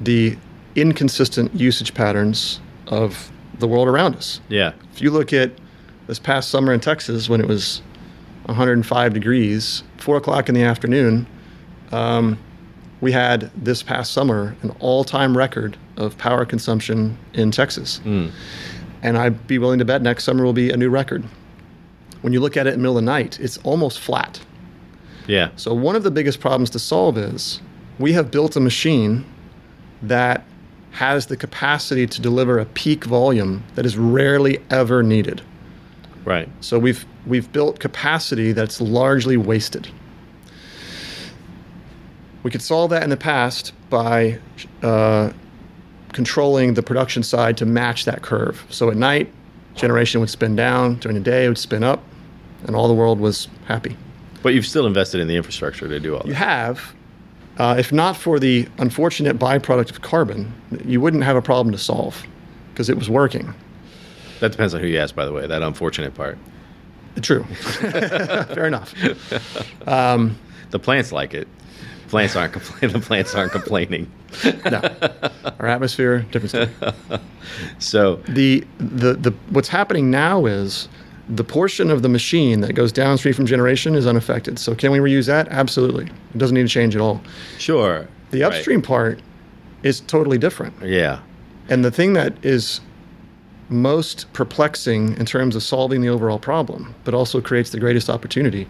the 0.00 0.36
inconsistent 0.76 1.52
usage 1.54 1.94
patterns 1.94 2.60
of 2.86 3.30
the 3.58 3.66
world 3.66 3.88
around 3.88 4.14
us. 4.14 4.40
Yeah. 4.48 4.72
If 4.94 5.02
you 5.02 5.10
look 5.10 5.32
at 5.32 5.50
this 6.06 6.20
past 6.20 6.48
summer 6.50 6.72
in 6.72 6.78
Texas 6.80 7.28
when 7.28 7.40
it 7.40 7.48
was 7.48 7.82
105 8.46 9.12
degrees, 9.14 9.82
four 9.96 10.16
o'clock 10.16 10.48
in 10.48 10.54
the 10.54 10.62
afternoon, 10.62 11.26
um, 11.92 12.38
we 13.00 13.12
had 13.12 13.50
this 13.56 13.82
past 13.82 14.12
summer 14.12 14.56
an 14.62 14.70
all 14.78 15.02
time 15.04 15.36
record 15.36 15.76
of 15.98 16.16
power 16.16 16.46
consumption 16.46 17.18
in 17.34 17.50
Texas. 17.50 18.00
And 19.02 19.18
I'd 19.18 19.46
be 19.46 19.58
willing 19.58 19.78
to 19.78 19.84
bet 19.84 20.00
next 20.02 20.24
summer 20.24 20.44
will 20.44 20.52
be 20.52 20.70
a 20.70 20.76
new 20.76 20.88
record. 20.88 21.24
When 22.22 22.32
you 22.32 22.40
look 22.40 22.56
at 22.56 22.66
it 22.66 22.70
in 22.70 22.80
the 22.80 22.82
middle 22.82 22.98
of 22.98 23.04
the 23.04 23.10
night, 23.10 23.38
it's 23.38 23.58
almost 23.58 24.00
flat. 24.00 24.40
Yeah. 25.26 25.50
So 25.56 25.74
one 25.74 25.94
of 25.94 26.02
the 26.02 26.10
biggest 26.10 26.40
problems 26.40 26.70
to 26.70 26.78
solve 26.78 27.18
is 27.18 27.60
we 27.98 28.12
have 28.14 28.30
built 28.30 28.56
a 28.56 28.60
machine 28.60 29.24
that 30.02 30.44
has 30.92 31.26
the 31.26 31.36
capacity 31.36 32.06
to 32.06 32.20
deliver 32.20 32.58
a 32.58 32.64
peak 32.64 33.04
volume 33.04 33.62
that 33.74 33.84
is 33.84 33.96
rarely 33.96 34.58
ever 34.70 35.02
needed. 35.02 35.42
Right. 36.24 36.48
So 36.60 36.78
we've 36.78 37.04
we've 37.26 37.50
built 37.52 37.78
capacity 37.78 38.52
that's 38.52 38.80
largely 38.80 39.36
wasted. 39.36 39.88
We 42.42 42.50
could 42.50 42.62
solve 42.62 42.90
that 42.90 43.02
in 43.02 43.10
the 43.10 43.16
past 43.16 43.72
by 43.90 44.38
uh, 44.82 45.32
controlling 46.12 46.74
the 46.74 46.82
production 46.82 47.22
side 47.22 47.56
to 47.58 47.66
match 47.66 48.04
that 48.04 48.22
curve. 48.22 48.64
So 48.70 48.90
at 48.90 48.96
night, 48.96 49.32
generation 49.74 50.20
would 50.20 50.30
spin 50.30 50.56
down. 50.56 50.96
During 50.96 51.16
the 51.16 51.22
day, 51.22 51.44
it 51.44 51.48
would 51.48 51.58
spin 51.58 51.84
up, 51.84 52.02
and 52.66 52.74
all 52.74 52.88
the 52.88 52.94
world 52.94 53.20
was 53.20 53.48
happy. 53.66 53.96
But 54.42 54.54
you've 54.54 54.66
still 54.66 54.86
invested 54.86 55.20
in 55.20 55.28
the 55.28 55.36
infrastructure 55.36 55.88
to 55.88 56.00
do 56.00 56.14
all 56.14 56.20
that. 56.20 56.28
You 56.28 56.34
have, 56.34 56.94
uh, 57.58 57.76
if 57.78 57.92
not 57.92 58.16
for 58.16 58.38
the 58.38 58.68
unfortunate 58.78 59.38
byproduct 59.38 59.90
of 59.90 60.02
carbon, 60.02 60.52
you 60.84 61.00
wouldn't 61.00 61.24
have 61.24 61.36
a 61.36 61.42
problem 61.42 61.72
to 61.72 61.78
solve 61.78 62.24
because 62.72 62.88
it 62.88 62.96
was 62.96 63.10
working. 63.10 63.52
That 64.40 64.52
depends 64.52 64.74
on 64.74 64.80
who 64.80 64.86
you 64.86 64.98
ask, 64.98 65.14
by 65.14 65.24
the 65.24 65.32
way. 65.32 65.46
That 65.46 65.62
unfortunate 65.62 66.14
part. 66.14 66.38
True. 67.20 67.42
Fair 67.80 68.66
enough. 68.66 68.94
The 70.70 70.78
plants 70.78 71.12
like 71.12 71.32
it. 71.32 71.48
Plants 72.08 72.36
aren't 72.36 72.52
complaining. 72.52 72.92
The 73.00 73.00
plants 73.06 73.34
aren't 73.34 73.52
complaining. 73.52 74.10
No. 74.64 74.80
Our 75.60 75.66
atmosphere, 75.66 76.20
different 76.30 76.50
story. 76.50 77.00
So 77.78 78.16
The, 78.28 78.64
the, 78.78 79.14
the, 79.14 79.30
what's 79.50 79.68
happening 79.68 80.10
now 80.10 80.46
is 80.46 80.88
the 81.28 81.44
portion 81.44 81.90
of 81.90 82.02
the 82.02 82.08
machine 82.08 82.60
that 82.62 82.72
goes 82.74 82.92
downstream 82.92 83.34
from 83.34 83.46
generation 83.46 83.94
is 83.94 84.06
unaffected. 84.06 84.58
So 84.58 84.74
can 84.74 84.92
we 84.92 84.98
reuse 84.98 85.26
that? 85.26 85.48
Absolutely. 85.48 86.04
It 86.06 86.38
doesn't 86.38 86.54
need 86.54 86.62
to 86.62 86.68
change 86.68 86.94
at 86.94 87.02
all. 87.02 87.20
sure. 87.58 88.06
The 88.30 88.42
Right. 88.42 88.52
upstream 88.52 88.82
part 88.82 89.20
is 89.82 90.00
totally 90.00 90.38
different. 90.38 90.74
Yeah. 90.82 91.20
And 91.70 91.84
the 91.84 91.90
thing 91.90 92.12
that 92.14 92.34
is 92.42 92.80
most 93.70 94.30
perplexing 94.32 95.16
in 95.18 95.26
terms 95.26 95.54
of 95.56 95.62
solving 95.62 96.00
the 96.00 96.08
overall 96.08 96.38
problem, 96.38 96.94
but 97.04 97.12
also 97.14 97.40
creates 97.40 97.70
the 97.70 97.78
greatest 97.78 98.08
opportunity, 98.10 98.66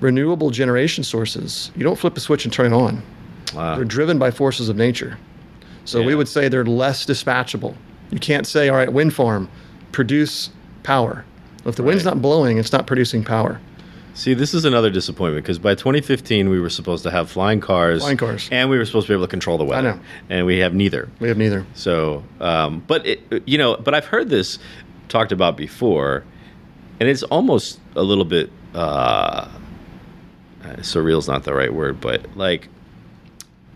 renewable 0.00 0.50
generation 0.50 1.04
sources, 1.04 1.70
you 1.76 1.84
don't 1.84 1.96
flip 1.98 2.16
a 2.16 2.20
switch 2.20 2.44
and 2.44 2.52
turn 2.52 2.72
it 2.72 2.76
on. 2.76 3.02
Wow. 3.54 3.76
They're 3.76 3.84
driven 3.84 4.18
by 4.18 4.30
forces 4.30 4.68
of 4.68 4.76
nature. 4.76 5.18
So 5.84 6.02
we 6.02 6.14
would 6.14 6.28
say 6.28 6.48
they're 6.48 6.64
less 6.64 7.04
dispatchable. 7.04 7.74
You 8.10 8.18
can't 8.20 8.46
say, 8.46 8.68
all 8.68 8.76
right, 8.76 8.92
wind 8.92 9.12
farm, 9.14 9.48
produce 9.92 10.50
power. 10.82 11.24
If 11.64 11.76
the 11.76 11.82
wind's 11.82 12.04
not 12.04 12.22
blowing, 12.22 12.58
it's 12.58 12.72
not 12.72 12.86
producing 12.86 13.24
power. 13.24 13.60
See, 14.14 14.34
this 14.34 14.54
is 14.54 14.64
another 14.64 14.90
disappointment 14.90 15.44
because 15.44 15.58
by 15.58 15.74
2015 15.74 16.48
we 16.48 16.60
were 16.60 16.70
supposed 16.70 17.02
to 17.04 17.10
have 17.10 17.30
flying 17.30 17.60
cars, 17.60 18.02
Flying 18.02 18.16
cars. 18.16 18.48
and 18.52 18.68
we 18.68 18.76
were 18.76 18.84
supposed 18.84 19.06
to 19.06 19.12
be 19.12 19.14
able 19.14 19.26
to 19.26 19.30
control 19.30 19.56
the 19.56 19.64
weather. 19.64 19.90
I 19.90 19.92
know. 19.94 20.00
and 20.28 20.46
we 20.46 20.58
have 20.58 20.74
neither. 20.74 21.08
We 21.20 21.28
have 21.28 21.38
neither. 21.38 21.64
So, 21.74 22.22
um, 22.40 22.82
but 22.86 23.06
it, 23.06 23.42
you 23.46 23.56
know, 23.56 23.76
but 23.76 23.94
I've 23.94 24.06
heard 24.06 24.28
this 24.28 24.58
talked 25.08 25.32
about 25.32 25.56
before, 25.56 26.24
and 26.98 27.08
it's 27.08 27.22
almost 27.24 27.80
a 27.96 28.02
little 28.02 28.24
bit 28.24 28.50
uh, 28.74 29.48
Uh, 30.64 30.76
surreal's 30.76 31.28
not 31.28 31.44
the 31.44 31.54
right 31.54 31.72
word, 31.72 32.00
but 32.00 32.36
like, 32.36 32.68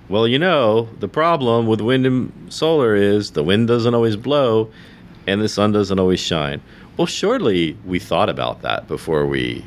well, 0.09 0.29
you 0.29 0.38
know, 0.38 0.88
the 1.01 1.09
problem 1.09 1.66
with 1.66 1.81
wind 1.81 2.05
and 2.05 2.53
solar 2.53 2.94
is 2.94 3.31
the 3.31 3.42
wind 3.42 3.68
doesn't 3.68 3.94
always 3.94 4.16
blow, 4.16 4.70
and 5.27 5.40
the 5.40 5.49
sun 5.49 5.73
doesn't 5.73 5.99
always 5.99 6.20
shine. 6.20 6.61
Well, 6.97 7.07
surely 7.07 7.77
we 7.87 7.99
thought 7.99 8.29
about 8.29 8.62
that 8.62 8.87
before 8.87 9.27
we 9.27 9.64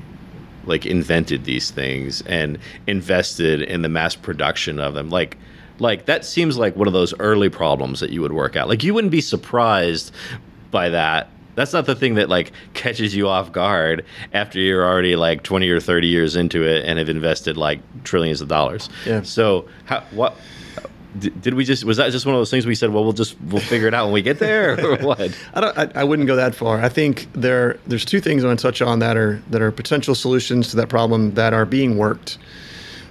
like 0.67 0.85
invented 0.85 1.45
these 1.45 1.71
things 1.71 2.21
and 2.23 2.59
invested 2.85 3.61
in 3.61 3.81
the 3.81 3.89
mass 3.89 4.15
production 4.15 4.79
of 4.79 4.93
them 4.93 5.09
like 5.09 5.37
like 5.79 6.05
that 6.05 6.25
seems 6.25 6.57
like 6.57 6.75
one 6.75 6.87
of 6.87 6.93
those 6.93 7.17
early 7.19 7.49
problems 7.49 7.99
that 7.99 8.09
you 8.09 8.21
would 8.21 8.33
work 8.33 8.55
out 8.55 8.67
like 8.67 8.83
you 8.83 8.93
wouldn't 8.93 9.11
be 9.11 9.21
surprised 9.21 10.13
by 10.69 10.89
that 10.89 11.29
that's 11.57 11.73
not 11.73 11.85
the 11.85 11.95
thing 11.95 12.15
that 12.15 12.29
like 12.29 12.53
catches 12.73 13.13
you 13.13 13.27
off 13.27 13.51
guard 13.51 14.05
after 14.31 14.59
you're 14.59 14.85
already 14.85 15.17
like 15.17 15.43
20 15.43 15.67
or 15.69 15.81
30 15.81 16.07
years 16.07 16.37
into 16.37 16.63
it 16.63 16.85
and 16.85 16.97
have 16.99 17.09
invested 17.09 17.57
like 17.57 17.79
trillions 18.05 18.39
of 18.39 18.47
dollars 18.47 18.89
Yeah. 19.05 19.23
so 19.23 19.67
how 19.85 19.99
what 20.11 20.37
did, 21.19 21.55
we 21.55 21.65
just 21.65 21.83
was 21.83 21.97
that 21.97 22.11
just 22.11 22.27
one 22.27 22.35
of 22.35 22.39
those 22.39 22.51
things 22.51 22.67
we 22.67 22.75
said 22.75 22.91
well 22.91 23.03
we'll 23.03 23.11
just 23.13 23.35
we'll 23.41 23.61
figure 23.61 23.87
it 23.87 23.93
out 23.95 24.05
when 24.05 24.13
we 24.13 24.21
get 24.21 24.37
there 24.37 24.79
or 24.85 24.97
what 25.05 25.19
I 25.55 25.59
don't. 25.61 25.77
I, 25.77 26.01
I 26.01 26.03
wouldn't 26.03 26.27
go 26.27 26.35
that 26.35 26.53
far. 26.53 26.79
I 26.79 26.89
think 26.89 27.27
there 27.33 27.79
there's 27.87 28.05
two 28.05 28.19
things 28.21 28.43
I 28.43 28.47
want 28.47 28.59
to 28.59 28.63
touch 28.63 28.83
on 28.83 28.99
that 28.99 29.17
are 29.17 29.41
that 29.49 29.61
are 29.61 29.71
potential 29.71 30.13
solutions 30.13 30.69
to 30.69 30.75
that 30.75 30.89
problem 30.89 31.33
that 31.33 31.53
are 31.53 31.65
being 31.65 31.97
worked, 31.97 32.37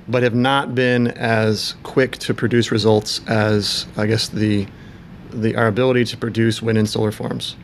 but 0.06 0.22
have 0.22 0.36
not 0.36 0.72
been 0.72 1.08
as 1.18 1.74
quick 1.82 2.16
to 2.18 2.32
produce 2.32 2.70
results 2.70 3.22
as 3.26 3.86
I 3.96 4.06
guess 4.06 4.28
the 4.28 4.68
the 5.32 5.56
our 5.56 5.66
ability 5.66 6.04
to 6.04 6.16
produce 6.16 6.62
wind 6.62 6.78
and 6.78 6.88
solar 6.88 7.10
farms. 7.10 7.56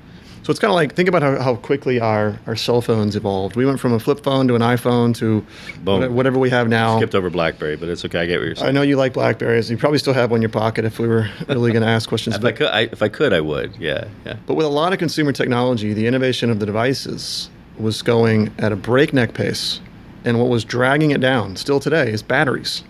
So 0.42 0.50
it's 0.50 0.58
kind 0.58 0.70
of 0.70 0.74
like 0.74 0.94
think 0.94 1.08
about 1.08 1.22
how, 1.22 1.40
how 1.40 1.54
quickly 1.56 2.00
our, 2.00 2.36
our 2.46 2.56
cell 2.56 2.80
phones 2.80 3.14
evolved. 3.14 3.54
We 3.54 3.64
went 3.64 3.78
from 3.78 3.92
a 3.92 4.00
flip 4.00 4.24
phone 4.24 4.48
to 4.48 4.56
an 4.56 4.62
iPhone 4.62 5.14
to 5.16 5.44
Boom. 5.84 6.14
whatever, 6.14 6.38
we 6.38 6.50
have 6.50 6.68
now. 6.68 6.96
skipped 6.98 7.14
over 7.14 7.30
blackberry 7.30 7.76
but 7.76 7.88
it's 7.88 8.04
okay 8.04 8.20
i 8.20 8.26
get 8.26 8.40
what 8.40 8.46
you're 8.46 8.56
saying 8.56 8.68
I 8.68 8.72
know 8.72 8.82
you 8.82 8.96
like 8.96 9.12
Blackberries. 9.12 9.70
You 9.70 9.76
probably 9.76 9.98
still 9.98 10.14
have 10.14 10.30
one 10.30 10.38
in 10.38 10.42
your 10.42 10.48
pocket 10.50 10.84
if 10.84 10.98
we 10.98 11.06
were 11.06 11.28
really 11.48 11.70
going 11.72 11.82
to 11.82 11.88
ask 11.88 12.08
questions. 12.08 12.36
if 12.36 12.44
I 12.44 12.52
could, 12.52 12.66
I, 12.68 12.80
if 12.82 13.02
I 13.02 13.08
could, 13.08 13.32
I 13.32 13.40
would. 13.40 13.76
Yeah, 13.76 14.08
yeah. 14.26 14.36
But 14.46 14.54
with 14.54 14.66
a 14.66 14.70
lot 14.70 14.92
of 14.92 14.98
consumer 14.98 15.32
technology, 15.32 15.92
the 15.92 16.06
innovation 16.06 16.50
of 16.50 16.58
the 16.58 16.66
devices 16.66 17.48
was 17.78 18.02
going 18.02 18.52
at 18.58 18.72
a 18.72 18.76
breakneck 18.76 19.34
pace. 19.34 19.80
and 20.24 20.38
what 20.38 20.48
was 20.48 20.64
dragging 20.64 21.10
it 21.10 21.20
down 21.20 21.56
still 21.56 21.80
today 21.80 22.10
is 22.10 22.22
batteries. 22.22 22.82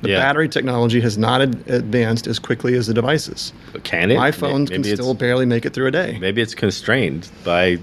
The 0.00 0.10
Yeah. 0.10 0.18
battery 0.20 0.48
technology 0.48 1.00
has 1.00 1.18
not 1.18 1.42
ad- 1.42 1.62
advanced 1.68 2.26
as 2.26 2.38
quickly 2.38 2.74
as 2.74 2.86
the 2.86 2.94
devices. 2.94 3.52
Can 3.82 4.10
it? 4.12 4.16
My 4.16 4.30
phones 4.30 4.70
can 4.70 4.82
maybe 4.82 4.92
it's- 4.92 5.04
still 5.04 5.14
barely 5.14 5.44
make 5.46 5.66
it 5.66 5.72
through 5.74 5.86
a 5.88 5.90
day. 5.90 6.18
Maybe 6.20 6.40
it's 6.40 6.54
constrained 6.54 7.28
by 7.44 7.78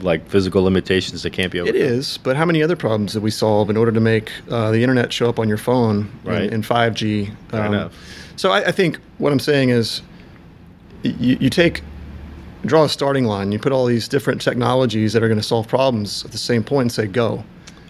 like 0.00 0.28
physical 0.30 0.62
limitations 0.62 1.24
that 1.24 1.30
can't 1.30 1.50
be 1.50 1.58
It 1.58 1.62
overcome. 1.62 1.80
is, 1.82 2.18
but 2.22 2.36
how 2.36 2.44
many 2.44 2.62
other 2.62 2.76
problems 2.76 3.14
did 3.14 3.22
we 3.22 3.32
solve 3.32 3.68
in 3.68 3.76
order 3.76 3.90
to 3.90 3.98
make 4.00 4.30
uh, 4.48 4.70
the 4.70 4.80
internet 4.82 5.12
show 5.12 5.28
up 5.28 5.40
on 5.40 5.48
your 5.48 5.56
phone 5.58 6.08
in- 6.24 6.30
Right. 6.30 6.52
in, 6.52 6.62
5G? 6.62 7.30
Fair 7.48 7.66
enough. 7.66 7.92
So 8.36 8.52
I, 8.52 8.66
I 8.66 8.70
think 8.70 8.98
what 9.18 9.32
I'm 9.32 9.40
saying 9.40 9.70
is, 9.70 10.02
y- 11.04 11.14
you, 11.18 11.36
you 11.40 11.50
take, 11.50 11.82
draw 12.64 12.84
a 12.84 12.88
starting 12.88 13.24
line. 13.24 13.50
You 13.50 13.58
put 13.58 13.72
all 13.72 13.86
these 13.86 14.06
different 14.06 14.40
technologies 14.40 15.12
that 15.14 15.22
are 15.24 15.28
going 15.28 15.40
to 15.40 15.46
solve 15.46 15.66
problems 15.66 16.24
at 16.24 16.30
the 16.30 16.38
same 16.38 16.62
point 16.62 16.82
and 16.82 16.92
say 16.92 17.06
go. 17.08 17.42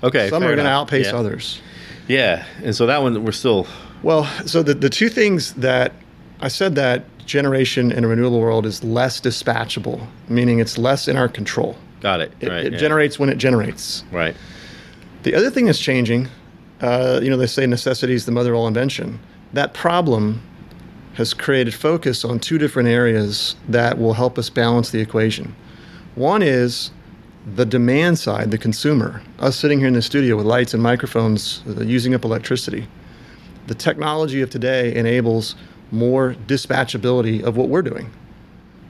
Okay. 0.03 0.31
Some 0.31 0.43
are 0.43 0.47
going 0.55 0.65
to 0.65 0.71
outpace 0.71 1.09
yeah. 1.09 1.17
others. 1.17 1.61
Yeah, 2.09 2.45
and 2.65 2.75
so 2.75 2.87
that 2.87 3.03
one 3.03 3.23
we're 3.23 3.33
still. 3.33 3.67
Well, 4.03 4.25
so 4.47 4.63
the, 4.63 4.75
the 4.75 4.91
two 4.91 5.09
things 5.09 5.55
that 5.55 5.93
I 6.41 6.49
said 6.49 6.75
that 6.77 7.05
generation 7.27 7.93
in 7.93 8.05
a 8.05 8.09
renewable 8.09 8.41
world 8.41 8.67
is 8.67 8.83
less 8.83 9.21
dispatchable, 9.21 10.07
meaning 10.29 10.59
it's 10.59 10.79
less 10.79 11.07
in 11.07 11.17
our 11.17 11.29
control. 11.29 11.77
Got 12.01 12.21
it. 12.21 12.33
It, 12.41 12.49
right. 12.49 12.67
it 12.67 12.73
yeah. 12.73 12.79
generates 12.79 13.19
when 13.19 13.29
it 13.29 13.39
generates. 13.39 14.05
Right. 14.11 14.35
The 15.25 15.35
other 15.35 15.51
thing 15.51 15.67
that's 15.67 15.79
changing, 15.79 16.29
uh, 16.81 17.21
you 17.23 17.29
know, 17.29 17.37
they 17.37 17.47
say 17.47 17.67
necessity 17.67 18.15
is 18.15 18.25
the 18.25 18.33
mother 18.33 18.53
of 18.53 18.61
all 18.61 18.69
invention. 18.69 19.21
That 19.53 19.75
problem 19.75 20.43
has 21.15 21.35
created 21.35 21.75
focus 21.75 22.25
on 22.25 22.39
two 22.39 22.59
different 22.59 22.89
areas 22.89 23.57
that 23.69 23.99
will 23.99 24.15
help 24.15 24.39
us 24.39 24.49
balance 24.49 24.91
the 24.91 25.01
equation. 25.01 25.55
One 26.15 26.43
is 26.43 26.93
the 27.55 27.65
demand 27.67 28.19
side, 28.19 28.51
the 28.51 28.59
consumer, 28.59 29.23
us 29.39 29.57
sitting 29.57 29.79
here 29.79 29.89
in 29.89 29.95
the 29.95 30.03
studio 30.03 30.37
with 30.37 30.47
lights 30.47 30.75
and 30.75 30.83
microphones 30.83 31.63
uh, 31.69 31.83
using 31.83 32.15
up 32.15 32.25
electricity. 32.25 32.87
The 33.67 33.75
technology 33.75 34.41
of 34.43 34.51
today 34.51 34.95
enables 34.95 35.55
more 35.91 36.35
dispatchability 36.47 37.43
of 37.43 37.57
what 37.57 37.69
we're 37.69 37.83
doing. 37.83 38.11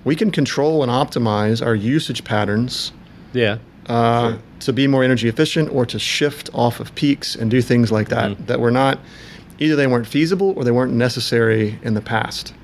We 0.04 0.16
can 0.16 0.30
control 0.30 0.82
and 0.82 0.90
optimize 0.90 1.64
our 1.64 1.74
usage 1.74 2.24
patterns 2.24 2.92
Yeah. 3.32 3.58
uh, 3.86 4.38
to 4.60 4.72
be 4.72 4.86
more 4.86 5.04
energy 5.04 5.28
efficient 5.28 5.70
or 5.72 5.86
to 5.86 5.98
shift 5.98 6.50
off 6.52 6.80
of 6.80 6.94
peaks 6.94 7.34
and 7.36 7.50
do 7.50 7.60
things 7.62 7.92
like 7.92 8.08
that 8.08 8.32
Mm-hmm. 8.32 8.46
that 8.46 8.60
were 8.60 8.70
not 8.70 8.98
either 9.58 9.74
they 9.76 9.86
weren't 9.86 10.06
feasible 10.06 10.54
or 10.56 10.64
they 10.64 10.70
weren't 10.70 10.92
necessary 10.92 11.78
in 11.82 11.94
the 11.94 12.00
past. 12.00 12.54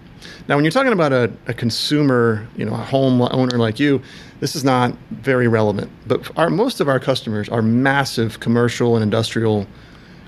Now, 0.46 0.56
when 0.56 0.64
you're 0.64 0.72
talking 0.72 0.92
about 0.92 1.12
a, 1.12 1.32
a 1.46 1.54
consumer, 1.54 2.46
you 2.56 2.64
know, 2.66 2.74
a 2.74 2.78
home 2.78 3.22
owner 3.22 3.56
like 3.56 3.80
you, 3.80 4.02
this 4.40 4.54
is 4.54 4.62
not 4.62 4.92
very 5.10 5.48
relevant. 5.48 5.90
But 6.06 6.30
our 6.38 6.50
most 6.50 6.80
of 6.80 6.88
our 6.88 7.00
customers 7.00 7.48
are 7.48 7.62
massive 7.62 8.40
commercial 8.40 8.94
and 8.94 9.02
industrial 9.02 9.62
So 9.62 9.68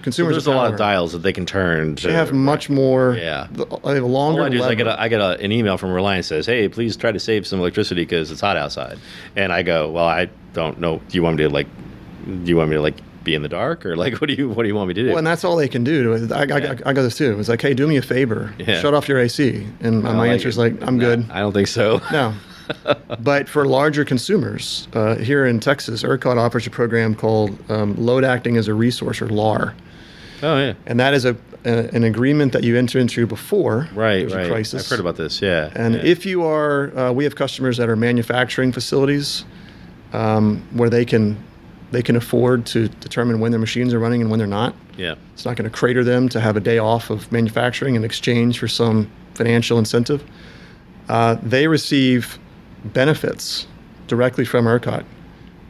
consumers. 0.02 0.34
there's 0.36 0.46
a 0.46 0.52
lot 0.52 0.72
of 0.72 0.78
dials 0.78 1.12
that 1.12 1.18
they 1.18 1.34
can 1.34 1.44
turn. 1.44 1.96
To, 1.96 2.06
They 2.06 2.14
have 2.14 2.32
much 2.32 2.70
more. 2.70 3.14
Yeah. 3.18 3.46
They 3.52 3.94
have 3.94 4.02
a 4.04 4.06
longer. 4.06 4.40
All 4.40 4.46
I 4.46 4.48
do 4.48 4.56
is 4.58 4.62
I 4.64 4.74
get 4.74 4.86
a, 4.86 4.98
I 4.98 5.08
get 5.08 5.20
a, 5.20 5.38
an 5.38 5.52
email 5.52 5.76
from 5.76 5.92
Reliant's 5.92 6.28
says, 6.28 6.46
"Hey, 6.46 6.66
please 6.68 6.96
try 6.96 7.12
to 7.12 7.20
save 7.20 7.46
some 7.46 7.58
electricity 7.60 8.02
because 8.02 8.30
it's 8.30 8.40
hot 8.40 8.56
outside." 8.56 8.98
And 9.36 9.52
I 9.52 9.62
go, 9.62 9.90
"Well, 9.90 10.06
I 10.06 10.30
don't 10.54 10.80
know. 10.80 10.98
Do 11.08 11.14
you 11.16 11.22
want 11.22 11.36
me 11.36 11.42
to 11.44 11.50
like? 11.50 11.66
Do 12.24 12.42
you 12.46 12.56
want 12.56 12.70
me 12.70 12.76
to 12.76 12.82
like 12.82 12.96
be 13.26 13.34
in 13.34 13.42
the 13.42 13.48
dark 13.48 13.84
or 13.84 13.94
like 13.96 14.14
what 14.20 14.28
do 14.28 14.32
you 14.34 14.48
what 14.48 14.62
do 14.62 14.68
you 14.68 14.74
want 14.74 14.88
me 14.88 14.94
to 14.94 15.02
do?" 15.02 15.08
Well, 15.08 15.18
and 15.18 15.26
that's 15.26 15.44
all 15.44 15.56
they 15.56 15.68
can 15.68 15.84
do. 15.84 16.14
I, 16.14 16.16
I, 16.40 16.44
Yeah. 16.44 16.74
I, 16.86 16.90
I 16.90 16.92
got 16.94 17.02
this 17.02 17.16
too. 17.18 17.38
It's 17.38 17.48
like, 17.50 17.60
hey, 17.60 17.74
do 17.74 17.86
me 17.86 17.96
a 17.98 18.02
favor, 18.02 18.54
Yeah. 18.58 18.80
shut 18.80 18.94
off 18.94 19.06
your 19.08 19.18
AC. 19.18 19.66
And 19.80 20.02
my 20.02 20.14
like, 20.16 20.30
answer 20.30 20.48
is 20.48 20.56
like, 20.56 20.72
I'm 20.82 20.96
"Nah, 20.96 21.04
good. 21.04 21.30
I 21.30 21.40
don't 21.40 21.52
think 21.52 21.68
so. 21.68 22.00
No. 22.12 22.32
but 23.20 23.48
for 23.48 23.64
larger 23.66 24.04
consumers, 24.04 24.88
uh, 24.94 25.14
here 25.16 25.46
in 25.46 25.60
Texas, 25.60 26.02
ERCOT 26.02 26.36
offers 26.36 26.66
a 26.66 26.70
program 26.70 27.14
called 27.14 27.56
um, 27.70 27.94
Load 27.96 28.24
Acting 28.24 28.56
as 28.56 28.66
a 28.66 28.74
Resource, 28.74 29.22
or 29.22 29.28
LAR. 29.28 29.74
oh 30.42 30.58
yeah. 30.58 30.72
And 30.86 30.98
that 30.98 31.14
is 31.14 31.24
a, 31.24 31.36
a 31.64 31.88
an 31.94 32.02
agreement 32.04 32.52
that 32.54 32.64
you 32.64 32.76
enter 32.76 32.98
into 32.98 33.24
before 33.26 33.88
Right, 33.94 34.28
right. 34.30 34.46
a 34.46 34.48
crisis. 34.48 34.84
I've 34.84 34.90
heard 34.90 35.00
about 35.00 35.16
this. 35.16 35.40
Yeah. 35.40 35.70
And 35.76 35.94
yeah. 35.94 36.02
if 36.12 36.26
you 36.26 36.42
are, 36.44 36.96
uh, 36.98 37.12
we 37.12 37.22
have 37.24 37.34
customers 37.36 37.76
that 37.76 37.88
are 37.88 37.96
manufacturing 37.96 38.72
facilities 38.72 39.44
um, 40.12 40.62
where 40.72 40.90
they 40.90 41.04
can 41.04 41.36
they 41.90 42.02
can 42.02 42.16
afford 42.16 42.66
to 42.66 42.88
determine 42.88 43.40
when 43.40 43.52
their 43.52 43.60
machines 43.60 43.94
are 43.94 43.98
running 43.98 44.20
and 44.20 44.30
when 44.30 44.38
they're 44.38 44.46
not. 44.46 44.74
yeah, 44.96 45.14
It's 45.34 45.44
not 45.44 45.56
going 45.56 45.70
to 45.70 45.76
crater 45.76 46.02
them 46.02 46.28
to 46.30 46.40
have 46.40 46.56
a 46.56 46.60
day 46.60 46.78
off 46.78 47.10
of 47.10 47.30
manufacturing 47.30 47.94
in 47.94 48.04
exchange 48.04 48.58
for 48.58 48.68
some 48.68 49.10
financial 49.34 49.78
incentive. 49.78 50.24
Uh, 51.08 51.36
they 51.42 51.68
receive 51.68 52.38
benefits 52.84 53.66
directly 54.08 54.44
from 54.44 54.64
ERCOT. 54.66 55.04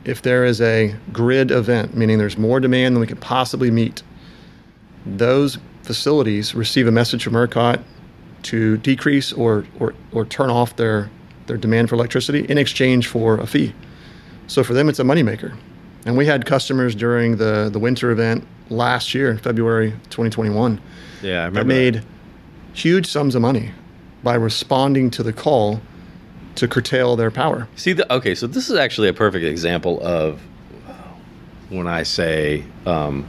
If 0.05 0.23
there 0.23 0.45
is 0.45 0.61
a 0.61 0.95
grid 1.13 1.51
event, 1.51 1.97
meaning 1.97 2.19
there's 2.19 2.39
more 2.39 2.61
demand 2.61 2.95
than 2.95 3.01
we 3.01 3.07
can 3.07 3.17
possibly 3.19 3.71
meet, 3.71 4.03
those 5.05 5.59
facilities 5.83 6.55
receive 6.55 6.87
a 6.87 6.93
message 6.93 7.25
from 7.25 7.35
ERCOT 7.35 7.83
to 8.45 8.77
decrease 8.79 9.33
or, 9.33 9.67
or, 9.81 9.95
or 10.13 10.25
turn 10.25 10.51
off 10.51 10.77
their, 10.77 11.11
their 11.47 11.57
demand 11.57 11.89
for 11.89 11.97
electricity 11.97 12.47
in 12.49 12.57
exchange 12.57 13.09
for 13.09 13.39
a 13.39 13.47
fee. 13.47 13.75
So 14.47 14.63
for 14.63 14.75
them, 14.75 14.89
it's 14.89 15.01
a 15.01 15.05
moneymaker. 15.05 15.57
And 16.07 16.17
we 16.17 16.25
had 16.25 16.47
customers 16.47 16.95
during 16.95 17.37
the, 17.37 17.69
the 17.71 17.79
winter 17.79 18.11
event 18.11 18.47
last 18.71 19.15
year 19.15 19.31
in 19.31 19.39
February 19.39 19.91
2021 20.11 20.81
yeah. 21.23 21.43
I 21.43 21.47
remember. 21.47 21.59
that 21.59 21.67
made 21.67 21.95
that. 21.97 22.05
huge 22.73 23.07
sums 23.07 23.35
of 23.35 23.43
money 23.43 23.73
by 24.23 24.35
responding 24.35 25.11
to 25.11 25.23
the 25.23 25.33
call 25.33 25.81
to 26.57 26.67
curtail 26.67 27.17
their 27.17 27.31
power. 27.31 27.69
See, 27.77 27.93
the, 27.93 28.11
okay, 28.13 28.35
so 28.35 28.47
this 28.47 28.71
is 28.71 28.77
actually 28.77 29.09
a 29.09 29.13
perfect 29.13 29.45
example 29.45 30.01
of 30.03 30.41
when 31.69 31.87
I 31.87 32.03
say, 32.03 32.65
um, 32.87 33.27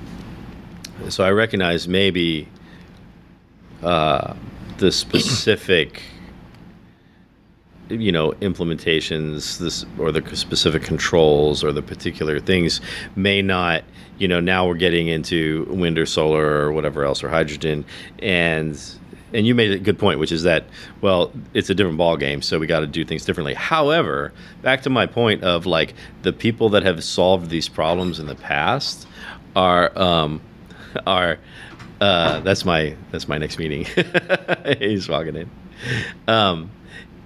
so 1.10 1.24
I 1.24 1.32
recognize 1.32 1.88
maybe 1.88 2.48
uh, 3.84 4.36
the 4.78 4.92
specific, 4.92 6.02
you 7.90 8.12
know, 8.12 8.32
implementations, 8.34 9.58
this 9.60 9.86
or 9.98 10.12
the 10.12 10.36
specific 10.36 10.84
controls 10.84 11.64
or 11.64 11.72
the 11.72 11.82
particular 11.82 12.40
things 12.40 12.82
may 13.16 13.42
not, 13.42 13.84
you 14.18 14.28
know, 14.28 14.40
now 14.40 14.68
we're 14.68 14.76
getting 14.76 15.08
into 15.08 15.66
wind 15.70 15.98
or 15.98 16.06
solar 16.06 16.46
or 16.46 16.72
whatever 16.72 17.04
else 17.04 17.24
or 17.24 17.30
hydrogen, 17.30 17.86
and 18.20 18.80
and 19.34 19.46
you 19.46 19.54
made 19.54 19.72
a 19.72 19.80
good 19.80 20.00
point, 20.00 20.20
which 20.20 20.32
is 20.32 20.44
that 20.44 20.66
well, 21.02 21.32
it's 21.54 21.70
a 21.70 21.76
different 21.76 21.98
ball 21.98 22.18
game, 22.18 22.42
so 22.42 22.60
we 22.60 22.68
got 22.68 22.80
to 22.80 22.88
do 22.88 23.04
things 23.06 23.26
differently. 23.26 23.54
However, 23.54 24.34
back 24.62 24.82
to 24.84 24.90
my 24.90 25.06
point 25.06 25.44
of 25.44 25.66
like 25.66 25.94
the 26.22 26.34
people 26.34 26.70
that 26.70 26.84
have 26.84 27.04
solved 27.04 27.50
these 27.50 27.70
problems 27.70 28.20
in 28.20 28.26
the 28.28 28.36
past 28.36 29.08
are 29.56 29.98
um, 29.98 30.42
are 31.06 31.38
uh, 32.00 32.40
that's 32.42 32.66
my 32.66 32.96
that's 33.12 33.28
my 33.28 33.38
next 33.38 33.58
meeting. 33.60 33.86
He's 34.80 35.10
walking 35.10 35.36
in. 35.36 35.52
Um, 36.28 36.72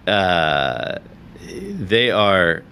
uh, 0.08 0.99
they 1.39 2.12
are 2.12 2.64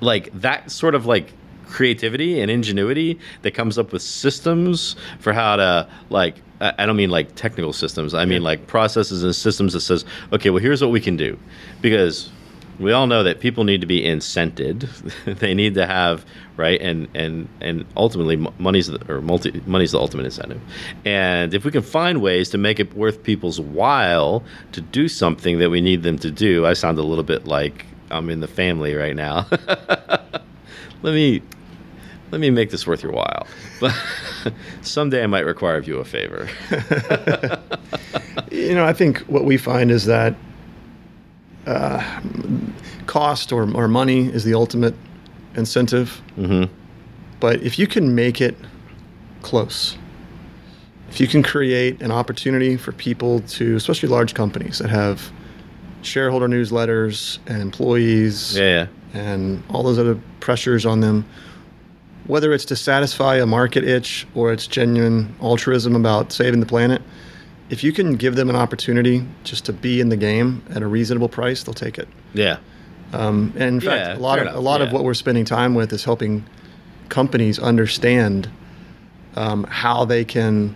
like 0.00 0.30
that 0.40 0.70
sort 0.70 0.94
of 0.94 1.06
like 1.06 1.32
creativity 1.66 2.40
and 2.40 2.50
ingenuity 2.50 3.18
that 3.42 3.52
comes 3.52 3.78
up 3.78 3.92
with 3.92 4.02
systems 4.02 4.96
for 5.18 5.32
how 5.32 5.56
to 5.56 5.88
like 6.10 6.36
I 6.60 6.74
I 6.78 6.86
don't 6.86 6.96
mean 6.96 7.10
like 7.10 7.34
technical 7.34 7.72
systems. 7.72 8.14
I 8.14 8.24
mean 8.24 8.42
like 8.42 8.66
processes 8.66 9.22
and 9.24 9.34
systems 9.34 9.72
that 9.72 9.80
says, 9.80 10.04
okay, 10.32 10.50
well 10.50 10.62
here's 10.62 10.82
what 10.82 10.90
we 10.90 11.00
can 11.00 11.16
do. 11.16 11.38
Because 11.80 12.30
we 12.78 12.92
all 12.92 13.06
know 13.06 13.22
that 13.22 13.40
people 13.40 13.64
need 13.64 13.80
to 13.80 13.86
be 13.86 14.02
incented. 14.02 14.88
they 15.38 15.54
need 15.54 15.74
to 15.74 15.86
have 15.86 16.24
right 16.56 16.80
and 16.80 17.08
and 17.14 17.48
and 17.60 17.84
ultimately 17.96 18.36
money's 18.58 18.86
the, 18.86 19.12
or 19.12 19.20
multi 19.20 19.60
money's 19.66 19.92
the 19.92 19.98
ultimate 19.98 20.24
incentive. 20.24 20.60
And 21.04 21.54
if 21.54 21.64
we 21.64 21.70
can 21.70 21.82
find 21.82 22.20
ways 22.20 22.50
to 22.50 22.58
make 22.58 22.80
it 22.80 22.94
worth 22.94 23.22
people's 23.22 23.60
while 23.60 24.42
to 24.72 24.80
do 24.80 25.08
something 25.08 25.58
that 25.58 25.70
we 25.70 25.80
need 25.80 26.02
them 26.02 26.18
to 26.18 26.30
do, 26.30 26.66
I 26.66 26.72
sound 26.72 26.98
a 26.98 27.02
little 27.02 27.24
bit 27.24 27.46
like 27.46 27.86
I'm 28.10 28.30
in 28.30 28.40
the 28.40 28.48
family 28.48 28.94
right 28.94 29.16
now. 29.16 29.46
let 31.02 31.14
me 31.14 31.42
let 32.30 32.40
me 32.40 32.50
make 32.50 32.70
this 32.70 32.86
worth 32.86 33.02
your 33.02 33.12
while. 33.12 33.46
But 33.80 33.94
someday 34.82 35.22
I 35.22 35.26
might 35.26 35.46
require 35.46 35.76
of 35.76 35.86
you 35.86 35.98
a 35.98 36.04
favor. 36.04 36.48
You 38.50 38.74
know, 38.74 38.84
I 38.84 38.92
think 38.92 39.18
what 39.20 39.44
we 39.44 39.56
find 39.56 39.90
is 39.90 40.06
that 40.06 40.34
uh, 41.66 42.20
cost 43.06 43.52
or, 43.52 43.62
or 43.74 43.88
money 43.88 44.26
is 44.26 44.44
the 44.44 44.54
ultimate 44.54 44.94
incentive. 45.56 46.20
hmm 46.36 46.64
But 47.40 47.62
if 47.62 47.78
you 47.78 47.86
can 47.86 48.14
make 48.14 48.40
it 48.40 48.56
close, 49.42 49.96
if 51.10 51.20
you 51.20 51.26
can 51.26 51.42
create 51.42 52.02
an 52.02 52.10
opportunity 52.10 52.76
for 52.76 52.92
people 52.92 53.40
to, 53.40 53.76
especially 53.76 54.08
large 54.08 54.34
companies 54.34 54.78
that 54.78 54.88
have 54.90 55.30
shareholder 56.02 56.48
newsletters 56.48 57.38
and 57.46 57.62
employees 57.62 58.56
Yeah, 58.56 58.86
yeah. 59.14 59.20
and 59.20 59.62
all 59.70 59.82
those 59.82 59.98
other 59.98 60.18
pressures 60.40 60.84
on 60.84 61.00
them, 61.00 61.24
whether 62.26 62.52
it's 62.52 62.64
to 62.66 62.76
satisfy 62.76 63.36
a 63.36 63.46
market 63.46 63.84
itch 63.84 64.26
or 64.34 64.52
it's 64.52 64.66
genuine 64.66 65.34
altruism 65.42 65.94
about 65.94 66.32
saving 66.32 66.60
the 66.60 66.66
planet, 66.66 67.00
if 67.70 67.82
you 67.82 67.92
can 67.92 68.16
give 68.16 68.36
them 68.36 68.50
an 68.50 68.56
opportunity 68.56 69.24
just 69.42 69.64
to 69.66 69.72
be 69.72 70.00
in 70.00 70.08
the 70.08 70.16
game 70.16 70.62
at 70.70 70.82
a 70.82 70.86
reasonable 70.86 71.28
price, 71.28 71.62
they'll 71.62 71.74
take 71.74 71.98
it. 71.98 72.08
Yeah. 72.34 72.58
Um, 73.12 73.52
and 73.56 73.82
in 73.82 73.88
Yeah, 73.88 74.06
fact, 74.06 74.18
a 74.18 74.22
lot 74.22 74.38
fair 74.38 74.46
of 74.46 74.48
a 74.48 74.50
enough, 74.58 74.64
lot 74.64 74.82
of 74.82 74.92
what 74.92 75.04
we're 75.04 75.14
spending 75.14 75.44
time 75.44 75.74
with 75.74 75.92
is 75.92 76.04
helping 76.04 76.44
companies 77.08 77.58
understand 77.58 78.48
um, 79.36 79.64
how 79.64 80.04
they 80.04 80.24
can 80.24 80.74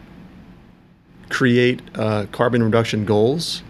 create 1.30 1.80
uh, 1.96 2.26
carbon 2.32 2.62
reduction 2.62 3.04
goals 3.04 3.62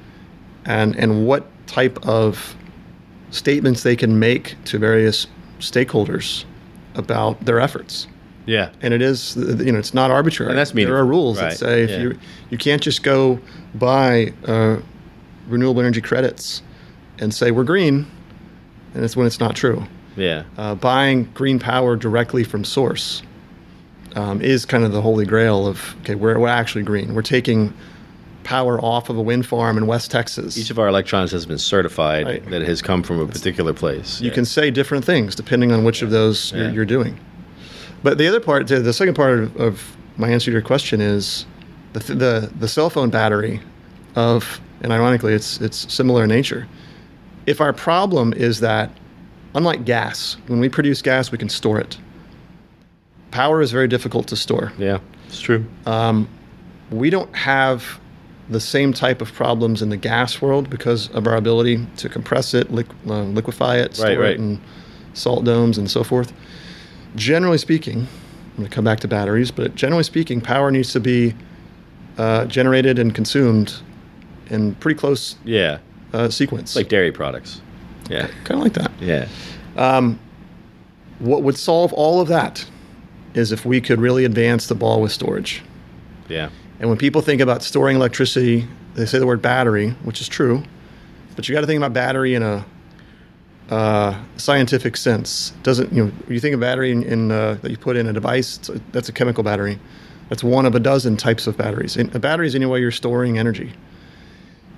and, 0.64 0.94
and 0.96 1.26
what 1.26 1.46
type 1.66 1.98
of 2.06 2.54
statements 3.30 3.82
they 3.82 3.96
can 3.96 4.18
make 4.18 4.56
to 4.64 4.78
various 4.78 5.26
stakeholders 5.60 6.44
about 6.94 7.40
their 7.44 7.60
efforts. 7.60 8.06
Yeah. 8.48 8.70
And 8.80 8.94
it 8.94 9.02
is, 9.02 9.36
you 9.36 9.70
know, 9.72 9.78
it's 9.78 9.92
not 9.92 10.10
arbitrary. 10.10 10.50
And 10.50 10.58
that's 10.58 10.72
There 10.72 10.96
are 10.96 11.04
rules 11.04 11.38
right, 11.38 11.50
that 11.50 11.58
say 11.58 11.82
if 11.82 11.90
yeah. 11.90 11.98
you 12.00 12.18
you 12.50 12.56
can't 12.58 12.80
just 12.80 13.02
go 13.02 13.38
buy 13.74 14.32
uh, 14.46 14.78
renewable 15.48 15.80
energy 15.82 16.00
credits 16.00 16.62
and 17.18 17.32
say 17.34 17.50
we're 17.50 17.64
green, 17.64 18.06
and 18.94 19.04
it's 19.04 19.16
when 19.16 19.26
it's 19.26 19.38
not 19.38 19.54
true. 19.54 19.84
Yeah. 20.16 20.44
Uh, 20.56 20.74
buying 20.74 21.24
green 21.34 21.58
power 21.58 21.94
directly 21.94 22.42
from 22.42 22.64
source 22.64 23.22
um, 24.16 24.40
is 24.40 24.64
kind 24.64 24.82
of 24.84 24.92
the 24.92 25.02
holy 25.02 25.26
grail 25.26 25.66
of 25.66 25.94
okay, 26.00 26.14
we're, 26.14 26.38
we're 26.38 26.48
actually 26.48 26.84
green. 26.84 27.14
We're 27.14 27.22
taking 27.22 27.74
power 28.44 28.80
off 28.82 29.10
of 29.10 29.18
a 29.18 29.22
wind 29.22 29.44
farm 29.44 29.76
in 29.76 29.86
West 29.86 30.10
Texas. 30.10 30.56
Each 30.56 30.70
of 30.70 30.78
our 30.78 30.88
electrons 30.88 31.30
has 31.32 31.44
been 31.44 31.58
certified 31.58 32.24
Right. 32.26 32.50
that 32.50 32.62
it 32.62 32.68
has 32.68 32.80
come 32.80 33.02
from 33.02 33.20
a 33.20 33.26
particular 33.26 33.74
place. 33.74 34.22
you 34.22 34.30
can 34.30 34.46
say 34.46 34.70
different 34.70 35.04
things 35.04 35.34
depending 35.34 35.70
on 35.70 35.84
which 35.84 36.00
of 36.00 36.08
those 36.10 36.50
Yeah. 36.52 36.62
you're, 36.62 36.72
you're 36.76 36.84
doing. 36.86 37.20
But 38.02 38.18
the 38.18 38.28
other 38.28 38.40
part, 38.40 38.66
the 38.68 38.80
the 38.80 38.92
second 38.92 39.14
part 39.14 39.38
of, 39.38 39.56
of 39.56 39.96
my 40.16 40.28
answer 40.28 40.46
to 40.46 40.52
your 40.52 40.62
question 40.62 41.00
is 41.00 41.46
the, 41.92 42.00
the 42.14 42.52
the 42.58 42.68
cell 42.68 42.90
phone 42.90 43.10
battery 43.10 43.60
of, 44.14 44.60
and 44.82 44.92
ironically, 44.92 45.32
it's 45.34 45.60
it's 45.60 45.92
similar 45.92 46.24
in 46.24 46.28
nature. 46.28 46.68
If 47.46 47.60
our 47.60 47.72
problem 47.72 48.32
is 48.34 48.60
that, 48.60 48.90
unlike 49.54 49.84
gas, 49.84 50.36
when 50.48 50.60
we 50.60 50.68
produce 50.68 51.02
gas, 51.02 51.32
we 51.32 51.38
can 51.38 51.48
store 51.48 51.80
it. 51.80 51.98
Power 53.30 53.60
is 53.60 53.72
very 53.72 53.88
difficult 53.88 54.28
to 54.28 54.36
store. 54.36 54.72
Yeah, 54.78 54.98
it's 55.26 55.40
true. 55.40 55.64
We 56.90 57.10
don't 57.10 57.34
have 57.36 58.00
the 58.48 58.60
same 58.60 58.94
type 58.94 59.20
of 59.20 59.32
problems 59.34 59.82
in 59.82 59.90
the 59.90 59.96
gas 59.96 60.40
world 60.40 60.70
because 60.70 61.10
of 61.10 61.26
our 61.26 61.36
ability 61.36 61.86
to 61.98 62.08
compress 62.08 62.54
it, 62.54 62.70
uh, 62.70 63.22
liquefy 63.24 63.76
it, 63.76 63.94
store 63.94 64.08
right. 64.08 64.30
it 64.30 64.38
in 64.38 64.58
salt 65.12 65.44
domes 65.44 65.76
and 65.76 65.90
so 65.90 66.02
forth. 66.02 66.32
Generally 67.16 67.58
speaking, 67.58 68.00
I'm 68.00 68.56
going 68.56 68.68
to 68.68 68.74
come 68.74 68.84
back 68.84 69.00
to 69.00 69.08
batteries, 69.08 69.50
but 69.50 69.74
generally 69.74 70.04
speaking, 70.04 70.40
power 70.40 70.70
needs 70.70 70.92
to 70.92 71.00
be 71.00 71.34
uh, 72.16 72.44
generated 72.46 72.98
and 72.98 73.14
consumed 73.14 73.74
in 74.50 74.74
pretty 74.76 74.98
close 74.98 75.36
yeah. 75.44 75.78
uh, 76.12 76.28
sequence. 76.28 76.76
Like 76.76 76.88
dairy 76.88 77.12
products. 77.12 77.60
Yeah. 78.10 78.26
kind 78.44 78.52
of 78.52 78.60
like 78.60 78.72
that. 78.74 78.90
Yeah. 79.00 79.28
What 81.18 81.42
would 81.42 81.56
solve 81.56 81.92
all 81.92 82.20
of 82.20 82.28
that 82.28 82.64
is 83.34 83.52
if 83.52 83.64
we 83.64 83.80
could 83.80 84.00
really 84.00 84.24
advance 84.24 84.66
the 84.68 84.74
ball 84.74 85.00
with 85.02 85.12
storage. 85.12 85.62
Yeah. 86.28 86.50
And 86.80 86.88
when 86.88 86.98
people 86.98 87.22
think 87.22 87.40
about 87.40 87.62
storing 87.62 87.96
electricity, 87.96 88.66
they 88.94 89.04
say 89.04 89.18
the 89.18 89.26
word 89.26 89.42
battery, 89.42 89.90
which 90.04 90.20
is 90.20 90.28
true, 90.28 90.62
but 91.36 91.48
you 91.48 91.54
got 91.54 91.62
to 91.62 91.66
think 91.66 91.78
about 91.78 91.92
battery 91.92 92.34
in 92.34 92.42
a 92.42 92.64
uh, 93.70 94.18
scientific 94.36 94.96
sense. 94.96 95.52
Doesn't 95.62 95.92
you 95.92 96.06
know? 96.06 96.12
You 96.28 96.40
think 96.40 96.54
of 96.54 96.60
battery 96.60 96.90
in, 96.92 97.02
in 97.02 97.30
uh, 97.32 97.58
that 97.62 97.70
you 97.70 97.76
put 97.76 97.96
in 97.96 98.06
a 98.06 98.12
device. 98.12 98.58
it's 98.58 98.68
a- 98.68 98.80
that's 98.92 99.08
a 99.08 99.12
chemical 99.12 99.42
battery. 99.44 99.78
That's 100.28 100.44
one 100.44 100.66
of 100.66 100.74
a 100.74 100.80
dozen 100.80 101.16
types 101.16 101.46
of 101.46 101.56
batteries. 101.56 101.96
And 101.96 102.14
a 102.14 102.18
battery 102.18 102.46
is 102.46 102.54
any 102.54 102.66
way 102.66 102.80
you're 102.80 102.90
storing 102.90 103.38
energy. 103.38 103.72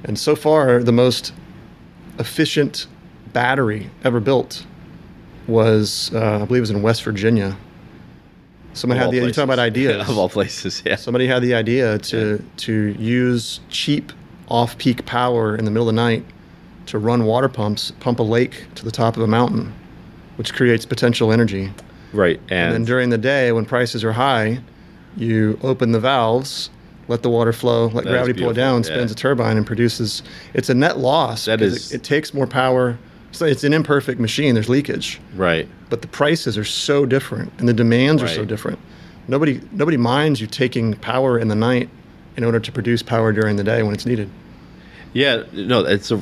And 0.04 0.18
so 0.18 0.36
far, 0.36 0.82
the 0.82 0.92
most 0.92 1.32
efficient 2.18 2.86
battery 3.32 3.90
ever 4.04 4.20
built 4.20 4.64
was, 5.46 6.10
uh, 6.14 6.42
I 6.42 6.44
believe, 6.44 6.58
it 6.58 6.60
was 6.60 6.70
in 6.70 6.82
West 6.82 7.02
Virginia. 7.02 7.56
Someone 8.72 8.98
Of 8.98 9.04
had 9.06 9.10
the. 9.12 9.26
You 9.26 9.32
talk 9.32 9.44
about 9.44 9.58
ideas 9.58 10.08
of 10.08 10.16
all 10.16 10.28
places. 10.28 10.82
Yeah. 10.86 10.94
somebody 10.96 11.26
had 11.26 11.42
the 11.42 11.54
idea 11.54 11.98
to 11.98 12.42
to 12.58 12.94
use 12.98 13.60
cheap 13.68 14.12
off-peak 14.48 15.04
power 15.06 15.56
in 15.56 15.64
the 15.64 15.70
middle 15.70 15.88
of 15.88 15.94
the 15.94 16.00
night 16.00 16.24
to 16.90 16.98
run 16.98 17.24
water 17.24 17.48
pumps, 17.48 17.92
pump 18.00 18.18
a 18.18 18.22
lake 18.22 18.64
to 18.74 18.84
the 18.84 18.90
top 18.90 19.16
of 19.16 19.22
a 19.22 19.26
mountain, 19.26 19.72
which 20.36 20.52
creates 20.54 20.84
potential 20.84 21.32
energy. 21.32 21.72
Right. 22.12 22.40
And 22.50 22.74
then 22.74 22.84
during 22.84 23.10
the 23.10 23.18
day, 23.18 23.52
when 23.52 23.64
prices 23.64 24.04
are 24.04 24.12
high, 24.12 24.60
you 25.16 25.58
open 25.62 25.92
the 25.92 26.00
valves, 26.00 26.70
let 27.08 27.22
the 27.22 27.30
water 27.30 27.52
flow, 27.52 27.86
let 27.86 28.04
That 28.04 28.10
gravity 28.10 28.40
pull 28.40 28.50
it 28.50 28.54
down, 28.54 28.82
beautiful, 28.82 28.96
spins 28.96 29.10
yeah. 29.10 29.14
a 29.14 29.16
turbine, 29.16 29.56
and 29.56 29.66
produces. 29.66 30.22
It's 30.54 30.68
a 30.68 30.74
net 30.74 30.98
loss. 30.98 31.44
That 31.44 31.60
is- 31.60 31.92
It, 31.92 31.96
it 31.96 32.02
takes 32.02 32.34
more 32.34 32.46
power. 32.46 32.98
So 33.32 33.46
it's 33.46 33.62
an 33.62 33.72
imperfect 33.72 34.18
machine. 34.20 34.54
There's 34.54 34.68
leakage 34.68 35.20
right. 35.36 35.68
but 35.88 36.02
the 36.02 36.08
prices 36.08 36.58
are 36.58 36.64
so 36.64 37.06
different 37.06 37.52
and 37.58 37.68
the 37.68 37.72
demands 37.72 38.24
are 38.24 38.28
so 38.28 38.44
different. 38.44 38.80
Nobody 39.28 39.60
nobody 39.70 39.96
minds 39.96 40.40
you 40.40 40.48
taking 40.48 40.94
power 40.94 41.38
in 41.38 41.46
the 41.46 41.54
night 41.54 41.88
in 42.36 42.42
order 42.42 42.58
to 42.58 42.72
produce 42.72 43.04
power 43.04 43.32
during 43.32 43.54
the 43.54 43.62
day 43.62 43.84
when 43.84 43.94
it's 43.94 44.04
needed. 44.04 44.28
Yeah, 45.12 45.44
no, 45.52 45.84
it's 45.84 46.10
a 46.10 46.20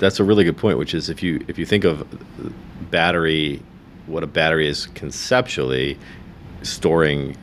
that's 0.00 0.18
a 0.18 0.24
really 0.24 0.42
good 0.42 0.56
point. 0.56 0.76
Which 0.78 0.94
is 0.94 1.08
if 1.08 1.22
you 1.22 1.44
if 1.46 1.58
you 1.58 1.64
think 1.66 1.84
of 1.84 2.04
battery, 2.90 3.62
what 4.06 4.24
a 4.24 4.26
battery 4.26 4.66
is 4.68 4.86
conceptually, 4.88 5.96
storing 6.62 7.36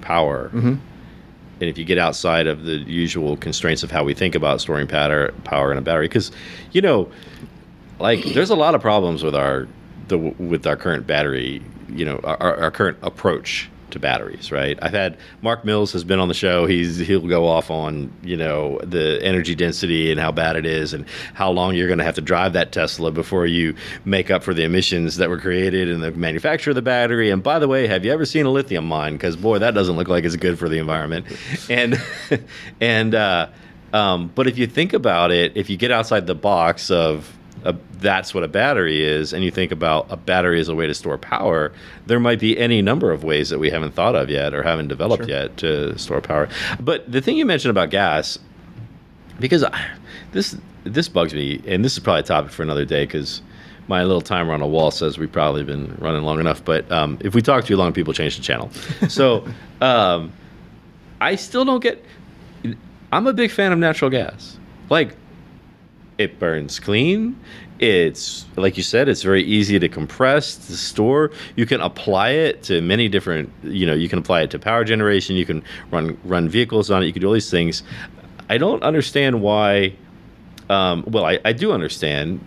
power, 0.00 0.48
Mm-hmm. 0.52 0.68
and 0.68 1.62
if 1.62 1.78
you 1.78 1.84
get 1.84 1.98
outside 1.98 2.46
of 2.46 2.64
the 2.64 2.78
usual 2.78 3.36
constraints 3.36 3.82
of 3.82 3.90
how 3.90 4.02
we 4.02 4.14
think 4.14 4.34
about 4.34 4.60
storing 4.60 4.86
power 4.88 5.30
power 5.44 5.70
in 5.70 5.78
a 5.78 5.82
battery, 5.82 6.08
because 6.08 6.32
you 6.72 6.80
know, 6.80 7.08
like 8.00 8.24
there's 8.34 8.50
a 8.50 8.56
lot 8.56 8.74
of 8.74 8.80
problems 8.80 9.22
with 9.22 9.36
our 9.36 9.68
the 10.08 10.18
with 10.18 10.66
our 10.66 10.76
current 10.76 11.06
battery, 11.06 11.62
you 11.88 12.04
know, 12.04 12.18
our, 12.24 12.56
our 12.56 12.70
current 12.70 12.98
approach 13.02 13.68
to 13.90 13.98
batteries, 13.98 14.50
right? 14.50 14.78
I've 14.82 14.92
had 14.92 15.16
Mark 15.42 15.64
Mills 15.64 15.92
has 15.92 16.04
been 16.04 16.18
on 16.18 16.28
the 16.28 16.34
show. 16.34 16.66
He's 16.66 16.98
he'll 16.98 17.26
go 17.26 17.46
off 17.46 17.70
on 17.70 18.12
you 18.22 18.36
know 18.36 18.78
the 18.82 19.18
energy 19.22 19.54
density 19.54 20.10
and 20.10 20.20
how 20.20 20.32
bad 20.32 20.56
it 20.56 20.66
is, 20.66 20.92
and 20.92 21.06
how 21.34 21.50
long 21.50 21.74
you're 21.74 21.86
going 21.86 21.98
to 21.98 22.04
have 22.04 22.14
to 22.16 22.20
drive 22.20 22.52
that 22.54 22.72
Tesla 22.72 23.10
before 23.10 23.46
you 23.46 23.74
make 24.04 24.30
up 24.30 24.42
for 24.42 24.54
the 24.54 24.64
emissions 24.64 25.16
that 25.16 25.28
were 25.28 25.38
created 25.38 25.88
in 25.88 26.00
the 26.00 26.10
manufacture 26.12 26.70
of 26.70 26.76
the 26.76 26.82
battery. 26.82 27.30
And 27.30 27.42
by 27.42 27.58
the 27.58 27.68
way, 27.68 27.86
have 27.86 28.04
you 28.04 28.12
ever 28.12 28.24
seen 28.24 28.46
a 28.46 28.50
lithium 28.50 28.86
mine? 28.86 29.14
Because 29.14 29.36
boy, 29.36 29.58
that 29.58 29.74
doesn't 29.74 29.96
look 29.96 30.08
like 30.08 30.24
it's 30.24 30.36
good 30.36 30.58
for 30.58 30.68
the 30.68 30.78
environment. 30.78 31.26
And 31.68 32.00
and 32.80 33.14
uh, 33.14 33.48
um, 33.92 34.30
but 34.34 34.46
if 34.46 34.58
you 34.58 34.66
think 34.66 34.92
about 34.92 35.30
it, 35.30 35.56
if 35.56 35.70
you 35.70 35.76
get 35.76 35.90
outside 35.90 36.26
the 36.26 36.34
box 36.34 36.90
of 36.90 37.36
a, 37.64 37.74
that's 37.98 38.32
what 38.34 38.42
a 38.44 38.48
battery 38.48 39.02
is, 39.02 39.32
and 39.32 39.44
you 39.44 39.50
think 39.50 39.72
about 39.72 40.06
a 40.10 40.16
battery 40.16 40.60
as 40.60 40.68
a 40.68 40.74
way 40.74 40.86
to 40.86 40.94
store 40.94 41.18
power, 41.18 41.72
there 42.06 42.20
might 42.20 42.40
be 42.40 42.58
any 42.58 42.80
number 42.82 43.12
of 43.12 43.22
ways 43.24 43.48
that 43.50 43.58
we 43.58 43.70
haven't 43.70 43.92
thought 43.94 44.14
of 44.14 44.30
yet 44.30 44.54
or 44.54 44.62
haven't 44.62 44.88
developed 44.88 45.24
Sure. 45.24 45.30
yet 45.30 45.56
to 45.58 45.98
store 45.98 46.20
power. 46.20 46.48
But 46.80 47.10
the 47.10 47.20
thing 47.20 47.36
you 47.36 47.44
mentioned 47.46 47.70
about 47.70 47.90
gas, 47.90 48.38
because 49.38 49.64
I, 49.64 49.90
this 50.32 50.56
this 50.84 51.08
bugs 51.08 51.34
me, 51.34 51.60
and 51.66 51.84
this 51.84 51.92
is 51.92 51.98
probably 51.98 52.20
a 52.20 52.24
topic 52.24 52.50
for 52.52 52.62
another 52.62 52.84
day 52.86 53.04
because 53.04 53.42
my 53.88 54.02
little 54.04 54.20
timer 54.22 54.52
on 54.54 54.62
a 54.62 54.66
wall 54.66 54.90
says 54.90 55.18
we've 55.18 55.32
probably 55.32 55.62
been 55.64 55.94
running 55.98 56.22
long 56.22 56.40
enough. 56.40 56.64
But 56.64 56.90
um, 56.92 57.18
if 57.20 57.34
we 57.34 57.42
talk 57.42 57.64
too 57.64 57.76
long, 57.76 57.92
people 57.92 58.12
change 58.14 58.36
the 58.36 58.42
channel. 58.42 58.70
So 59.08 59.46
um, 59.80 60.32
I 61.20 61.34
still 61.36 61.64
don't 61.64 61.80
get. 61.82 62.02
I'm 63.12 63.26
a 63.26 63.32
big 63.32 63.50
fan 63.50 63.72
of 63.72 63.78
natural 63.78 64.10
gas. 64.10 64.56
Like 64.88 65.16
it 66.20 66.38
burns 66.38 66.78
clean. 66.78 67.34
It's 67.78 68.44
like 68.56 68.76
you 68.76 68.82
said, 68.82 69.08
it's 69.08 69.22
very 69.22 69.42
easy 69.42 69.78
to 69.78 69.88
compress, 69.88 70.54
to 70.66 70.76
store. 70.76 71.30
You 71.56 71.64
can 71.64 71.80
apply 71.80 72.30
it 72.30 72.62
to 72.64 72.82
many 72.82 73.08
different, 73.08 73.50
you 73.62 73.86
know, 73.86 73.94
you 73.94 74.06
can 74.06 74.18
apply 74.18 74.42
it 74.42 74.50
to 74.50 74.58
power 74.58 74.84
generation. 74.84 75.34
You 75.34 75.46
can 75.46 75.62
run 75.90 76.18
run 76.24 76.46
vehicles 76.46 76.90
on 76.90 77.02
it. 77.02 77.06
You 77.06 77.14
can 77.14 77.22
do 77.22 77.28
all 77.28 77.32
these 77.32 77.50
things. 77.50 77.82
I 78.50 78.58
don't 78.58 78.82
understand 78.82 79.40
why. 79.40 79.94
Um, 80.68 81.04
well, 81.06 81.24
I, 81.24 81.40
I 81.44 81.52
do 81.54 81.72
understand 81.72 82.38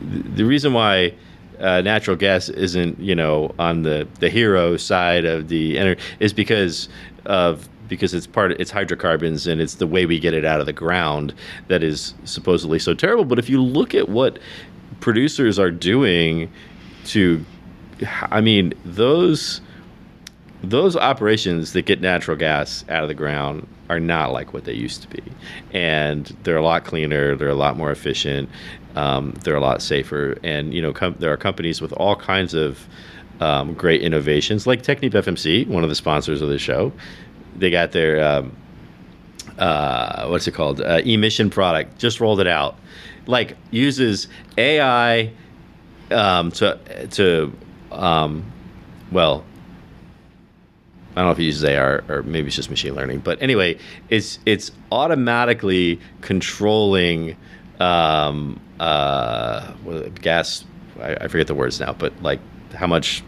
the 0.00 0.44
reason 0.44 0.72
why 0.72 1.14
uh, 1.60 1.80
natural 1.80 2.16
gas 2.16 2.48
isn't, 2.48 2.98
you 2.98 3.14
know, 3.14 3.54
on 3.60 3.84
the 3.84 4.08
the 4.18 4.28
hero 4.28 4.76
side 4.76 5.24
of 5.24 5.46
the 5.46 5.78
energy 5.78 6.02
is 6.18 6.32
because 6.32 6.88
of 7.24 7.68
because 7.92 8.14
it's 8.14 8.26
part 8.26 8.52
it's 8.52 8.70
hydrocarbons 8.70 9.46
and 9.46 9.60
it's 9.60 9.74
the 9.74 9.86
way 9.86 10.06
we 10.06 10.18
get 10.18 10.32
it 10.32 10.46
out 10.46 10.60
of 10.60 10.66
the 10.66 10.72
ground 10.72 11.34
that 11.68 11.82
is 11.82 12.14
supposedly 12.24 12.78
so 12.78 12.94
terrible. 12.94 13.26
But 13.26 13.38
if 13.38 13.50
you 13.50 13.62
look 13.62 13.94
at 13.94 14.08
what 14.08 14.38
producers 15.00 15.58
are 15.58 15.70
doing 15.70 16.50
to, 17.04 17.44
I 18.22 18.40
mean, 18.40 18.72
those 18.86 19.60
those 20.62 20.96
operations 20.96 21.74
that 21.74 21.82
get 21.82 22.00
natural 22.00 22.34
gas 22.34 22.82
out 22.88 23.02
of 23.02 23.08
the 23.08 23.14
ground 23.14 23.68
are 23.90 24.00
not 24.00 24.32
like 24.32 24.54
what 24.54 24.64
they 24.64 24.72
used 24.72 25.02
to 25.02 25.08
be, 25.08 25.22
and 25.74 26.34
they're 26.44 26.56
a 26.56 26.64
lot 26.64 26.86
cleaner. 26.86 27.36
They're 27.36 27.48
a 27.48 27.54
lot 27.54 27.76
more 27.76 27.90
efficient. 27.90 28.48
Um, 28.96 29.34
they're 29.44 29.56
a 29.56 29.60
lot 29.60 29.82
safer, 29.82 30.38
and 30.42 30.72
you 30.72 30.80
know, 30.80 30.94
com- 30.94 31.16
there 31.18 31.30
are 31.30 31.36
companies 31.36 31.82
with 31.82 31.92
all 31.92 32.16
kinds 32.16 32.54
of 32.54 32.88
um, 33.40 33.74
great 33.74 34.00
innovations, 34.00 34.66
like 34.66 34.82
Technip 34.82 35.12
FMC, 35.12 35.66
one 35.66 35.82
of 35.82 35.90
the 35.90 35.94
sponsors 35.94 36.40
of 36.40 36.48
the 36.48 36.58
show. 36.58 36.90
They 37.56 37.70
got 37.70 37.92
their 37.92 38.22
um, 38.22 38.56
uh, 39.58 40.26
what's 40.28 40.46
it 40.46 40.52
called? 40.52 40.80
Uh, 40.80 41.00
emission 41.04 41.50
product 41.50 41.98
just 41.98 42.20
rolled 42.20 42.40
it 42.40 42.46
out. 42.46 42.76
Like 43.26 43.56
uses 43.70 44.28
AI 44.58 45.32
um, 46.10 46.50
to 46.52 47.06
to 47.10 47.52
um, 47.90 48.50
well 49.10 49.44
I 51.14 51.20
don't 51.20 51.26
know 51.26 51.32
if 51.32 51.38
he 51.38 51.44
uses 51.44 51.64
AR 51.64 52.04
or 52.08 52.22
maybe 52.22 52.46
it's 52.46 52.56
just 52.56 52.70
machine 52.70 52.94
learning. 52.94 53.20
But 53.20 53.40
anyway, 53.42 53.78
it's 54.08 54.38
it's 54.46 54.72
automatically 54.90 56.00
controlling 56.22 57.36
um, 57.80 58.58
uh, 58.80 59.72
gas. 60.20 60.64
I, 61.00 61.14
I 61.14 61.28
forget 61.28 61.46
the 61.46 61.54
words 61.54 61.80
now, 61.80 61.92
but 61.92 62.12
like 62.22 62.40
how 62.72 62.86
much 62.86 63.22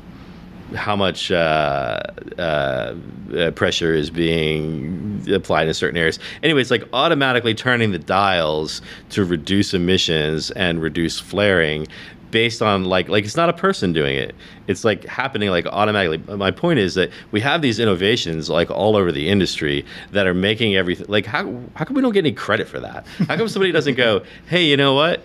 how 0.74 0.96
much 0.96 1.30
uh, 1.30 2.00
uh, 2.38 2.94
uh, 3.36 3.50
pressure 3.52 3.94
is 3.94 4.10
being 4.10 5.24
applied 5.32 5.68
in 5.68 5.74
certain 5.74 5.96
areas. 5.96 6.18
Anyways, 6.42 6.70
like 6.70 6.84
automatically 6.92 7.54
turning 7.54 7.92
the 7.92 7.98
dials 7.98 8.82
to 9.10 9.24
reduce 9.24 9.74
emissions 9.74 10.50
and 10.52 10.80
reduce 10.80 11.18
flaring 11.18 11.86
based 12.30 12.60
on 12.60 12.84
like 12.84 13.08
like 13.08 13.24
it's 13.24 13.36
not 13.36 13.48
a 13.48 13.52
person 13.52 13.92
doing 13.92 14.16
it. 14.16 14.34
It's 14.66 14.84
like 14.84 15.04
happening 15.04 15.50
like 15.50 15.66
automatically. 15.66 16.18
My 16.36 16.50
point 16.50 16.80
is 16.80 16.94
that 16.94 17.10
we 17.30 17.40
have 17.40 17.62
these 17.62 17.78
innovations 17.78 18.50
like 18.50 18.70
all 18.70 18.96
over 18.96 19.12
the 19.12 19.28
industry 19.28 19.84
that 20.10 20.26
are 20.26 20.34
making 20.34 20.74
everything 20.74 21.06
like 21.08 21.26
how 21.26 21.44
how 21.74 21.84
come 21.84 21.94
we 21.94 22.02
don't 22.02 22.12
get 22.12 22.24
any 22.24 22.32
credit 22.32 22.66
for 22.66 22.80
that? 22.80 23.06
How 23.28 23.36
come 23.36 23.48
somebody 23.48 23.72
doesn't 23.72 23.94
go 23.94 24.24
hey 24.48 24.64
you 24.64 24.76
know 24.76 24.94
what 24.94 25.22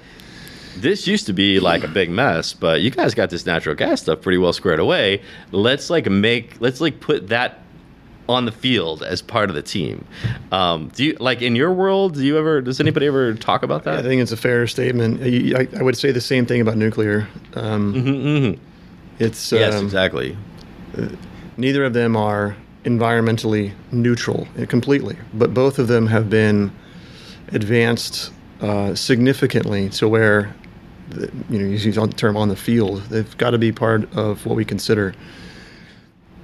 this 0.82 1.08
used 1.08 1.26
to 1.28 1.34
be 1.34 1.60
like 1.60 1.84
a 1.84 1.88
big 1.88 2.10
mess, 2.10 2.54
but 2.54 2.82
you 2.82 2.90
guys 2.90 3.14
got 3.14 3.30
this 3.30 3.46
natural 3.46 3.76
gas 3.76 4.02
stuff 4.02 4.22
pretty 4.22 4.38
well 4.38 4.54
squared 4.54 4.80
away. 4.80 5.22
Let's 5.52 5.90
like 5.90 6.08
make 6.10 6.60
let's 6.62 6.82
like 6.82 7.00
put 7.00 7.28
that 7.30 7.60
on 8.28 8.46
the 8.46 8.52
field 8.52 9.02
as 9.02 9.22
part 9.24 9.50
of 9.50 9.56
the 9.56 9.62
team. 9.64 10.06
Um, 10.52 10.90
do 10.90 11.04
you 11.04 11.18
like 11.20 11.42
in 11.42 11.56
your 11.56 11.72
world? 11.74 12.14
Do 12.14 12.24
you 12.24 12.38
ever? 12.38 12.62
Does 12.62 12.80
anybody 12.80 13.08
ever 13.08 13.34
talk 13.34 13.64
about 13.64 13.84
that? 13.86 14.00
I 14.00 14.02
think 14.04 14.22
it's 14.22 14.32
a 14.32 14.38
fair 14.38 14.68
statement. 14.68 15.22
I, 15.24 15.68
I- 15.80 15.84
would 15.84 15.98
say 15.98 16.12
the 16.12 16.22
same 16.22 16.46
thing 16.46 16.62
about 16.62 16.78
nuclear. 16.78 17.28
Um, 17.56 17.94
Mhm, 17.94 18.60
It's 19.20 19.52
Yes, 19.52 19.74
um, 19.74 19.84
exactly. 19.86 20.38
neither 21.58 21.84
of 21.84 21.94
them 21.94 22.16
are 22.16 22.56
environmentally 22.86 23.74
neutral 23.92 24.48
uh, 24.62 24.66
completely, 24.66 25.18
but 25.34 25.54
both 25.54 25.80
of 25.80 25.88
them 25.88 26.08
have 26.08 26.30
been 26.30 26.72
advanced 27.52 28.32
uh, 28.62 28.94
significantly 28.96 29.90
to 29.90 30.08
where, 30.08 30.54
you 31.50 31.60
know, 31.60 31.66
you 31.66 31.78
use 31.78 31.84
the 31.96 32.08
term 32.08 32.38
on 32.38 32.50
the 32.50 32.56
field. 32.56 33.02
They've 33.10 33.38
got 33.38 33.52
to 33.52 33.58
be 33.58 33.72
part 33.72 34.12
of 34.16 34.46
what 34.46 34.56
we 34.56 34.66
consider. 34.66 35.14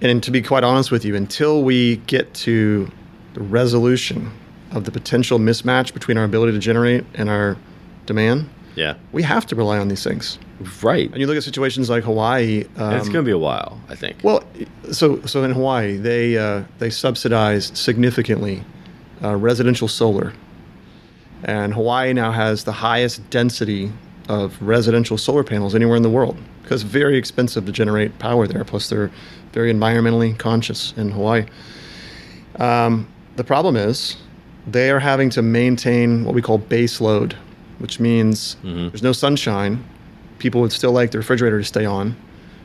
And 0.02 0.22
to 0.24 0.32
be 0.32 0.42
quite 0.42 0.64
honest 0.64 0.92
with 0.92 1.06
you, 1.06 1.16
until 1.16 1.64
we 1.64 1.98
get 2.08 2.34
to 2.36 2.92
the 3.34 3.42
resolution 3.42 4.32
of 4.72 4.84
the 4.86 4.92
potential 4.92 5.40
mismatch 5.40 5.94
between 5.94 6.18
our 6.18 6.24
ability 6.26 6.52
to 6.54 6.60
generate 6.60 7.06
and 7.14 7.30
our 7.30 7.58
demand, 8.06 8.50
Yeah, 8.76 8.96
we 9.14 9.24
have 9.24 9.46
to 9.48 9.56
rely 9.56 9.78
on 9.78 9.88
these 9.88 10.04
things. 10.04 10.38
right. 10.84 11.10
And 11.12 11.20
you 11.20 11.28
look 11.28 11.38
at 11.38 11.44
situations 11.44 11.90
like 11.90 12.04
Hawaii. 12.04 12.66
Um, 12.78 12.94
it's 12.96 13.08
going 13.08 13.24
to 13.24 13.30
be 13.30 13.32
a 13.32 13.38
while, 13.38 13.80
I 13.90 13.96
think. 13.96 14.18
well, 14.24 14.44
so 14.92 15.22
so 15.26 15.44
in 15.44 15.52
Hawaii, 15.52 15.98
they 15.98 16.38
uh, 16.38 16.64
they 16.80 16.90
subsidize 16.90 17.72
significantly 17.74 18.64
uh, 19.24 19.36
residential 19.38 19.88
solar, 19.88 20.34
and 21.44 21.74
Hawaii 21.74 22.14
now 22.14 22.32
has 22.32 22.64
the 22.66 22.72
highest 22.74 23.30
density 23.30 23.92
of 24.28 24.60
residential 24.62 25.18
solar 25.18 25.44
panels 25.44 25.76
anywhere 25.76 25.96
in 25.98 26.04
the 26.04 26.10
world 26.10 26.38
because 26.64 26.82
it's 26.84 26.92
very 26.92 27.18
expensive 27.18 27.66
to 27.66 27.72
generate 27.72 28.18
power 28.20 28.48
there. 28.48 28.64
Plus, 28.64 28.90
they're 28.90 29.12
very 29.52 29.72
environmentally 29.72 30.38
conscious 30.38 30.94
in 30.98 31.12
Hawaii. 31.12 31.46
Um, 32.60 33.08
the 33.36 33.44
problem 33.44 33.76
is 33.76 34.18
they 34.68 34.90
are 34.90 35.00
having 35.00 35.30
to 35.32 35.42
maintain 35.42 36.24
what 36.26 36.34
we 36.34 36.42
call 36.42 36.58
base 36.58 37.00
load, 37.02 37.36
which 37.80 38.00
means 38.00 38.58
there's 38.64 39.04
no 39.04 39.12
sunshine. 39.12 39.84
People 40.40 40.62
would 40.62 40.72
still 40.72 40.92
like 40.92 41.12
the 41.12 41.18
refrigerator 41.18 41.60
to 41.60 41.66
stay 41.66 41.86
on. 41.86 42.16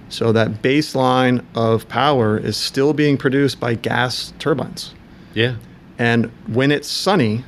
So 0.09 0.33
that 0.33 0.63
baseline 0.63 1.45
of 1.55 1.89
power 1.89 2.37
is 2.39 2.57
still 2.57 2.93
being 2.93 3.17
produced 3.17 3.61
by 3.61 3.75
gas 3.75 4.33
turbines. 4.39 4.95
yeah, 5.35 5.55
And 5.99 6.27
when 6.49 6.73
it's 6.73 6.89
sunny, 6.89 7.45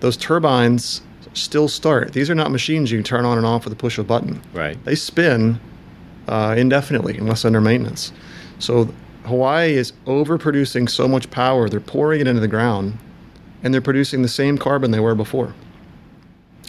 those 0.00 0.16
turbines 0.16 1.02
still 1.36 1.68
start. 1.68 2.12
These 2.12 2.30
are 2.30 2.34
not 2.34 2.50
machines 2.50 2.90
you 2.90 2.98
can 2.98 3.04
turn 3.04 3.24
on 3.24 3.36
and 3.38 3.46
off 3.46 3.64
with 3.64 3.72
a 3.72 3.76
push 3.76 3.98
of 3.98 4.06
a 4.06 4.08
button. 4.08 4.42
right. 4.52 4.82
They 4.84 4.94
spin 4.94 5.60
uh, 6.28 6.54
indefinitely 6.56 7.18
unless 7.18 7.44
under 7.44 7.60
maintenance. 7.60 8.12
So 8.58 8.88
Hawaii 9.24 9.74
is 9.74 9.92
overproducing 10.06 10.88
so 10.88 11.06
much 11.06 11.30
power, 11.30 11.68
they're 11.68 11.80
pouring 11.80 12.20
it 12.20 12.26
into 12.26 12.40
the 12.40 12.48
ground, 12.48 12.98
and 13.62 13.72
they're 13.74 13.80
producing 13.80 14.22
the 14.22 14.28
same 14.28 14.56
carbon 14.58 14.90
they 14.90 15.00
were 15.00 15.14
before. 15.14 15.54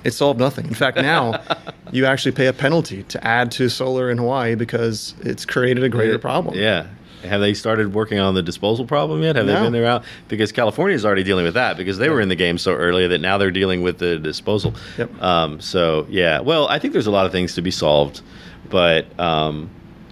It 0.03 0.11
solved 0.11 0.39
nothing. 0.39 0.67
In 0.67 0.73
fact, 0.73 0.97
now 0.97 1.41
you 1.91 2.05
actually 2.05 2.31
pay 2.33 2.47
a 2.47 2.53
penalty 2.53 3.03
to 3.03 3.25
add 3.25 3.51
to 3.53 3.69
solar 3.69 4.09
in 4.11 4.17
Hawaii 4.17 4.55
because 4.55 5.15
it's 5.21 5.45
created 5.45 5.83
a 5.83 5.89
greater 5.89 6.19
problem. 6.19 6.55
Yeah. 6.55 6.87
Have 7.23 7.41
they 7.41 7.53
started 7.53 7.93
working 7.93 8.19
on 8.19 8.35
the 8.35 8.43
disposal 8.43 8.85
problem 8.85 9.23
yet? 9.23 9.35
Have 9.35 9.47
they 9.47 9.55
been 9.55 9.73
there 9.73 9.85
out? 9.85 10.03
Because 10.27 10.51
California 10.51 10.95
is 10.95 11.05
already 11.05 11.23
dealing 11.23 11.45
with 11.45 11.55
that 11.55 11.75
because 11.75 11.97
they 11.97 12.09
were 12.09 12.21
in 12.21 12.29
the 12.29 12.35
game 12.35 12.57
so 12.57 12.73
early 12.73 13.07
that 13.07 13.19
now 13.19 13.37
they're 13.37 13.51
dealing 13.51 13.81
with 13.81 13.97
the 13.97 14.19
disposal. 14.19 14.75
Yep. 14.97 15.21
Um, 15.21 15.59
so 15.59 16.05
yeah, 16.09 16.39
well, 16.39 16.67
I 16.67 16.79
think 16.79 16.93
there's 16.93 17.07
a 17.07 17.11
lot 17.11 17.25
of 17.25 17.31
things 17.31 17.55
to 17.55 17.61
be 17.61 17.71
solved, 17.71 18.21
but 18.69 19.19
um, 19.19 19.69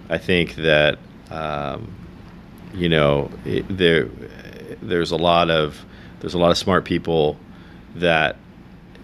I 0.08 0.18
think 0.18 0.56
that 0.56 0.98
um, 1.30 1.94
you 2.74 2.88
know 2.88 3.30
it, 3.44 3.64
there 3.68 4.08
there's 4.82 5.12
a 5.12 5.16
lot 5.16 5.50
of 5.50 5.84
there's 6.20 6.34
a 6.34 6.38
lot 6.38 6.50
of 6.50 6.58
smart 6.58 6.84
people 6.84 7.38
that 7.94 8.36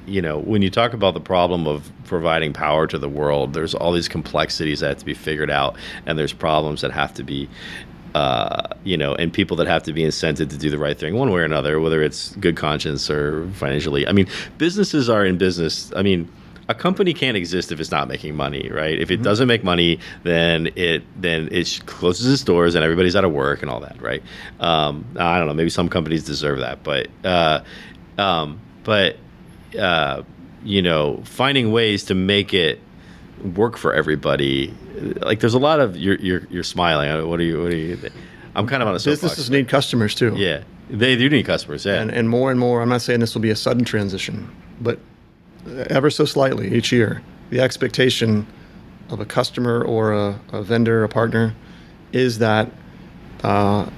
you 0.07 0.21
know, 0.21 0.39
when 0.39 0.63
you 0.63 0.71
talk 0.71 0.93
about 0.95 1.15
the 1.15 1.21
problem 1.21 1.67
of 1.67 1.91
providing 2.05 2.53
power 2.53 2.87
to 2.87 2.99
the 2.99 3.09
world, 3.09 3.55
there's 3.55 3.75
all 3.75 3.93
these 3.93 4.09
complexities 4.09 4.81
that 4.81 4.89
have 4.89 4.99
to 4.99 5.05
be 5.05 5.15
figured 5.15 5.51
out, 5.51 5.77
and 6.07 6.19
there's 6.19 6.33
problems 6.33 6.81
that 6.81 6.91
have 6.91 7.15
to 7.15 7.23
be, 7.23 7.49
uh, 8.15 8.69
you 8.85 8.97
know, 8.97 9.15
and 9.15 9.33
people 9.33 9.57
that 9.57 9.67
have 9.67 9.83
to 9.85 9.93
be 9.93 10.03
incented 10.03 10.51
to 10.51 10.59
do 10.59 10.71
the 10.71 10.79
right 10.79 10.99
thing 10.99 11.15
one 11.15 11.31
way 11.31 11.41
or 11.41 11.45
another, 11.45 11.81
whether 11.81 12.03
it's 12.03 12.35
good 12.37 12.57
conscience 12.57 13.09
or 13.11 13.49
financially. 13.55 14.07
I 14.07 14.13
mean, 14.13 14.29
businesses 14.59 15.09
are 15.09 15.25
in 15.25 15.39
business. 15.39 15.93
I 15.97 16.03
mean, 16.03 16.29
a 16.69 16.75
company 16.75 17.13
can't 17.13 17.37
exist 17.37 17.73
if 17.73 17.81
it's 17.81 17.91
not 17.91 18.09
making 18.09 18.37
money, 18.37 18.69
right? 18.71 18.99
If 18.99 19.11
it 19.11 19.23
doesn't 19.23 19.49
make 19.49 19.65
money, 19.65 19.99
then 20.23 20.69
it 20.77 21.03
then 21.21 21.49
it 21.51 21.81
closes 21.87 22.33
its 22.33 22.43
doors 22.43 22.75
and 22.75 22.85
everybody's 22.85 23.17
out 23.17 23.25
of 23.25 23.33
work 23.33 23.63
and 23.63 23.71
all 23.71 23.81
that, 23.81 24.01
right? 24.01 24.23
Um, 24.61 25.05
I 25.19 25.39
don't 25.39 25.47
know. 25.47 25.55
Maybe 25.55 25.71
some 25.71 25.89
companies 25.89 26.25
deserve 26.25 26.61
that, 26.61 26.83
but 26.83 27.09
uh, 27.25 27.63
um, 28.19 28.61
but 28.85 29.17
uh, 29.79 30.23
you 30.65 30.83
know, 30.83 31.23
finding 31.25 31.73
ways 31.73 32.05
to 32.05 32.15
make 32.15 32.55
it 32.55 32.81
work 33.55 33.77
for 33.77 33.93
everybody. 33.93 34.75
Like, 35.21 35.41
there's 35.41 35.55
a 35.55 35.59
lot 35.59 35.81
of 35.81 35.97
you're 35.97 36.17
you're, 36.17 36.47
you're 36.51 36.63
smiling. 36.65 37.29
What 37.29 37.41
are 37.41 37.45
you? 37.45 37.63
What 37.63 37.73
are 37.73 37.77
you? 37.77 37.99
I'm 38.55 38.67
kind 38.67 38.83
of 38.83 38.89
on 38.89 38.95
a 38.95 38.99
soapbox. 38.99 39.23
Businesses 39.23 39.51
need 39.51 39.69
customers 39.69 40.15
too. 40.15 40.35
Yeah, 40.37 40.63
they 40.91 41.17
do 41.17 41.29
need 41.29 41.47
customers. 41.47 41.85
Yeah, 41.85 42.01
and, 42.01 42.11
and 42.11 42.29
more 42.29 42.51
and 42.51 42.61
more, 42.61 42.83
I'm 42.83 42.89
not 42.89 43.03
saying 43.03 43.21
this 43.21 43.35
will 43.35 43.43
be 43.43 43.51
a 43.51 43.57
sudden 43.57 43.85
transition, 43.85 44.55
but 44.81 44.99
ever 45.89 46.11
so 46.11 46.25
slightly 46.25 46.75
each 46.75 46.93
year, 46.93 47.23
the 47.51 47.61
expectation 47.61 48.47
of 49.11 49.21
a 49.21 49.25
customer 49.25 49.83
or 49.83 50.13
a, 50.13 50.41
a 50.53 50.63
vendor, 50.63 51.05
a 51.05 51.09
partner, 51.09 51.55
is 52.13 52.39
that 52.39 52.71
uh, 53.43 53.89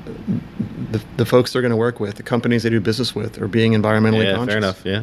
the, 0.90 1.02
the 1.16 1.24
folks 1.24 1.52
they're 1.52 1.62
going 1.62 1.70
to 1.70 1.76
work 1.76 2.00
with, 2.00 2.16
the 2.16 2.22
companies 2.22 2.62
they 2.62 2.70
do 2.70 2.80
business 2.80 3.14
with, 3.14 3.40
are 3.40 3.48
being 3.48 3.72
environmentally 3.72 4.24
yeah, 4.24 4.34
conscious. 4.34 4.52
fair 4.52 4.58
enough. 4.58 4.82
Yeah, 4.84 5.02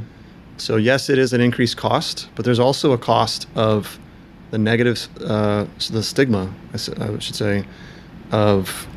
So 0.57 0.75
yes, 0.75 1.09
it 1.09 1.17
is 1.17 1.33
an 1.33 1.41
increased 1.41 1.77
cost, 1.77 2.29
but 2.35 2.45
there's 2.45 2.59
also 2.59 2.91
a 2.91 2.97
cost 2.97 3.47
of 3.55 3.99
the 4.51 4.57
negative, 4.57 5.07
uh, 5.25 5.65
the 5.89 6.03
stigma, 6.03 6.53
I 6.73 6.77
should 7.19 7.35
say, 7.35 7.63
of 8.31 8.87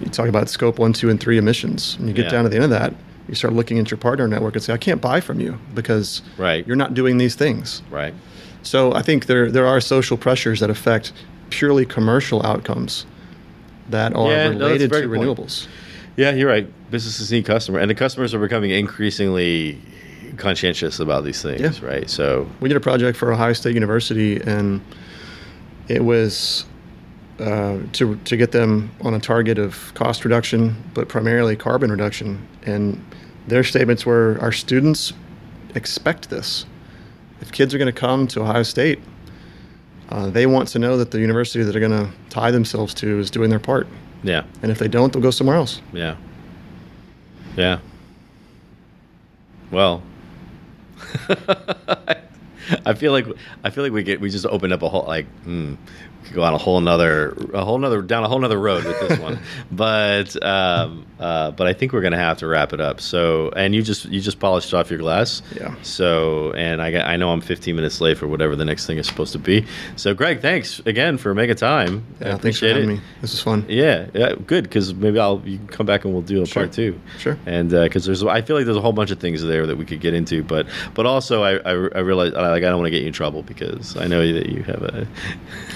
you 0.00 0.08
talk 0.08 0.28
about 0.28 0.48
scope 0.48 0.78
one, 0.78 0.92
two, 0.92 1.10
and 1.10 1.20
three 1.20 1.38
emissions. 1.38 1.96
When 1.98 2.08
you 2.08 2.14
get 2.14 2.26
Yeah. 2.26 2.30
down 2.30 2.44
to 2.44 2.48
the 2.48 2.56
end 2.56 2.64
of 2.64 2.70
that, 2.70 2.94
you 3.28 3.34
start 3.34 3.52
looking 3.54 3.78
at 3.78 3.90
your 3.90 3.98
partner 3.98 4.26
network 4.28 4.54
and 4.54 4.62
say, 4.62 4.72
I 4.72 4.76
can't 4.76 5.00
buy 5.00 5.20
from 5.20 5.40
you 5.40 5.58
because 5.74 6.22
Right. 6.38 6.66
you're 6.66 6.76
not 6.76 6.94
doing 6.94 7.18
these 7.18 7.34
things. 7.34 7.82
right. 7.90 8.14
So 8.62 8.94
I 8.94 9.02
think 9.02 9.26
there 9.26 9.50
there 9.50 9.66
are 9.66 9.78
social 9.78 10.16
pressures 10.16 10.60
that 10.60 10.70
affect 10.70 11.12
purely 11.50 11.84
commercial 11.84 12.44
outcomes 12.46 13.04
that 13.90 14.14
are 14.16 14.30
Yeah, 14.30 14.48
no, 14.48 14.58
related 14.66 14.88
very 14.88 15.02
to 15.02 15.08
good 15.08 15.16
point. 15.18 15.38
renewables. 15.38 15.66
Yeah, 16.16 16.30
you're 16.32 16.48
right. 16.48 16.66
Businesses 16.90 17.30
need 17.30 17.44
customer, 17.44 17.78
and 17.78 17.90
the 17.90 17.94
customers 17.94 18.32
are 18.32 18.38
becoming 18.38 18.70
increasingly 18.70 19.78
conscientious 20.36 21.00
about 21.00 21.24
these 21.24 21.42
things. 21.42 21.60
Yeah. 21.60 21.86
Right. 21.86 22.08
So 22.10 22.48
we 22.60 22.68
did 22.68 22.76
a 22.76 22.80
project 22.80 23.16
for 23.18 23.32
Ohio 23.32 23.52
State 23.52 23.74
University, 23.74 24.40
and 24.40 24.80
it 25.88 26.04
was 26.04 26.64
uh, 27.40 27.78
to 27.92 28.16
to 28.16 28.36
get 28.36 28.52
them 28.52 28.90
on 29.00 29.14
a 29.14 29.20
target 29.20 29.58
of 29.58 29.92
cost 29.94 30.24
reduction, 30.24 30.76
but 30.94 31.08
primarily 31.08 31.56
carbon 31.56 31.90
reduction. 31.90 32.46
And 32.66 33.04
their 33.48 33.64
statements 33.64 34.06
were, 34.06 34.38
"Our 34.40 34.52
students 34.52 35.12
expect 35.74 36.30
this. 36.30 36.64
If 37.40 37.50
kids 37.52 37.74
are 37.74 37.78
going 37.78 37.92
to 37.92 38.00
come 38.00 38.26
to 38.28 38.40
Ohio 38.42 38.62
State, 38.62 39.00
uh, 40.08 40.30
they 40.30 40.46
want 40.46 40.68
to 40.68 40.78
know 40.78 40.96
that 40.96 41.10
the 41.10 41.18
university 41.20 41.62
that 41.64 41.72
they're 41.72 41.80
going 41.88 42.06
to 42.06 42.10
tie 42.30 42.50
themselves 42.52 42.94
to 42.94 43.18
is 43.18 43.30
doing 43.30 43.50
their 43.50 43.58
part. 43.58 43.86
yeah, 44.22 44.44
And 44.62 44.70
if 44.70 44.78
they 44.78 44.88
don't, 44.88 45.12
they'll 45.12 45.20
go 45.22 45.30
somewhere 45.32 45.56
else." 45.56 45.80
yeah, 45.92 46.16
yeah. 47.56 47.78
Well, 49.70 50.02
I 52.86 52.94
feel 52.94 53.12
like 53.12 53.26
I 53.62 53.70
feel 53.70 53.84
like 53.84 53.92
we 53.92 54.02
get 54.02 54.20
we 54.20 54.30
just 54.30 54.46
opened 54.46 54.72
up 54.72 54.82
a 54.82 54.88
whole 54.88 55.04
like 55.04 55.26
hmm, 55.44 55.74
could 56.24 56.34
go 56.34 56.42
on 56.42 56.54
a 56.54 56.58
whole 56.58 56.80
nother 56.80 57.36
a 57.52 57.64
whole 57.64 57.78
nother 57.78 58.02
down 58.02 58.24
a 58.24 58.28
whole 58.28 58.38
nother 58.38 58.58
road 58.58 58.84
with 58.84 58.98
this 59.08 59.18
one, 59.18 59.38
but 59.72 60.42
um, 60.44 61.04
uh, 61.20 61.50
but 61.52 61.66
I 61.66 61.72
think 61.72 61.92
we're 61.92 62.00
gonna 62.02 62.16
have 62.18 62.38
to 62.38 62.46
wrap 62.46 62.72
it 62.72 62.80
up. 62.80 63.00
So 63.00 63.50
and 63.56 63.74
you 63.74 63.82
just 63.82 64.04
you 64.06 64.20
just 64.20 64.40
polished 64.40 64.72
off 64.74 64.90
your 64.90 64.98
glass. 64.98 65.42
Yeah. 65.54 65.74
So 65.82 66.52
and 66.52 66.82
I 66.82 66.90
got, 66.90 67.06
I 67.06 67.16
know 67.16 67.30
I'm 67.30 67.40
15 67.40 67.74
minutes 67.76 68.00
late 68.00 68.18
for 68.18 68.26
whatever 68.26 68.56
the 68.56 68.64
next 68.64 68.86
thing 68.86 68.98
is 68.98 69.06
supposed 69.06 69.32
to 69.32 69.38
be. 69.38 69.64
So 69.96 70.14
Greg, 70.14 70.40
thanks 70.40 70.80
again 70.86 71.18
for 71.18 71.34
making 71.34 71.56
time. 71.56 72.04
I 72.20 72.24
Yeah, 72.24 72.36
thanks 72.38 72.58
for 72.58 72.66
appreciate 72.66 72.68
having 72.76 72.90
it. 72.90 72.92
me. 72.94 73.00
This 73.20 73.34
is 73.34 73.40
fun. 73.40 73.64
Yeah, 73.68 74.06
yeah, 74.14 74.34
good 74.46 74.64
because 74.64 74.94
maybe 74.94 75.18
I'll 75.18 75.40
you 75.44 75.58
can 75.58 75.66
come 75.68 75.86
back 75.86 76.04
and 76.04 76.12
we'll 76.12 76.22
do 76.22 76.42
a 76.42 76.46
Sure. 76.46 76.62
part 76.64 76.72
two. 76.72 77.00
Sure. 77.18 77.38
And 77.46 77.70
because 77.70 78.04
there's, 78.04 78.22
I 78.24 78.42
feel 78.42 78.56
like 78.56 78.64
there's 78.64 78.76
a 78.76 78.80
whole 78.82 78.92
bunch 78.92 79.10
of 79.10 79.18
things 79.20 79.42
there 79.42 79.66
that 79.66 79.76
we 79.76 79.84
could 79.84 80.00
get 80.00 80.14
into, 80.14 80.42
but 80.42 80.66
but 80.94 81.06
also 81.06 81.42
I 81.42 81.56
I, 81.58 81.70
I 81.70 82.00
realize 82.00 82.34
I, 82.34 82.48
like 82.48 82.62
I 82.64 82.68
don't 82.68 82.78
want 82.78 82.86
to 82.86 82.90
get 82.90 83.00
you 83.02 83.08
in 83.08 83.12
trouble 83.12 83.42
because 83.42 83.96
I 83.96 84.06
know 84.06 84.20
that 84.32 84.48
you 84.50 84.62
have 84.64 84.82
a 84.82 85.06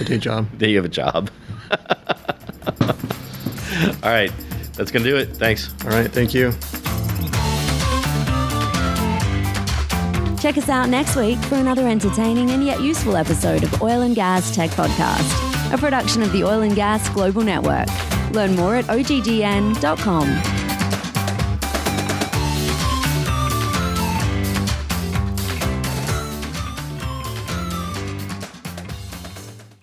A 0.01 0.05
day 0.05 0.19
job. 0.19 0.38
That 0.59 0.69
you 0.69 0.77
have 0.77 0.85
a 0.85 0.89
job. 0.89 1.31
All 4.03 4.11
right, 4.11 4.33
that's 4.75 4.91
gonna 4.91 5.05
do 5.05 5.17
it. 5.17 5.37
Thanks. 5.37 5.75
All 5.85 5.91
right. 5.91 6.11
Thank 6.11 6.35
you. 6.35 6.53
Check 10.41 10.57
us 10.57 10.69
out 10.69 10.89
next 10.89 11.17
week 11.17 11.39
for 11.41 11.57
another 11.57 11.87
entertaining 11.89 12.51
and 12.51 12.65
yet 12.65 12.81
useful 12.81 13.17
episode 13.17 13.65
of 13.65 13.83
Oil 13.83 14.03
and 14.03 14.15
Gas 14.15 14.55
Tech 14.55 14.71
Podcast, 14.71 15.75
a 15.75 15.79
production 15.79 16.23
of 16.23 16.31
the 16.33 16.45
Oil 16.45 16.63
and 16.63 16.77
Gas 16.77 17.09
Global 17.09 17.43
Network. 17.43 17.89
Learn 18.33 18.55
more 18.55 18.77
at 18.77 18.85
oggn.com. 18.85 20.58